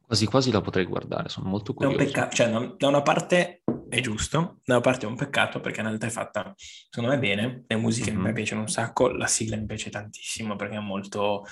Quasi 0.05 0.25
quasi 0.25 0.51
la 0.51 0.61
potrei 0.61 0.85
guardare, 0.85 1.29
sono 1.29 1.49
molto 1.49 1.73
curioso. 1.73 1.97
È 1.97 2.01
un 2.01 2.05
peccato, 2.05 2.35
cioè 2.35 2.75
da 2.77 2.87
una 2.87 3.01
parte 3.01 3.63
è 3.89 4.01
giusto, 4.01 4.59
da 4.63 4.75
una 4.75 4.81
parte 4.81 5.05
è 5.05 5.09
un 5.09 5.15
peccato 5.15 5.59
perché 5.59 5.79
in 5.79 5.87
realtà 5.87 6.07
è 6.07 6.09
fatta, 6.09 6.53
secondo 6.55 7.09
me, 7.09 7.19
bene, 7.19 7.63
le 7.67 7.75
musiche 7.75 8.11
mm-hmm. 8.11 8.21
mi 8.21 8.33
piacciono 8.33 8.61
un 8.61 8.69
sacco, 8.69 9.09
la 9.09 9.27
sigla 9.27 9.57
mi 9.57 9.65
piace 9.65 9.89
tantissimo 9.89 10.55
perché 10.55 10.75
è 10.75 10.79
molto, 10.79 11.45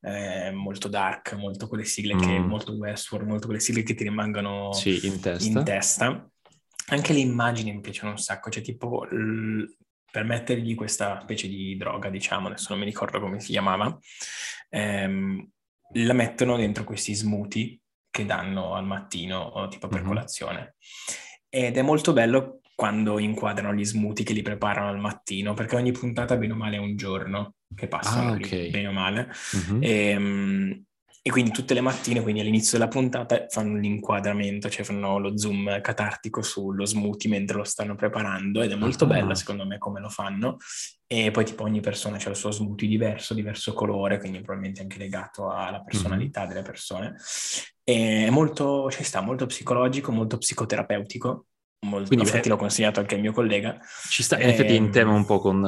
eh, 0.00 0.50
molto 0.50 0.88
dark, 0.88 1.34
molto 1.34 1.68
quelle 1.68 1.84
sigle 1.84 2.14
mm. 2.14 2.18
che, 2.18 2.38
molto 2.38 2.72
Westworld, 2.72 3.28
molto 3.28 3.46
quelle 3.46 3.60
sigle 3.60 3.82
che 3.82 3.94
ti 3.94 4.04
rimangono 4.04 4.72
sì, 4.72 5.06
in, 5.06 5.20
testa. 5.20 5.58
in 5.58 5.64
testa. 5.64 6.30
Anche 6.88 7.12
le 7.12 7.20
immagini 7.20 7.72
mi 7.72 7.80
piacciono 7.80 8.12
un 8.12 8.18
sacco, 8.18 8.50
cioè 8.50 8.62
tipo 8.62 9.04
l- 9.04 9.76
per 10.10 10.24
mettergli 10.24 10.74
questa 10.74 11.20
specie 11.22 11.48
di 11.48 11.76
droga, 11.76 12.08
diciamo, 12.08 12.46
adesso 12.46 12.68
non 12.70 12.78
mi 12.78 12.84
ricordo 12.84 13.20
come 13.20 13.40
si 13.40 13.50
chiamava, 13.50 13.98
ehm, 14.68 15.50
la 15.94 16.12
mettono 16.12 16.56
dentro 16.56 16.84
questi 16.84 17.14
smoothie 17.14 17.80
che 18.10 18.24
danno 18.24 18.74
al 18.74 18.86
mattino, 18.86 19.66
tipo 19.68 19.88
per 19.88 19.98
mm-hmm. 19.98 20.06
colazione. 20.06 20.76
Ed 21.54 21.76
è 21.76 21.82
molto 21.82 22.12
bello 22.12 22.58
quando 22.74 23.20
inquadrano 23.20 23.72
gli 23.72 23.84
smoothie 23.84 24.24
che 24.24 24.32
li 24.32 24.42
preparano 24.42 24.88
al 24.88 24.98
mattino, 24.98 25.54
perché 25.54 25.76
ogni 25.76 25.92
puntata, 25.92 26.36
bene 26.36 26.52
o 26.52 26.56
male, 26.56 26.76
è 26.76 26.80
un 26.80 26.96
giorno 26.96 27.54
che 27.72 27.86
passano 27.86 28.32
ah, 28.32 28.34
okay. 28.34 28.70
bene 28.70 28.88
o 28.88 28.92
male. 28.92 29.32
Mm-hmm. 29.56 29.82
E, 29.82 30.16
um, 30.16 30.84
e 31.26 31.30
quindi 31.30 31.52
tutte 31.52 31.72
le 31.72 31.80
mattine, 31.80 32.20
quindi 32.20 32.42
all'inizio 32.42 32.76
della 32.76 32.90
puntata, 32.90 33.46
fanno 33.48 33.78
l'inquadramento, 33.78 34.68
cioè 34.68 34.84
fanno 34.84 35.18
lo 35.18 35.38
zoom 35.38 35.80
catartico 35.80 36.42
sullo 36.42 36.84
smoothie 36.84 37.30
mentre 37.30 37.56
lo 37.56 37.64
stanno 37.64 37.94
preparando 37.94 38.60
ed 38.60 38.72
è 38.72 38.74
molto 38.74 39.04
ah. 39.04 39.06
bello 39.06 39.34
secondo 39.34 39.64
me 39.64 39.78
come 39.78 40.00
lo 40.00 40.10
fanno. 40.10 40.58
E 41.06 41.30
poi 41.30 41.46
tipo 41.46 41.62
ogni 41.62 41.80
persona 41.80 42.18
ha 42.22 42.28
il 42.28 42.36
suo 42.36 42.50
smoothie 42.50 42.86
diverso, 42.86 43.32
diverso 43.32 43.72
colore, 43.72 44.18
quindi 44.18 44.42
probabilmente 44.42 44.82
anche 44.82 44.98
legato 44.98 45.48
alla 45.48 45.80
personalità 45.80 46.40
mm-hmm. 46.40 46.48
delle 46.50 46.62
persone. 46.62 47.16
E 47.82 48.26
è 48.26 48.30
molto, 48.30 48.90
cioè 48.90 49.02
sta 49.02 49.22
molto 49.22 49.46
psicologico, 49.46 50.12
molto 50.12 50.36
psicoterapeutico. 50.36 51.46
Molto, 51.86 52.08
quindi 52.08 52.26
infatti 52.26 52.50
l'ho 52.50 52.56
consigliato 52.56 53.00
anche 53.00 53.14
al 53.14 53.22
mio 53.22 53.32
collega. 53.32 53.78
Ci 54.10 54.22
sta, 54.22 54.38
in 54.38 54.50
effetti 54.50 54.74
in 54.74 54.90
tema 54.90 55.12
un 55.12 55.24
po' 55.24 55.38
con 55.38 55.62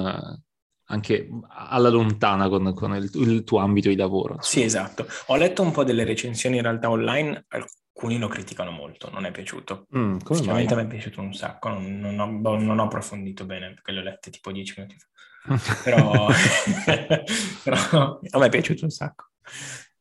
anche 0.87 1.29
alla 1.49 1.89
lontana 1.89 2.49
con, 2.49 2.73
con 2.75 2.95
il, 2.95 3.11
il, 3.15 3.45
tuo 3.45 3.59
ambito 3.59 3.89
di 3.89 3.97
lavoro. 3.97 4.39
Sì, 4.41 4.63
esatto. 4.63 5.07
Ho 5.27 5.37
letto 5.37 5.63
un 5.63 5.73
po' 5.73 5.85
delle 5.85 6.05
recensioni 6.05 6.57
in 6.57 6.63
realtà 6.63 6.91
online, 6.91 7.47
alcuni 7.49 8.19
lo 8.19 8.29
criticano 8.29 8.71
molto, 8.71 9.11
non 9.11 9.25
è 9.25 9.33
piaciuto. 9.33 9.87
Mm, 9.97 10.19
Sicuramente 10.19 10.77
mi 10.77 10.83
è 10.83 10.87
piaciuto 10.87 11.21
un 11.21 11.33
sacco, 11.33 11.71
non, 11.71 11.99
non, 11.99 12.19
ho, 12.21 12.29
boh, 12.29 12.59
non, 12.59 12.79
ho, 12.79 12.85
approfondito 12.85 13.45
bene 13.45 13.75
perché 13.75 13.93
le 13.93 14.01
ho 14.01 14.03
lette 14.03 14.31
tipo 14.31 14.53
dieci 14.53 14.75
minuti 14.77 14.97
fa. 14.99 15.07
però, 15.83 16.27
però 17.63 18.21
a 18.31 18.39
me 18.39 18.47
è 18.47 18.51
piaciuto 18.51 18.85
un 18.85 18.91
sacco. 18.91 19.31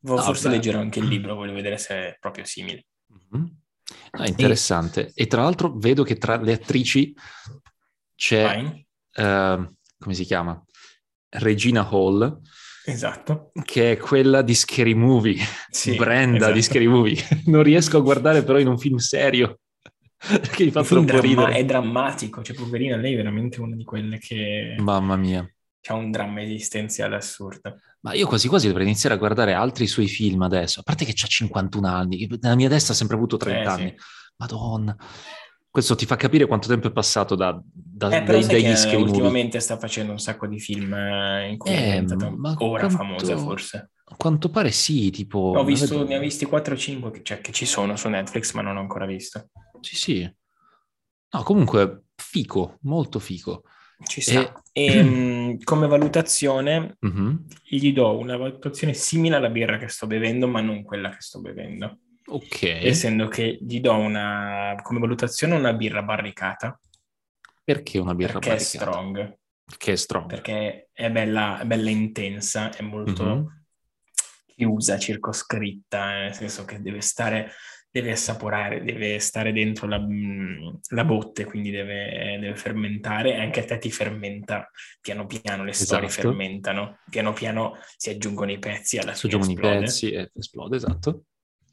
No, 0.02 0.18
Forse 0.18 0.50
beh. 0.50 0.56
leggerò 0.56 0.80
anche 0.80 1.00
il 1.00 1.08
libro, 1.08 1.34
voglio 1.34 1.54
vedere 1.54 1.80
se 1.80 1.96
è 1.96 2.18
proprio 2.20 2.46
simile. 2.46 2.86
Mm-hmm. 3.12 3.46
Ah, 4.12 4.28
interessante. 4.28 5.08
E... 5.08 5.24
e... 5.24 5.28
tra 5.28 5.42
l'altro 5.42 5.74
vedo 5.76 6.04
che 6.04 6.18
tra 6.18 6.40
le 6.40 6.54
attrici 6.54 7.16
c'è... 8.16 8.84
Uh, 9.18 9.74
come 9.98 10.14
si 10.14 10.26
chiama? 10.26 10.64
Regina 11.40 11.88
Hall. 11.90 12.42
Esatto. 12.86 13.52
Che 13.64 13.94
è 13.94 13.98
quella 13.98 14.42
di 14.42 14.54
Scary 14.54 14.94
Movie, 14.94 15.44
sì, 15.70 15.96
Brenda 15.96 16.38
esatto. 16.38 16.54
di 16.54 16.62
Scary 16.62 16.86
Movie. 16.86 17.18
non 17.48 17.64
riesco 17.64 17.98
a 17.98 18.02
guardare 18.02 18.44
però 18.44 18.60
in 18.60 18.68
un 18.68 18.78
film 18.78 18.98
serio, 18.98 19.60
perché 20.18 20.66
mi 20.66 20.72
fa 20.72 20.84
troppo 20.84 21.06
dramma- 21.06 21.22
ridere. 21.22 21.54
È 21.54 21.66
drammatico, 21.66 22.44
cioè 22.44 22.56
poverina, 22.56 22.96
lei 22.96 23.14
è 23.14 23.16
veramente 23.16 23.60
una 23.60 23.76
di 23.76 23.84
quelle 23.84 24.20
che... 24.20 24.76
Mamma 24.78 25.16
mia. 25.16 25.50
C'ha 25.82 25.94
un 25.94 26.12
dramma 26.12 26.42
esistenziale 26.42 27.16
assurdo. 27.16 27.78
Ma 28.02 28.14
io 28.14 28.28
quasi 28.28 28.48
quasi 28.48 28.68
dovrei 28.68 28.86
iniziare 28.86 29.16
a 29.16 29.18
guardare 29.18 29.54
altri 29.54 29.88
suoi 29.88 30.08
film 30.08 30.44
adesso, 30.44 30.80
a 30.80 30.84
parte 30.84 31.06
che 31.06 31.14
c'ha 31.16 31.28
51 31.28 31.88
anni, 31.88 32.28
nella 32.40 32.56
mia 32.56 32.70
testa 32.70 32.92
ha 32.92 32.96
sempre 32.96 33.16
avuto 33.16 33.38
30 33.38 33.62
eh, 33.62 33.66
anni. 33.66 33.90
Sì. 33.90 34.04
Madonna. 34.38 34.96
Questo 35.76 35.96
ti 35.96 36.06
fa 36.06 36.16
capire 36.16 36.46
quanto 36.46 36.70
tempo 36.70 36.88
è 36.88 36.92
passato 36.94 37.36
da, 37.36 37.62
da, 37.62 38.08
eh, 38.08 38.24
dai, 38.24 38.46
dagli 38.46 38.76
scrivi. 38.78 39.02
Ultimamente 39.02 39.60
sta 39.60 39.78
facendo 39.78 40.14
un 40.14 40.20
sacco 40.20 40.48
di 40.48 40.58
film 40.58 40.94
eh, 40.94 41.50
in 41.50 41.58
cui 41.58 41.70
eh, 41.70 41.98
è 41.98 42.02
diventata 42.02 42.64
ora 42.64 42.90
famosa 42.90 43.36
forse. 43.36 43.90
A 44.06 44.16
quanto 44.16 44.50
pare 44.50 44.72
sì, 44.72 45.10
tipo... 45.10 45.38
Ho 45.38 45.66
visto, 45.66 46.08
ne 46.08 46.16
ho 46.16 46.22
visti 46.22 46.46
4-5 46.46 47.12
che, 47.12 47.24
cioè, 47.24 47.42
che 47.42 47.52
ci 47.52 47.66
sono 47.66 47.98
su 47.98 48.08
Netflix 48.08 48.54
ma 48.54 48.62
non 48.62 48.78
ho 48.78 48.80
ancora 48.80 49.06
visto. 49.06 49.50
Sì, 49.82 49.98
sì. 49.98 50.36
No, 51.32 51.44
comunque 51.44 52.04
fico, 52.16 52.78
molto 52.84 53.20
fico. 53.20 53.64
Ci 54.02 54.22
sta. 54.22 54.54
E, 54.72 54.86
e 54.86 55.04
mm, 55.04 55.56
come 55.66 55.88
valutazione 55.88 56.96
mm-hmm. 57.06 57.36
gli 57.66 57.92
do 57.92 58.18
una 58.18 58.38
valutazione 58.38 58.94
simile 58.94 59.36
alla 59.36 59.50
birra 59.50 59.78
che 59.78 59.90
sto 59.90 60.08
bevendo 60.08 60.48
ma 60.48 60.62
non 60.62 60.84
quella 60.84 61.10
che 61.10 61.20
sto 61.20 61.42
bevendo. 61.42 62.00
Ok. 62.28 62.64
Essendo 62.64 63.28
che 63.28 63.58
gli 63.62 63.80
do 63.80 63.94
una, 63.94 64.76
come 64.82 65.00
valutazione 65.00 65.56
una 65.56 65.74
birra 65.74 66.02
barricata. 66.02 66.80
Perché 67.64 68.00
una 68.00 68.16
birra 68.16 68.40
Perché 68.40 68.50
barricata? 68.50 68.86
Perché 68.86 68.88
è 68.88 69.16
strong. 69.16 69.38
Perché 69.66 69.92
è 69.92 69.96
strong. 69.96 70.28
Perché 70.28 70.90
è 70.92 71.12
bella, 71.12 71.60
è 71.60 71.66
bella 71.66 71.90
intensa, 71.90 72.72
è 72.76 72.82
molto 72.82 73.26
mm-hmm. 73.26 73.46
chiusa, 74.56 74.98
circoscritta, 74.98 76.20
nel 76.22 76.34
senso 76.34 76.66
che 76.66 76.82
deve 76.82 77.02
stare, 77.02 77.52
deve 77.90 78.12
assaporare, 78.12 78.84
deve 78.84 79.20
stare 79.20 79.52
dentro 79.52 79.88
la, 79.88 80.04
la 80.90 81.04
botte, 81.04 81.46
quindi 81.46 81.72
deve, 81.72 82.38
deve, 82.40 82.56
fermentare. 82.56 83.38
Anche 83.38 83.62
a 83.62 83.66
te 83.66 83.78
ti 83.78 83.92
fermenta 83.92 84.70
piano 85.02 85.26
piano, 85.26 85.64
le 85.64 85.72
esatto. 85.72 85.86
storie 85.86 86.10
fermentano. 86.10 87.00
Piano 87.10 87.34
piano 87.34 87.78
si 87.98 88.10
aggiungono 88.10 88.52
i 88.52 88.60
pezzi 88.60 88.98
alla 88.98 89.14
Si 89.14 89.28
aggiungono 89.28 89.52
i 89.52 89.56
pezzi 89.56 90.12
e 90.12 90.32
esplode, 90.34 90.76
esatto. 90.76 91.24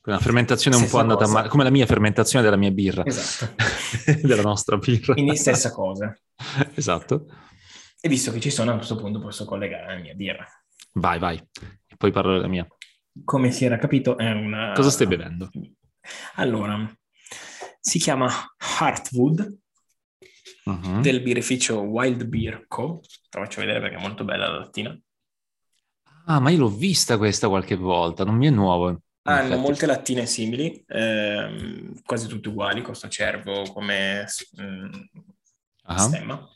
Una 0.05 0.19
fermentazione 0.19 0.77
un 0.77 0.89
po' 0.89 0.99
andata 0.99 1.29
male, 1.29 1.49
come 1.49 1.63
la 1.63 1.71
mia 1.71 1.87
fermentazione 1.87 2.45
della 2.45 2.57
mia 2.57 2.73
birra. 2.73 3.05
Esatto. 3.05 3.55
della 4.23 4.43
nostra 4.43 4.77
birra. 4.77 5.13
Quindi 5.13 5.37
stessa 5.37 5.71
cosa. 5.71 6.17
esatto. 6.75 7.27
E 8.01 8.09
visto 8.09 8.33
che 8.33 8.41
ci 8.41 8.51
sono, 8.51 8.73
a 8.73 8.77
questo 8.77 8.97
punto 8.97 9.21
posso 9.21 9.45
collegare 9.45 9.95
la 9.95 10.01
mia 10.01 10.15
birra. 10.15 10.45
Vai, 10.95 11.21
vai. 11.21 11.37
E 11.87 11.97
poi 11.97 12.11
parlo 12.11 12.33
della 12.33 12.49
mia. 12.49 12.67
Come 13.25 13.53
si 13.53 13.65
era 13.65 13.79
capito, 13.79 14.19
è 14.19 14.29
una... 14.33 14.73
Cosa 14.75 14.91
stai 14.91 15.07
bevendo? 15.07 15.49
Allora, 16.35 16.93
si 17.79 18.01
chiama 18.01 18.29
Heartwood 18.81 19.59
uh-huh. 20.65 21.01
del 21.01 21.23
birrificio 21.23 21.81
Wild 21.81 22.25
Beer 22.25 22.67
Co. 22.67 23.01
Te 23.29 23.39
la 23.39 23.45
faccio 23.45 23.61
vedere 23.61 23.81
perché 23.81 23.97
è 23.97 24.01
molto 24.01 24.25
bella 24.25 24.49
la 24.49 24.59
lattina. 24.59 25.01
Ah, 26.27 26.41
ma 26.41 26.51
io 26.51 26.59
l'ho 26.59 26.69
vista 26.69 27.19
questa 27.19 27.49
qualche 27.49 27.77
volta, 27.77 28.25
non 28.25 28.37
mi 28.37 28.49
è 28.49 28.51
nuovo. 28.51 29.01
Hanno 29.25 29.57
molte 29.57 29.87
lattine 29.87 30.27
simili, 30.27 30.85
ehm, 30.89 32.03
quasi 32.05 32.27
tutte 32.27 32.49
uguali, 32.49 32.83
costa 32.83 33.09
cervo 33.09 33.63
come 33.73 34.27
mh, 34.57 34.63
mm, 34.63 34.91
uh-huh. 35.87 35.99
stemma. 35.99 36.49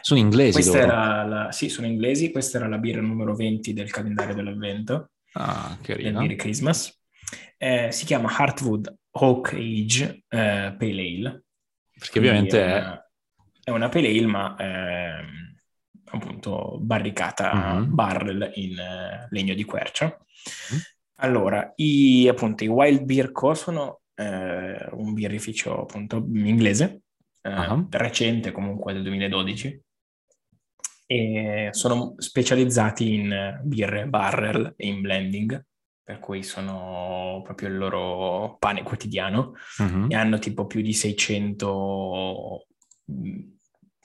Sono 0.00 0.20
inglesi 0.20 0.52
questa 0.52 0.78
era 0.78 1.24
la, 1.24 1.52
Sì, 1.52 1.68
sono 1.68 1.88
inglesi. 1.88 2.30
Questa 2.30 2.58
era 2.58 2.68
la 2.68 2.78
birra 2.78 3.00
numero 3.00 3.34
20 3.34 3.72
del 3.72 3.90
calendario 3.90 4.34
dell'avvento. 4.34 5.10
Ah, 5.32 5.76
carina. 5.82 6.20
Del 6.20 6.36
Christmas. 6.36 6.96
Eh, 7.56 7.90
si 7.90 8.04
chiama 8.04 8.30
Heartwood 8.30 8.94
Oak 9.10 9.54
Age 9.54 10.22
eh, 10.28 10.74
Pale 10.78 11.02
Ale. 11.02 11.42
Perché 11.98 12.18
ovviamente 12.20 12.64
è... 12.64 12.78
Una, 12.78 13.10
è 13.64 13.70
una 13.70 13.88
Pale 13.88 14.08
Ale, 14.08 14.26
ma... 14.26 14.56
Eh, 14.56 15.44
appunto 16.08 16.78
barricata 16.80 17.50
uh-huh. 17.52 17.86
barrel 17.86 18.52
in 18.54 18.78
uh, 18.78 19.26
legno 19.30 19.54
di 19.54 19.64
quercia. 19.64 20.06
Uh-huh. 20.06 20.78
Allora, 21.16 21.72
i, 21.76 22.28
appunto, 22.28 22.64
i 22.64 22.68
Wild 22.68 23.04
Beer 23.04 23.32
Co. 23.32 23.54
sono 23.54 24.00
eh, 24.14 24.88
un 24.92 25.14
birrificio 25.14 25.82
appunto 25.82 26.16
inglese, 26.16 27.02
eh, 27.40 27.50
uh-huh. 27.50 27.86
recente 27.90 28.52
comunque 28.52 28.92
del 28.92 29.02
2012, 29.02 29.82
e 31.06 31.68
sono 31.70 32.14
specializzati 32.18 33.14
in 33.14 33.60
birre 33.62 34.06
barrel 34.08 34.74
e 34.76 34.86
in 34.88 35.00
blending, 35.00 35.64
per 36.02 36.18
cui 36.18 36.42
sono 36.42 37.40
proprio 37.44 37.68
il 37.68 37.78
loro 37.78 38.56
pane 38.58 38.82
quotidiano 38.82 39.54
uh-huh. 39.78 40.06
e 40.08 40.14
hanno 40.14 40.38
tipo 40.38 40.66
più 40.66 40.80
di 40.82 40.92
600 40.92 42.66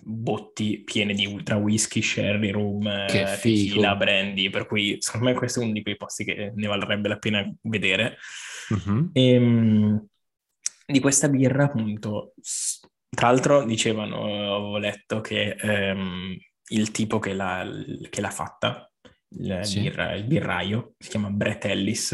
botti 0.03 0.81
piene 0.83 1.13
di 1.13 1.25
ultra 1.25 1.55
whisky, 1.55 2.01
sherry, 2.01 2.51
rum, 2.51 2.87
eh, 2.87 3.07
tequila, 3.41 3.95
brandy, 3.95 4.49
per 4.49 4.65
cui 4.65 4.97
secondo 4.99 5.27
me 5.27 5.33
questo 5.33 5.59
è 5.59 5.63
uno 5.63 5.73
di 5.73 5.81
quei 5.81 5.97
posti 5.97 6.23
che 6.23 6.51
ne 6.55 6.67
varrebbe 6.67 7.07
la 7.07 7.17
pena 7.17 7.49
vedere. 7.61 8.17
Uh-huh. 8.69 9.09
E, 9.13 9.37
um, 9.37 10.05
di 10.85 10.99
questa 10.99 11.29
birra, 11.29 11.65
appunto, 11.65 12.33
tra 13.09 13.29
l'altro 13.29 13.63
dicevano, 13.63 14.23
avevo 14.25 14.77
letto 14.77 15.21
che 15.21 15.55
um, 15.61 16.37
il 16.69 16.91
tipo 16.91 17.19
che 17.19 17.33
l'ha, 17.33 17.67
che 18.09 18.21
l'ha 18.21 18.29
fatta, 18.29 18.91
il, 19.29 19.59
sì. 19.63 19.81
birra, 19.81 20.13
il, 20.13 20.25
birraio, 20.25 20.93
si 20.97 21.09
chiama 21.09 21.29
Brett 21.29 21.65
Ellis, 21.65 22.11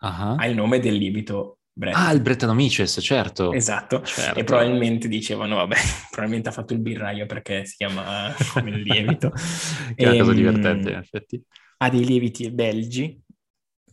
uh-huh. 0.00 0.36
ha 0.38 0.46
il 0.46 0.54
nome 0.54 0.80
del 0.80 0.94
lievito 0.94 1.58
Brett. 1.74 1.94
Ah, 1.94 2.12
il 2.12 2.20
Brettanomyces, 2.20 2.98
certo. 3.00 3.52
Esatto, 3.52 4.02
certo. 4.02 4.38
e 4.38 4.44
probabilmente 4.44 5.08
dicevano, 5.08 5.56
vabbè, 5.56 5.76
probabilmente 6.10 6.50
ha 6.50 6.52
fatto 6.52 6.74
il 6.74 6.80
birraio 6.80 7.24
perché 7.24 7.64
si 7.64 7.76
chiama 7.76 8.34
come 8.52 8.70
il 8.70 8.82
lievito. 8.82 9.30
che 9.96 10.04
è 10.04 10.08
una 10.08 10.18
cosa 10.18 10.30
ehm, 10.30 10.36
divertente, 10.36 10.90
in 10.90 10.96
effetti. 10.96 11.42
Ha 11.78 11.88
dei 11.88 12.04
lieviti 12.04 12.50
belgi, 12.50 13.18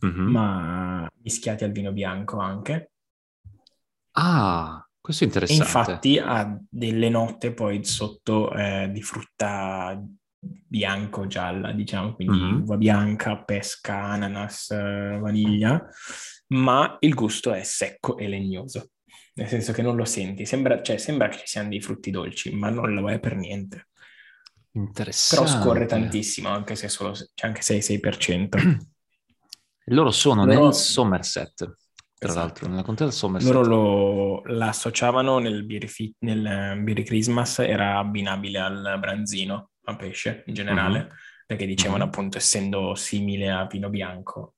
mm-hmm. 0.04 0.28
ma 0.28 1.10
mischiati 1.22 1.64
al 1.64 1.72
vino 1.72 1.92
bianco 1.92 2.38
anche. 2.38 2.92
Ah, 4.12 4.86
questo 5.00 5.24
è 5.24 5.26
interessante. 5.26 5.62
E 5.62 5.66
infatti 5.66 6.18
ha 6.18 6.58
delle 6.68 7.08
note 7.08 7.54
poi 7.54 7.82
sotto 7.82 8.52
eh, 8.52 8.90
di 8.92 9.00
frutta 9.00 9.98
bianco-gialla, 10.38 11.72
diciamo, 11.72 12.14
quindi 12.14 12.36
mm-hmm. 12.36 12.60
uva 12.60 12.76
bianca, 12.76 13.42
pesca, 13.42 14.02
ananas, 14.02 14.68
vaniglia 14.68 15.88
ma 16.50 16.96
il 17.00 17.14
gusto 17.14 17.52
è 17.52 17.62
secco 17.62 18.16
e 18.16 18.28
legnoso, 18.28 18.90
nel 19.34 19.48
senso 19.48 19.72
che 19.72 19.82
non 19.82 19.96
lo 19.96 20.04
senti, 20.04 20.44
sembra, 20.46 20.82
cioè, 20.82 20.96
sembra 20.96 21.28
che 21.28 21.38
ci 21.38 21.46
siano 21.46 21.68
dei 21.68 21.80
frutti 21.80 22.10
dolci, 22.10 22.54
ma 22.54 22.70
non 22.70 22.92
lo 22.94 23.10
è 23.10 23.18
per 23.18 23.36
niente. 23.36 23.88
Interessante. 24.72 25.44
Però 25.44 25.62
scorre 25.62 25.86
tantissimo, 25.86 26.48
anche 26.48 26.76
se, 26.76 26.88
solo, 26.88 27.14
cioè 27.14 27.48
anche 27.48 27.62
se 27.62 27.76
è 27.76 27.80
6%. 27.80 28.78
Loro 29.86 30.10
sono 30.10 30.44
Loro... 30.44 30.64
nel 30.64 30.74
Somerset, 30.74 31.54
tra 31.56 32.28
esatto. 32.28 32.38
l'altro, 32.38 32.68
nella 32.68 32.82
contea 32.82 33.06
del 33.06 33.14
Somerset. 33.14 33.52
Loro 33.52 33.66
lo, 33.66 34.42
la 34.54 34.68
associavano 34.68 35.38
nel 35.38 35.64
Birri, 35.64 36.14
nel 36.20 36.80
Birri 36.82 37.02
Christmas, 37.02 37.60
era 37.60 37.98
abbinabile 37.98 38.58
al 38.58 38.96
branzino, 39.00 39.70
a 39.84 39.96
pesce 39.96 40.44
in 40.46 40.54
generale, 40.54 40.98
uh-huh. 40.98 41.14
perché 41.46 41.66
dicevano 41.66 42.04
uh-huh. 42.04 42.10
appunto 42.10 42.38
essendo 42.38 42.94
simile 42.94 43.50
a 43.50 43.66
vino 43.66 43.88
bianco, 43.88 44.54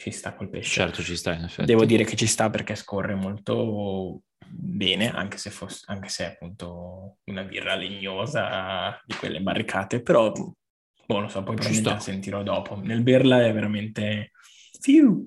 ci 0.00 0.10
sta 0.10 0.34
col 0.34 0.48
pesce. 0.48 0.80
Certo, 0.80 1.02
ci 1.02 1.14
sta 1.14 1.34
in 1.34 1.44
effetti. 1.44 1.66
Devo 1.66 1.84
dire 1.84 2.04
che 2.04 2.16
ci 2.16 2.26
sta 2.26 2.48
perché 2.48 2.74
scorre 2.74 3.14
molto 3.14 4.22
bene, 4.46 5.10
anche 5.10 5.36
se, 5.36 5.50
fosse, 5.50 5.84
anche 5.86 6.08
se 6.08 6.24
è 6.24 6.26
appunto 6.28 7.18
una 7.24 7.44
birra 7.44 7.74
legnosa 7.74 8.98
di 9.04 9.14
quelle 9.14 9.40
barricate, 9.40 10.02
però, 10.02 10.32
boh, 10.32 10.54
non 11.06 11.28
so, 11.28 11.42
poi 11.42 11.54
probabilmente 11.54 11.90
la 11.90 12.00
sentirò 12.00 12.42
dopo. 12.42 12.80
Nel 12.80 13.02
berla 13.02 13.44
è 13.44 13.52
veramente... 13.52 14.30
Fiu 14.80 15.26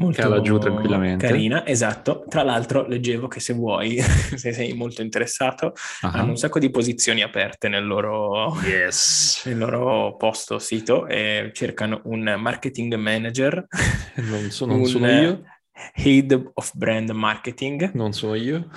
molto 0.00 0.22
Cala 0.22 0.40
giù 0.40 0.58
tranquillamente. 0.58 1.26
carina, 1.26 1.66
esatto. 1.66 2.24
Tra 2.26 2.42
l'altro 2.42 2.86
leggevo 2.86 3.28
che 3.28 3.38
se 3.38 3.52
vuoi, 3.52 4.00
se 4.34 4.52
sei 4.52 4.72
molto 4.72 5.02
interessato, 5.02 5.74
uh-huh. 6.02 6.10
hanno 6.12 6.30
un 6.30 6.36
sacco 6.36 6.58
di 6.58 6.70
posizioni 6.70 7.22
aperte 7.22 7.68
nel 7.68 7.86
loro, 7.86 8.58
yes. 8.62 9.42
nel 9.46 9.58
loro 9.58 10.16
posto 10.16 10.58
sito 10.58 11.06
e 11.06 11.50
cercano 11.52 12.00
un 12.04 12.36
marketing 12.38 12.94
manager. 12.94 13.66
Non, 14.20 14.50
so, 14.50 14.66
non 14.66 14.84
sono 14.84 15.08
io. 15.08 15.42
Head 15.94 16.50
of 16.54 16.72
Brand 16.74 17.08
Marketing. 17.10 17.92
Non 17.94 18.12
sono 18.12 18.34
io. 18.34 18.68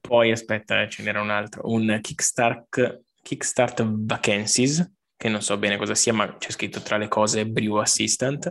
Poi 0.00 0.30
aspetta, 0.30 0.86
ce 0.88 1.02
n'era 1.02 1.20
un 1.20 1.30
altro, 1.30 1.62
un 1.64 1.98
Kickstart, 2.00 3.02
Kickstart 3.20 3.84
Vacancies, 3.84 4.88
che 5.16 5.28
non 5.28 5.42
so 5.42 5.56
bene 5.56 5.76
cosa 5.76 5.94
sia, 5.94 6.12
ma 6.12 6.36
c'è 6.36 6.50
scritto 6.50 6.80
tra 6.82 6.98
le 6.98 7.08
cose 7.08 7.46
Brew 7.46 7.76
Assistant. 7.76 8.46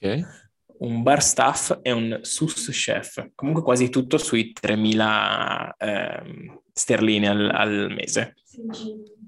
Ok 0.00 0.44
un 0.78 1.02
bar 1.02 1.22
staff 1.22 1.78
e 1.82 1.92
un 1.92 2.18
sus 2.22 2.68
chef, 2.70 3.30
comunque 3.34 3.62
quasi 3.62 3.88
tutto 3.88 4.18
sui 4.18 4.52
3.000 4.58 5.70
eh, 5.78 6.60
sterline 6.72 7.28
al, 7.28 7.50
al, 7.50 7.94
mese. 7.94 8.34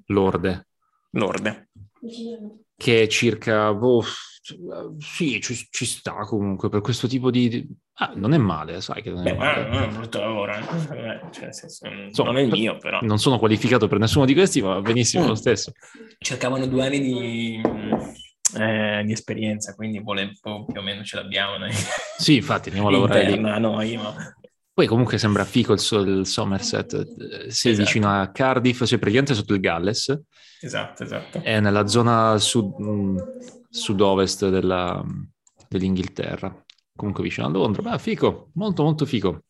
Lorde. 0.07 0.67
Lorde. 1.11 1.71
Che 2.77 3.03
è 3.03 3.07
circa, 3.07 3.73
boh, 3.75 4.05
sì, 4.99 5.41
ci, 5.41 5.55
ci, 5.71 5.85
sta 5.85 6.21
comunque 6.21 6.69
per 6.69 6.81
questo 6.81 7.07
tipo 7.07 7.31
di... 7.31 7.67
Ah, 8.01 8.13
non 8.15 8.33
è 8.33 8.39
male, 8.39 8.81
sai 8.81 9.03
che 9.03 9.11
non 9.11 9.27
è 9.27 9.33
Beh, 9.33 9.37
male. 9.37 9.69
Non 9.69 9.83
è 9.83 9.87
un 9.87 9.95
brutto 9.95 10.21
lavoro, 10.21 10.53
eh. 10.53 10.63
cioè, 11.33 11.53
senso, 11.53 11.87
Insomma, 11.89 12.31
non 12.31 12.41
è 12.41 12.45
il 12.45 12.51
mio 12.51 12.79
però. 12.79 13.01
Non 13.03 13.19
sono 13.19 13.39
qualificato 13.39 13.89
per 13.89 13.99
nessuno 13.99 14.25
di 14.25 14.35
questi, 14.35 14.63
ma 14.63 14.75
va 14.75 14.81
benissimo 14.81 15.25
mm. 15.25 15.29
lo 15.29 15.35
stesso. 15.35 15.73
Cercavano 16.19 16.67
due 16.67 16.87
anni 16.87 17.01
di 17.01 17.61
eh, 18.57 19.03
di 19.05 19.13
esperienza, 19.13 19.75
quindi 19.75 20.01
vuole, 20.01 20.31
più 20.41 20.53
o 20.53 20.83
meno 20.83 21.03
ce 21.03 21.17
l'abbiamo 21.17 21.59
noi. 21.59 21.73
Sì, 22.17 22.37
infatti 22.37 22.69
andiamo 22.69 22.89
a 22.89 22.93
lavorare 22.93 23.31
lì. 23.31 23.39
Noi, 23.39 23.97
ma... 23.97 24.15
Poi 24.73 24.87
comunque 24.87 25.19
sembra 25.19 25.45
fico 25.45 25.73
il, 25.73 25.81
il 26.07 26.27
Somerset, 26.27 26.93
eh, 26.95 27.51
sei 27.51 27.73
esatto. 27.73 27.77
vicino 27.77 28.09
a 28.09 28.31
Cardiff, 28.31 28.85
sei 28.85 28.99
praticamente 28.99 29.35
sotto 29.35 29.55
il 29.55 29.61
Galles. 29.61 30.21
Esatto, 30.61 31.03
esatto. 31.03 31.41
È 31.43 31.61
nella 31.61 31.87
zona 31.87 32.39
sud, 32.39 32.81
mm, 32.81 33.19
sud-ovest 33.69 34.49
della, 34.49 35.05
dell'Inghilterra, 35.69 36.65
comunque 36.95 37.23
vicino 37.23 37.47
a 37.47 37.51
Londra. 37.51 37.83
Beh, 37.83 37.99
fico, 37.99 38.51
molto 38.55 38.83
molto 38.85 39.05
fico. 39.05 39.43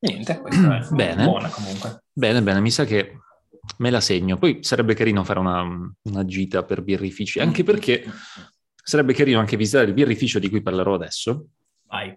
Niente, 0.00 0.40
questa 0.40 0.78
è 0.78 0.86
bene. 0.94 1.24
buona 1.24 1.48
comunque. 1.48 2.04
Bene, 2.12 2.42
bene, 2.42 2.60
mi 2.60 2.70
sa 2.70 2.84
che 2.84 3.18
me 3.78 3.90
la 3.90 4.00
segno. 4.00 4.36
Poi 4.36 4.58
sarebbe 4.62 4.94
carino 4.94 5.24
fare 5.24 5.38
una, 5.38 5.62
una 6.02 6.24
gita 6.24 6.64
per 6.64 6.82
birrifici, 6.82 7.38
anche 7.38 7.62
perché 7.62 8.04
sarebbe 8.74 9.12
carino 9.12 9.38
anche 9.38 9.56
visitare 9.56 9.86
il 9.86 9.94
birrificio 9.94 10.38
di 10.38 10.48
cui 10.48 10.62
parlerò 10.62 10.94
adesso. 10.94 11.48
Vai. 11.86 12.16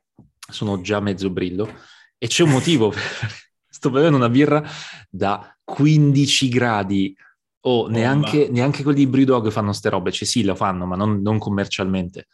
Sono 0.49 0.81
già 0.81 0.99
mezzo 0.99 1.29
brillo 1.29 1.69
e 2.17 2.27
c'è 2.27 2.43
un 2.43 2.51
motivo. 2.51 2.93
Sto 3.67 3.89
bevendo 3.89 4.17
una 4.17 4.29
birra 4.29 4.63
da 5.09 5.57
15 5.63 6.49
gradi 6.49 7.15
o 7.63 7.81
oh, 7.81 7.87
neanche, 7.87 8.49
neanche, 8.49 8.83
quelli 8.83 8.99
di 8.99 9.07
Brewdog 9.07 9.51
fanno 9.51 9.71
ste 9.71 9.89
robe, 9.89 10.11
cioè 10.11 10.27
sì, 10.27 10.43
lo 10.43 10.55
fanno, 10.55 10.85
ma 10.85 10.95
non, 10.95 11.21
non 11.21 11.37
commercialmente. 11.37 12.27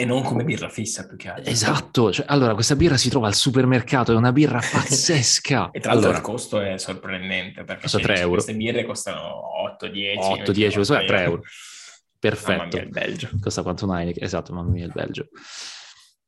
E 0.00 0.04
non 0.04 0.22
come 0.22 0.44
birra 0.44 0.68
fissa 0.68 1.08
più 1.08 1.16
che 1.16 1.28
altro. 1.28 1.50
Esatto, 1.50 2.12
cioè, 2.12 2.24
allora 2.28 2.54
questa 2.54 2.76
birra 2.76 2.96
si 2.96 3.08
trova 3.08 3.26
al 3.26 3.34
supermercato, 3.34 4.12
è 4.12 4.14
una 4.14 4.30
birra 4.30 4.60
pazzesca. 4.62 5.70
e 5.72 5.80
tra 5.80 5.90
l'altro 5.90 6.10
allora, 6.10 6.22
il 6.22 6.22
costo 6.22 6.60
è 6.60 6.78
sorprendente 6.78 7.64
perché 7.64 7.82
costa 7.82 7.98
3 7.98 8.18
euro. 8.18 8.30
queste 8.30 8.54
birre 8.54 8.84
costano 8.84 9.42
8-10. 9.82 10.44
8-10, 10.44 10.72
questo 10.74 10.94
è 10.94 11.04
3 11.04 11.22
euro. 11.22 11.42
Perfetto. 12.16 12.52
Mamma 12.52 12.68
mia 12.72 12.82
il 12.82 12.88
Belgio. 12.90 13.30
Costa 13.40 13.62
quanto 13.62 13.86
un 13.86 13.96
Heineken, 13.96 14.22
esatto, 14.22 14.54
mamma 14.54 14.70
mia 14.70 14.84
il 14.84 14.92
Belgio. 14.94 15.26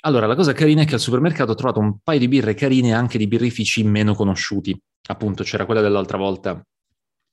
Allora, 0.00 0.26
la 0.26 0.34
cosa 0.34 0.52
carina 0.52 0.82
è 0.82 0.84
che 0.84 0.94
al 0.94 1.00
supermercato 1.00 1.52
ho 1.52 1.54
trovato 1.54 1.78
un 1.78 2.00
paio 2.02 2.18
di 2.18 2.26
birre 2.26 2.54
carine 2.54 2.92
anche 2.92 3.18
di 3.18 3.28
birrifici 3.28 3.84
meno 3.84 4.16
conosciuti. 4.16 4.76
Appunto, 5.10 5.44
c'era 5.44 5.64
quella 5.64 5.80
dell'altra 5.80 6.18
volta, 6.18 6.60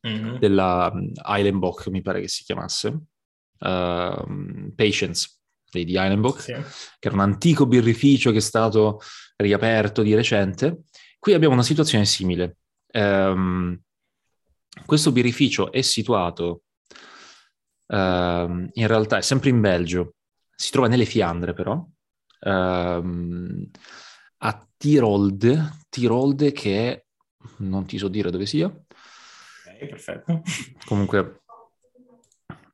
mm-hmm. 0.07 0.35
della 0.35 0.91
um, 0.93 1.11
Island 1.15 1.57
Bock, 1.57 1.87
mi 1.87 2.03
pare 2.03 2.21
che 2.21 2.27
si 2.27 2.43
chiamasse. 2.43 2.89
Uh, 3.57 4.71
Patience 4.75 5.36
di 5.69 5.91
Islandbook, 5.91 6.41
sì. 6.41 6.53
che 6.53 7.07
era 7.07 7.15
un 7.15 7.21
antico 7.21 7.65
birrificio 7.65 8.31
che 8.31 8.37
è 8.37 8.41
stato 8.41 9.01
riaperto 9.35 10.01
di 10.01 10.15
recente. 10.15 10.83
Qui 11.19 11.33
abbiamo 11.33 11.53
una 11.53 11.63
situazione 11.63 12.05
simile. 12.05 12.57
Um, 12.93 13.79
questo 14.85 15.11
birrificio 15.11 15.71
è 15.71 15.81
situato, 15.81 16.63
um, 17.87 18.69
in 18.71 18.87
realtà 18.87 19.17
è 19.17 19.21
sempre 19.21 19.49
in 19.49 19.59
Belgio, 19.59 20.15
si 20.55 20.71
trova 20.71 20.87
nelle 20.87 21.05
Fiandre 21.05 21.53
però, 21.53 21.85
um, 22.41 23.69
a 24.37 24.67
Tirolde, 24.77 25.79
Tirolde 25.89 26.51
che 26.51 26.91
è, 26.91 27.05
non 27.57 27.85
ti 27.85 27.97
so 27.97 28.07
dire 28.07 28.29
dove 28.29 28.45
sia. 28.45 28.67
Ok, 28.67 29.85
perfetto. 29.87 30.41
Comunque, 30.85 31.41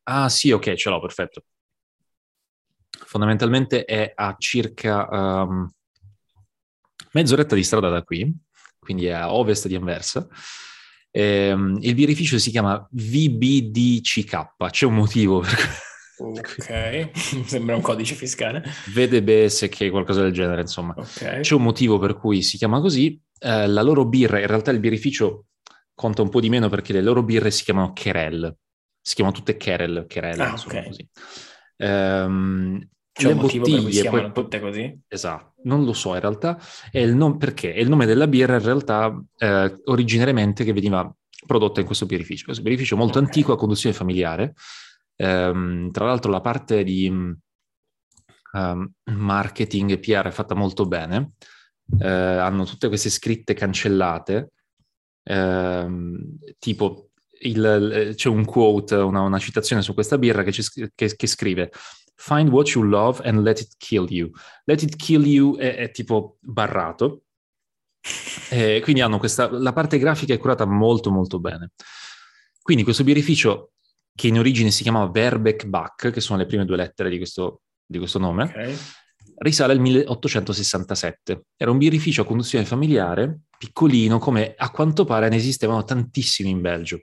ah 0.03 0.29
sì, 0.29 0.51
ok, 0.51 0.73
ce 0.73 0.89
l'ho, 0.89 0.99
perfetto 0.99 1.43
fondamentalmente 3.05 3.85
è 3.85 4.11
a 4.13 4.35
circa 4.37 5.07
um, 5.09 5.69
mezz'oretta 7.11 7.55
di 7.55 7.63
strada 7.63 7.89
da 7.89 8.03
qui, 8.03 8.33
quindi 8.79 9.05
è 9.05 9.11
a 9.11 9.33
ovest 9.33 9.67
di 9.67 9.75
Anversa. 9.75 10.27
Ehm, 11.11 11.77
il 11.81 11.93
birrificio 11.93 12.39
si 12.39 12.49
chiama 12.49 12.87
VBDCK, 12.91 14.55
c'è 14.69 14.85
un 14.85 14.95
motivo 14.95 15.39
per 15.39 15.57
Ok, 16.17 17.09
sembra 17.45 17.75
un 17.75 17.81
codice 17.81 18.15
fiscale. 18.15 18.63
VDBS 18.93 19.67
che 19.69 19.87
è 19.87 19.89
qualcosa 19.89 20.21
del 20.21 20.31
genere, 20.31 20.61
insomma. 20.61 20.93
Okay. 20.95 21.41
C'è 21.41 21.55
un 21.55 21.63
motivo 21.63 21.97
per 21.97 22.17
cui 22.17 22.41
si 22.41 22.57
chiama 22.57 22.79
così. 22.79 23.19
Eh, 23.39 23.67
la 23.67 23.81
loro 23.81 24.05
birra, 24.05 24.39
in 24.39 24.47
realtà 24.47 24.71
il 24.71 24.79
birrificio 24.79 25.47
conta 25.93 26.21
un 26.21 26.29
po' 26.29 26.39
di 26.39 26.49
meno 26.49 26.69
perché 26.69 26.93
le 26.93 27.01
loro 27.01 27.23
birre 27.23 27.51
si 27.51 27.63
chiamano 27.63 27.93
Kerel. 27.93 28.55
Si 29.01 29.15
chiamano 29.15 29.35
tutte 29.35 29.57
Kerel, 29.57 30.05
Kerel, 30.07 30.39
ah, 30.39 30.51
insomma 30.51 30.73
okay. 30.73 30.87
così. 30.87 31.09
Um, 31.77 32.87
C'è 33.11 33.27
le 33.27 33.33
un 33.33 33.39
motivo 33.39 33.65
bottiglie, 33.65 34.09
poi, 34.09 34.31
tutte 34.31 34.59
così? 34.59 34.99
Esatto, 35.07 35.53
non 35.63 35.83
lo 35.83 35.93
so 35.93 36.13
in 36.13 36.21
realtà, 36.21 36.59
è 36.91 36.99
il 36.99 37.15
nome, 37.15 37.37
perché 37.37 37.73
è 37.73 37.79
il 37.79 37.89
nome 37.89 38.05
della 38.05 38.27
birra 38.27 38.55
in 38.55 38.63
realtà 38.63 39.23
eh, 39.37 39.81
originariamente 39.85 40.63
che 40.63 40.73
veniva 40.73 41.13
prodotta 41.45 41.79
in 41.79 41.85
questo 41.85 42.05
birrificio. 42.05 42.45
Questo 42.45 42.63
birrificio 42.63 42.95
molto 42.95 43.17
okay. 43.17 43.29
antico 43.29 43.53
a 43.53 43.57
conduzione 43.57 43.95
familiare, 43.95 44.53
ehm, 45.15 45.91
tra 45.91 46.05
l'altro 46.05 46.31
la 46.31 46.41
parte 46.41 46.83
di 46.83 47.07
um, 48.53 48.91
marketing 49.03 49.91
e 49.91 49.99
PR 49.99 50.27
è 50.27 50.31
fatta 50.31 50.55
molto 50.55 50.85
bene, 50.85 51.33
eh, 51.99 52.07
hanno 52.07 52.65
tutte 52.65 52.87
queste 52.87 53.09
scritte 53.09 53.53
cancellate, 53.53 54.51
ehm, 55.23 56.37
tipo 56.59 57.09
il, 57.41 58.13
c'è 58.15 58.29
un 58.29 58.45
quote, 58.45 58.95
una, 58.95 59.21
una, 59.21 59.39
citazione 59.39 59.81
su 59.81 59.93
questa 59.93 60.17
birra 60.17 60.43
che, 60.43 60.53
che, 60.95 61.15
che, 61.15 61.27
scrive 61.27 61.71
Find 62.15 62.49
what 62.49 62.69
you 62.69 62.83
love 62.83 63.21
and 63.27 63.41
let 63.41 63.59
it 63.59 63.73
kill 63.77 64.09
you. 64.09 64.29
Let 64.65 64.81
it 64.81 64.95
kill 64.95 65.25
you 65.25 65.57
è, 65.57 65.75
è 65.75 65.91
tipo 65.91 66.37
barrato. 66.39 67.23
E 68.49 68.81
quindi 68.83 69.01
hanno 69.01 69.17
questa, 69.17 69.49
la 69.49 69.73
parte 69.73 69.97
grafica 69.97 70.33
è 70.33 70.37
curata 70.37 70.65
molto 70.65 71.09
molto 71.09 71.39
bene. 71.39 71.71
Quindi 72.61 72.83
questo 72.83 73.03
birrificio 73.03 73.71
che 74.15 74.27
in 74.27 74.37
origine 74.37 74.69
si 74.69 74.83
chiamava 74.83 75.09
Verbeck 75.09 75.65
Bach, 75.65 76.11
che 76.11 76.21
sono 76.21 76.37
le 76.37 76.45
prime 76.45 76.65
due 76.65 76.77
lettere 76.77 77.09
di 77.09 77.17
questo, 77.17 77.63
di 77.83 77.97
questo 77.97 78.19
nome, 78.19 78.43
okay. 78.43 78.77
risale 79.37 79.73
al 79.73 79.79
1867. 79.79 81.45
Era 81.57 81.71
un 81.71 81.79
birrificio 81.79 82.21
a 82.21 82.25
conduzione 82.25 82.63
familiare, 82.63 83.39
piccolino, 83.57 84.19
come 84.19 84.53
a 84.55 84.69
quanto 84.69 85.03
pare 85.03 85.29
ne 85.29 85.37
esistevano 85.37 85.83
tantissimi 85.83 86.49
in 86.51 86.61
Belgio. 86.61 87.01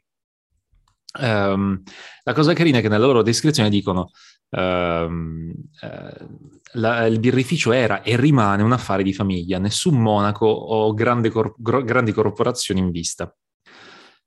Um, 1.18 1.82
la 2.22 2.32
cosa 2.32 2.52
carina 2.52 2.78
è 2.78 2.80
che 2.80 2.88
nella 2.88 3.04
loro 3.06 3.22
descrizione 3.22 3.68
dicono 3.68 4.10
um, 4.50 5.52
uh, 5.80 6.26
la, 6.74 7.06
il 7.06 7.18
birrificio 7.18 7.72
era 7.72 8.02
e 8.02 8.16
rimane 8.16 8.62
un 8.62 8.72
affare 8.72 9.02
di 9.02 9.12
famiglia, 9.12 9.58
nessun 9.58 10.00
monaco 10.00 10.46
o 10.46 10.94
cor- 10.94 11.54
gro- 11.56 11.82
grandi 11.82 12.12
corporazioni 12.12 12.80
in 12.80 12.90
vista. 12.90 13.34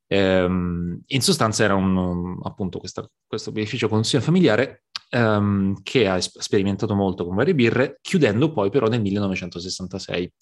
Um, 0.07 1.01
in 1.07 1.21
sostanza 1.21 1.63
era 1.63 1.75
un, 1.75 2.37
appunto 2.43 2.77
questa, 2.77 3.09
questo 3.25 3.51
birrificio 3.51 3.87
consiglio 3.87 4.21
familiare 4.21 4.83
che 5.83 6.07
ha 6.07 6.19
sperimentato 6.19 6.95
molto 6.95 7.23
con 7.23 7.35
varie 7.35 7.53
birre, 7.53 7.99
chiudendo 8.01 8.51
poi 8.51 8.71
però 8.71 8.87
nel 8.87 9.01
1966. 9.01 10.33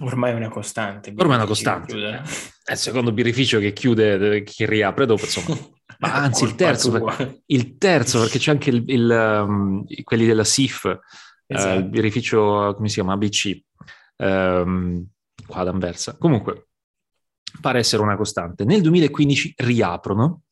Ormai 0.00 0.32
è 0.32 0.34
una 0.34 0.48
costante. 0.48 1.12
Ormai 1.16 1.36
è 1.36 1.38
una 1.38 1.46
costante. 1.46 2.22
È 2.64 2.72
il 2.72 2.78
secondo 2.78 3.12
birrificio 3.12 3.58
che 3.58 3.72
chiude, 3.72 4.42
che 4.42 4.66
riapre 4.66 5.06
dopo, 5.06 5.24
insomma. 5.24 5.56
Ma 5.98 6.12
anzi, 6.14 6.44
il 6.44 6.54
terzo, 6.54 6.90
per, 6.90 7.40
il 7.46 7.78
terzo, 7.78 8.20
perché 8.20 8.38
c'è 8.38 8.50
anche 8.50 8.68
il, 8.68 8.84
il, 8.86 9.08
um, 9.08 9.84
quelli 10.02 10.26
della 10.26 10.44
SIF, 10.44 10.98
esatto. 11.46 11.74
uh, 11.74 11.78
il 11.78 11.88
birrificio, 11.88 12.74
come 12.76 12.88
si 12.88 12.94
chiama, 12.94 13.14
ABC, 13.14 13.58
um, 14.16 15.06
qua 15.46 15.60
ad 15.60 15.68
Anversa. 15.68 16.18
Comunque, 16.18 16.68
pare 17.62 17.78
essere 17.78 18.02
una 18.02 18.16
costante. 18.16 18.64
Nel 18.64 18.82
2015 18.82 19.54
riaprono 19.56 20.42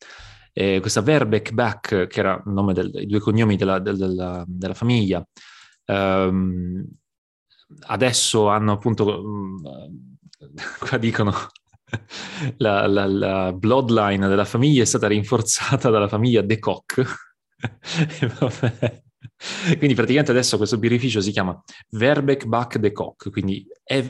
eh, 0.55 0.81
questa 0.81 1.03
Verbeck 1.03 1.53
Back, 1.53 2.07
che 2.07 2.21
era 2.21 2.43
il 2.47 2.53
nome 2.53 2.73
dei 2.73 3.07
due 3.07 3.21
cognomi 3.21 3.57
della, 3.57 3.81
della, 3.81 4.45
della 4.47 4.75
famiglia. 4.75 5.23
Um, 5.87 6.87
adesso 7.87 8.49
hanno 8.49 8.73
appunto, 8.73 9.23
mm, 9.23 9.57
qua 10.81 10.99
dicono, 10.99 11.33
la, 12.59 12.87
la, 12.87 13.07
la, 13.07 13.53
bloodline 13.53 14.29
della 14.29 14.45
famiglia 14.45 14.83
è 14.83 14.87
stata 14.87 15.07
rinforzata 15.07 15.91
dalla 15.91 16.09
famiglia 16.09 16.43
De 16.43 16.59
Koch. 16.59 17.03
quindi 19.79 19.95
praticamente 19.95 20.31
adesso 20.31 20.57
questo 20.57 20.79
birrificio 20.79 21.21
si 21.21 21.31
chiama 21.31 21.61
Verbeck 21.91 22.47
Bach 22.47 22.77
De 22.77 22.93
Koch, 22.93 23.31
quindi 23.31 23.67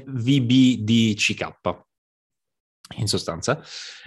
VBDCK 0.07 1.83
in 2.97 3.07
sostanza, 3.07 3.63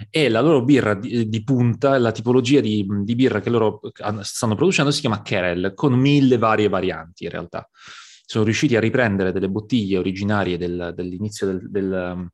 e 0.08 0.28
la 0.28 0.40
loro 0.40 0.64
birra 0.64 0.94
di, 0.94 1.28
di 1.28 1.42
punta, 1.42 1.98
la 1.98 2.12
tipologia 2.12 2.60
di, 2.60 2.86
di, 3.02 3.14
birra 3.16 3.40
che 3.40 3.50
loro 3.50 3.80
stanno 4.20 4.54
producendo 4.54 4.92
si 4.92 5.00
chiama 5.00 5.20
Kerel, 5.20 5.72
con 5.74 5.94
mille 5.94 6.38
varie 6.38 6.68
varianti 6.68 7.24
in 7.24 7.30
realtà 7.30 7.68
sono 8.28 8.44
riusciti 8.44 8.76
a 8.76 8.80
riprendere 8.80 9.32
delle 9.32 9.48
bottiglie 9.48 9.96
originarie 9.96 10.58
del, 10.58 10.92
dell'inizio 10.94 11.46
del, 11.46 11.70
del, 11.70 12.28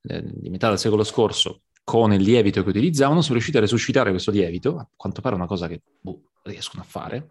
del, 0.00 0.32
di 0.36 0.50
metà 0.50 0.68
del 0.68 0.78
secolo 0.78 1.02
scorso 1.02 1.62
con 1.82 2.12
il 2.12 2.22
lievito 2.22 2.62
che 2.62 2.68
utilizzavano, 2.68 3.22
sono 3.22 3.34
riusciti 3.34 3.56
a 3.56 3.60
resuscitare 3.60 4.10
questo 4.10 4.30
lievito, 4.30 4.78
a 4.78 4.88
quanto 4.94 5.20
pare 5.20 5.34
una 5.34 5.46
cosa 5.46 5.66
che 5.66 5.82
boh, 6.00 6.30
riescono 6.44 6.82
a 6.82 6.86
fare, 6.86 7.26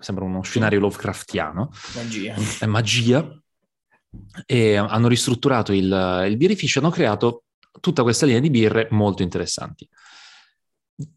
sembra 0.00 0.24
uno 0.24 0.42
scenario 0.42 0.80
Lovecraftiano. 0.80 1.70
Magia. 1.94 2.34
È 2.58 2.66
magia. 2.66 3.40
E 4.44 4.74
hanno 4.74 5.06
ristrutturato 5.06 5.72
il, 5.72 6.24
il 6.28 6.36
birrificio 6.36 6.80
e 6.80 6.82
hanno 6.82 6.90
creato 6.90 7.44
tutta 7.78 8.02
questa 8.02 8.26
linea 8.26 8.40
di 8.40 8.50
birre 8.50 8.88
molto 8.90 9.22
interessanti. 9.22 9.88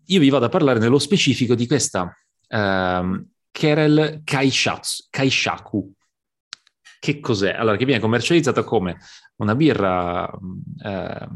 Io 0.06 0.20
vi 0.20 0.30
vado 0.30 0.46
a 0.46 0.50
parlare 0.50 0.78
nello 0.78 1.00
specifico 1.00 1.56
di 1.56 1.66
questa 1.66 2.16
um, 2.50 3.28
Kerel 3.50 4.22
Kaishaku, 4.24 5.94
che 7.00 7.20
cos'è? 7.20 7.54
Allora, 7.54 7.78
che 7.78 7.86
viene 7.86 8.02
commercializzata 8.02 8.64
come 8.64 8.98
una 9.38 9.56
birra 9.56 10.30
eh, 10.84 11.28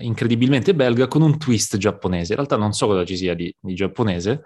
incredibilmente 0.00 0.74
belga 0.74 1.08
con 1.08 1.22
un 1.22 1.38
twist 1.38 1.76
giapponese. 1.76 2.32
In 2.32 2.36
realtà 2.36 2.56
non 2.56 2.72
so 2.72 2.86
cosa 2.86 3.04
ci 3.04 3.16
sia 3.16 3.34
di, 3.34 3.54
di 3.58 3.74
giapponese. 3.74 4.42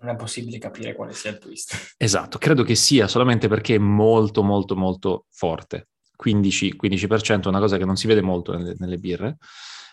Non 0.00 0.10
è 0.10 0.16
possibile 0.16 0.58
capire 0.58 0.94
quale 0.94 1.12
sia 1.12 1.30
il 1.30 1.38
twist. 1.38 1.94
Esatto, 1.96 2.38
credo 2.38 2.64
che 2.64 2.74
sia 2.74 3.06
solamente 3.06 3.46
perché 3.46 3.76
è 3.76 3.78
molto, 3.78 4.42
molto, 4.42 4.74
molto 4.74 5.26
forte. 5.30 5.88
15, 6.16 6.76
15% 6.82 7.44
è 7.44 7.48
una 7.48 7.60
cosa 7.60 7.76
che 7.76 7.84
non 7.84 7.96
si 7.96 8.08
vede 8.08 8.20
molto 8.20 8.56
nelle, 8.56 8.74
nelle 8.78 8.98
birre. 8.98 9.36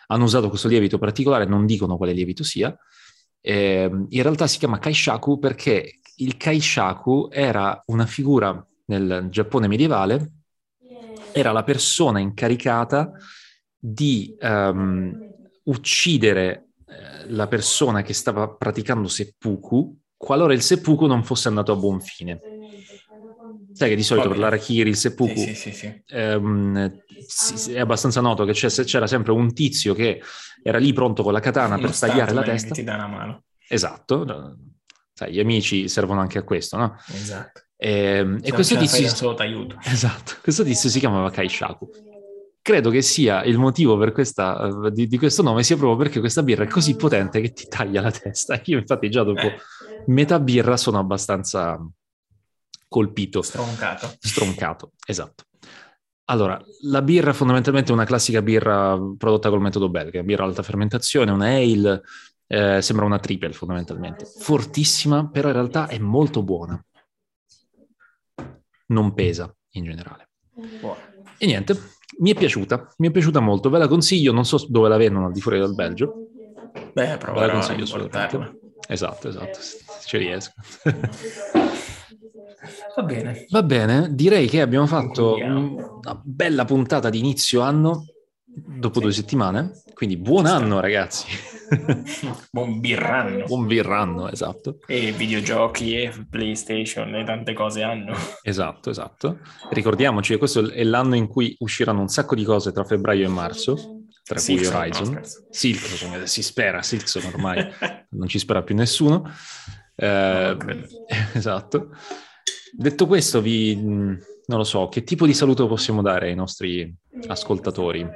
Hanno 0.08 0.24
usato 0.24 0.50
questo 0.50 0.68
lievito 0.68 0.98
particolare, 0.98 1.46
non 1.46 1.68
dicono 1.68 1.96
quale 1.96 2.14
lievito 2.14 2.44
sia. 2.44 2.76
Eh, 3.40 3.90
in 4.10 4.22
realtà 4.24 4.48
si 4.48 4.58
chiama 4.58 4.80
Kaishaku 4.80 5.38
perché 5.38 6.00
il 6.18 6.38
Kaishaku 6.38 7.30
era 7.32 7.82
una 7.86 8.06
figura 8.06 8.66
nel 8.90 9.28
Giappone 9.30 9.68
medievale, 9.68 10.32
era 11.32 11.52
la 11.52 11.64
persona 11.64 12.20
incaricata 12.20 13.12
di 13.78 14.36
um, 14.42 15.18
uccidere 15.64 16.68
eh, 16.86 17.30
la 17.30 17.48
persona 17.48 18.02
che 18.02 18.14
stava 18.14 18.50
praticando 18.50 19.08
seppuku 19.08 19.98
qualora 20.18 20.54
il 20.54 20.62
seppuku 20.62 21.06
non 21.06 21.24
fosse 21.24 21.48
andato 21.48 21.72
a 21.72 21.76
buon 21.78 22.02
fine. 22.02 22.42
Sai 23.72 23.88
che 23.88 23.96
di 23.96 24.04
solito 24.04 24.28
per 24.28 24.38
l'Arakiri, 24.38 24.90
il 24.90 24.98
seppuku, 24.98 25.38
sì, 25.38 25.56
sì, 25.56 25.72
sì, 25.72 26.04
ehm, 26.08 27.02
è 27.72 27.80
abbastanza 27.80 28.20
noto 28.20 28.44
che 28.44 28.52
c'era 28.52 29.08
sempre 29.08 29.32
un 29.32 29.54
tizio 29.54 29.94
che 29.94 30.22
era 30.62 30.78
lì 30.78 30.92
pronto 30.92 31.24
con 31.24 31.32
la 31.32 31.40
katana 31.40 31.78
per 31.78 31.98
tagliare 31.98 32.34
la 32.34 32.44
testa. 32.44 32.76
Ti 32.76 32.84
dà 32.84 32.96
una 32.96 33.08
mano. 33.08 33.44
Esatto, 33.70 34.58
Sai, 35.14 35.34
gli 35.34 35.40
amici 35.40 35.88
servono 35.88 36.20
anche 36.20 36.38
a 36.38 36.44
questo, 36.44 36.76
no? 36.76 36.98
Esatto. 37.14 37.62
E, 37.82 38.40
e 38.42 38.52
questo 38.52 38.76
tizio... 38.76 39.08
solo. 39.08 39.38
Esatto, 39.86 40.34
questo 40.42 40.66
tizio 40.66 40.90
si 40.90 41.00
chiamava 41.00 41.32
Kaishaku. 41.32 41.90
Credo 42.62 42.90
che 42.90 43.02
sia 43.02 43.46
il 43.46 43.58
motivo 43.58 43.98
per 43.98 44.12
questa, 44.12 44.90
di, 44.92 45.08
di, 45.08 45.18
questo 45.18 45.42
nome 45.44 45.64
sia 45.64 45.78
proprio 45.78 45.98
perché 45.98 46.20
questa 46.20 46.44
birra 46.44 46.66
è 46.66 46.68
così 46.68 46.98
potente 46.98 47.40
che 47.40 47.54
ti 47.54 47.68
taglia 47.70 48.02
la 48.02 48.12
testa. 48.12 48.60
Io 48.66 48.78
infatti 48.78 49.10
già 49.10 49.24
dopo 49.24 49.40
eh. 49.40 49.58
metà 50.08 50.42
birra 50.42 50.76
sono 50.76 51.00
abbastanza 51.00 51.80
colpito. 52.90 53.42
Stroncato. 53.42 54.14
Stroncato, 54.20 54.92
esatto. 55.08 55.46
Allora, 56.26 56.62
la 56.82 57.02
birra 57.02 57.32
fondamentalmente 57.32 57.92
è 57.92 57.94
una 57.94 58.04
classica 58.04 58.42
birra 58.42 59.00
prodotta 59.18 59.50
col 59.50 59.62
metodo 59.62 59.90
belga, 59.90 60.22
birra 60.22 60.44
alta 60.44 60.64
fermentazione, 60.64 61.32
una 61.32 61.48
ale, 61.48 62.02
eh, 62.46 62.82
sembra 62.82 63.06
una 63.06 63.20
triple 63.20 63.54
fondamentalmente. 63.54 64.26
Fortissima, 64.26 65.30
però 65.30 65.48
in 65.48 65.56
realtà 65.56 65.88
è 65.88 65.98
molto 65.98 66.44
buona 66.44 66.80
non 68.90 69.14
pesa 69.14 69.54
in 69.72 69.84
generale. 69.86 70.30
Buono. 70.80 71.00
E 71.38 71.46
niente, 71.46 71.76
mi 72.20 72.32
è 72.32 72.36
piaciuta, 72.36 72.94
mi 72.98 73.08
è 73.08 73.12
piaciuta 73.12 73.40
molto, 73.40 73.70
ve 73.70 73.78
la 73.78 73.88
consiglio, 73.88 74.32
non 74.32 74.46
so 74.46 74.66
dove 74.68 74.90
la 74.90 74.98
vendono 74.98 75.28
al 75.28 75.32
di 75.32 75.42
fuori 75.42 75.60
del 75.60 75.74
Belgio. 75.74 76.18
Beh, 76.72 77.18
però 77.18 77.34
ve 77.34 77.46
la 77.46 77.52
consiglio 77.54 77.84
assolutamente. 77.84 78.58
Esatto, 78.88 79.28
esatto, 79.28 79.60
se 79.62 79.78
ci 80.06 80.18
riesco. 80.18 80.54
Va 82.96 83.04
bene. 83.04 83.46
Va 83.50 83.64
bene, 83.64 84.14
direi 84.14 84.48
che 84.48 84.62
abbiamo 84.62 84.86
fatto 84.86 85.36
una 85.36 86.22
bella 86.24 86.66
puntata 86.66 87.10
di 87.10 87.20
inizio 87.20 87.62
anno 87.62 88.06
dopo 88.56 88.96
sì. 88.96 89.02
due 89.02 89.14
settimane, 89.14 89.72
quindi 89.94 90.18
buon 90.18 90.46
anno 90.46 90.80
ragazzi. 90.80 91.28
Buon 92.52 92.80
birranno. 92.80 93.46
Buon 93.46 93.68
birranno, 93.68 94.30
esatto. 94.30 94.80
E 94.88 95.12
videogiochi 95.12 95.96
e 95.96 96.26
PlayStation 96.28 97.14
e 97.16 97.24
tante 97.24 97.54
cose 97.54 97.84
hanno. 97.84 98.16
Esatto, 98.42 98.90
esatto. 98.90 99.40
Ricordiamoci 99.70 100.34
che 100.34 100.40
questo 100.40 100.70
è 100.72 100.84
l'anno 100.84 101.16
in 101.16 101.28
cui 101.28 101.56
usciranno 101.60 102.02
un 102.02 102.08
sacco 102.08 102.36
di 102.36 102.44
cose 102.44 102.72
tra 102.72 102.84
febbraio 102.84 103.26
e 103.26 103.30
marzo, 103.30 104.06
tra 104.24 104.42
cui 104.42 104.66
Horizon. 104.66 105.14
No, 105.14 105.22
Silk, 105.50 106.28
si 106.28 106.42
spera, 106.42 106.82
Silk 106.82 107.24
ormai 107.26 107.68
non 108.12 108.28
ci 108.28 108.40
spera 108.40 108.64
più 108.64 108.76
nessuno. 108.76 109.30
Eh, 109.96 110.58
esatto. 111.34 111.92
Detto 112.72 113.08
questo, 113.08 113.42
vi, 113.42 113.76
non 113.76 114.58
lo 114.58 114.64
so, 114.64 114.88
che 114.90 115.04
tipo 115.04 115.26
di 115.26 115.34
saluto 115.34 115.68
possiamo 115.68 116.02
dare 116.02 116.30
ai 116.30 116.36
nostri 116.36 116.92
ascoltatori? 117.28 118.08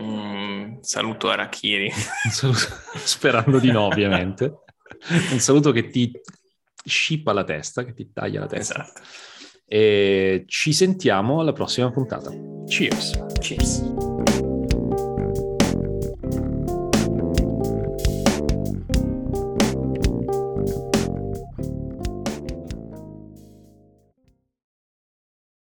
Mm, 0.00 0.80
saluto 0.80 1.28
Arachiri. 1.28 1.90
Sperando 1.92 3.58
di 3.58 3.70
no, 3.70 3.82
ovviamente. 3.82 4.60
Un 5.30 5.38
saluto 5.38 5.72
che 5.72 5.88
ti 5.88 6.10
scippa 6.84 7.32
la 7.32 7.44
testa, 7.44 7.84
che 7.84 7.94
ti 7.94 8.12
taglia 8.12 8.40
la 8.40 8.46
testa. 8.46 8.82
Esatto. 8.82 9.00
E 9.66 10.44
ci 10.46 10.72
sentiamo 10.72 11.40
alla 11.40 11.52
prossima 11.52 11.90
puntata. 11.90 12.30
Cheers! 12.66 13.24
Cheers! 13.40 14.41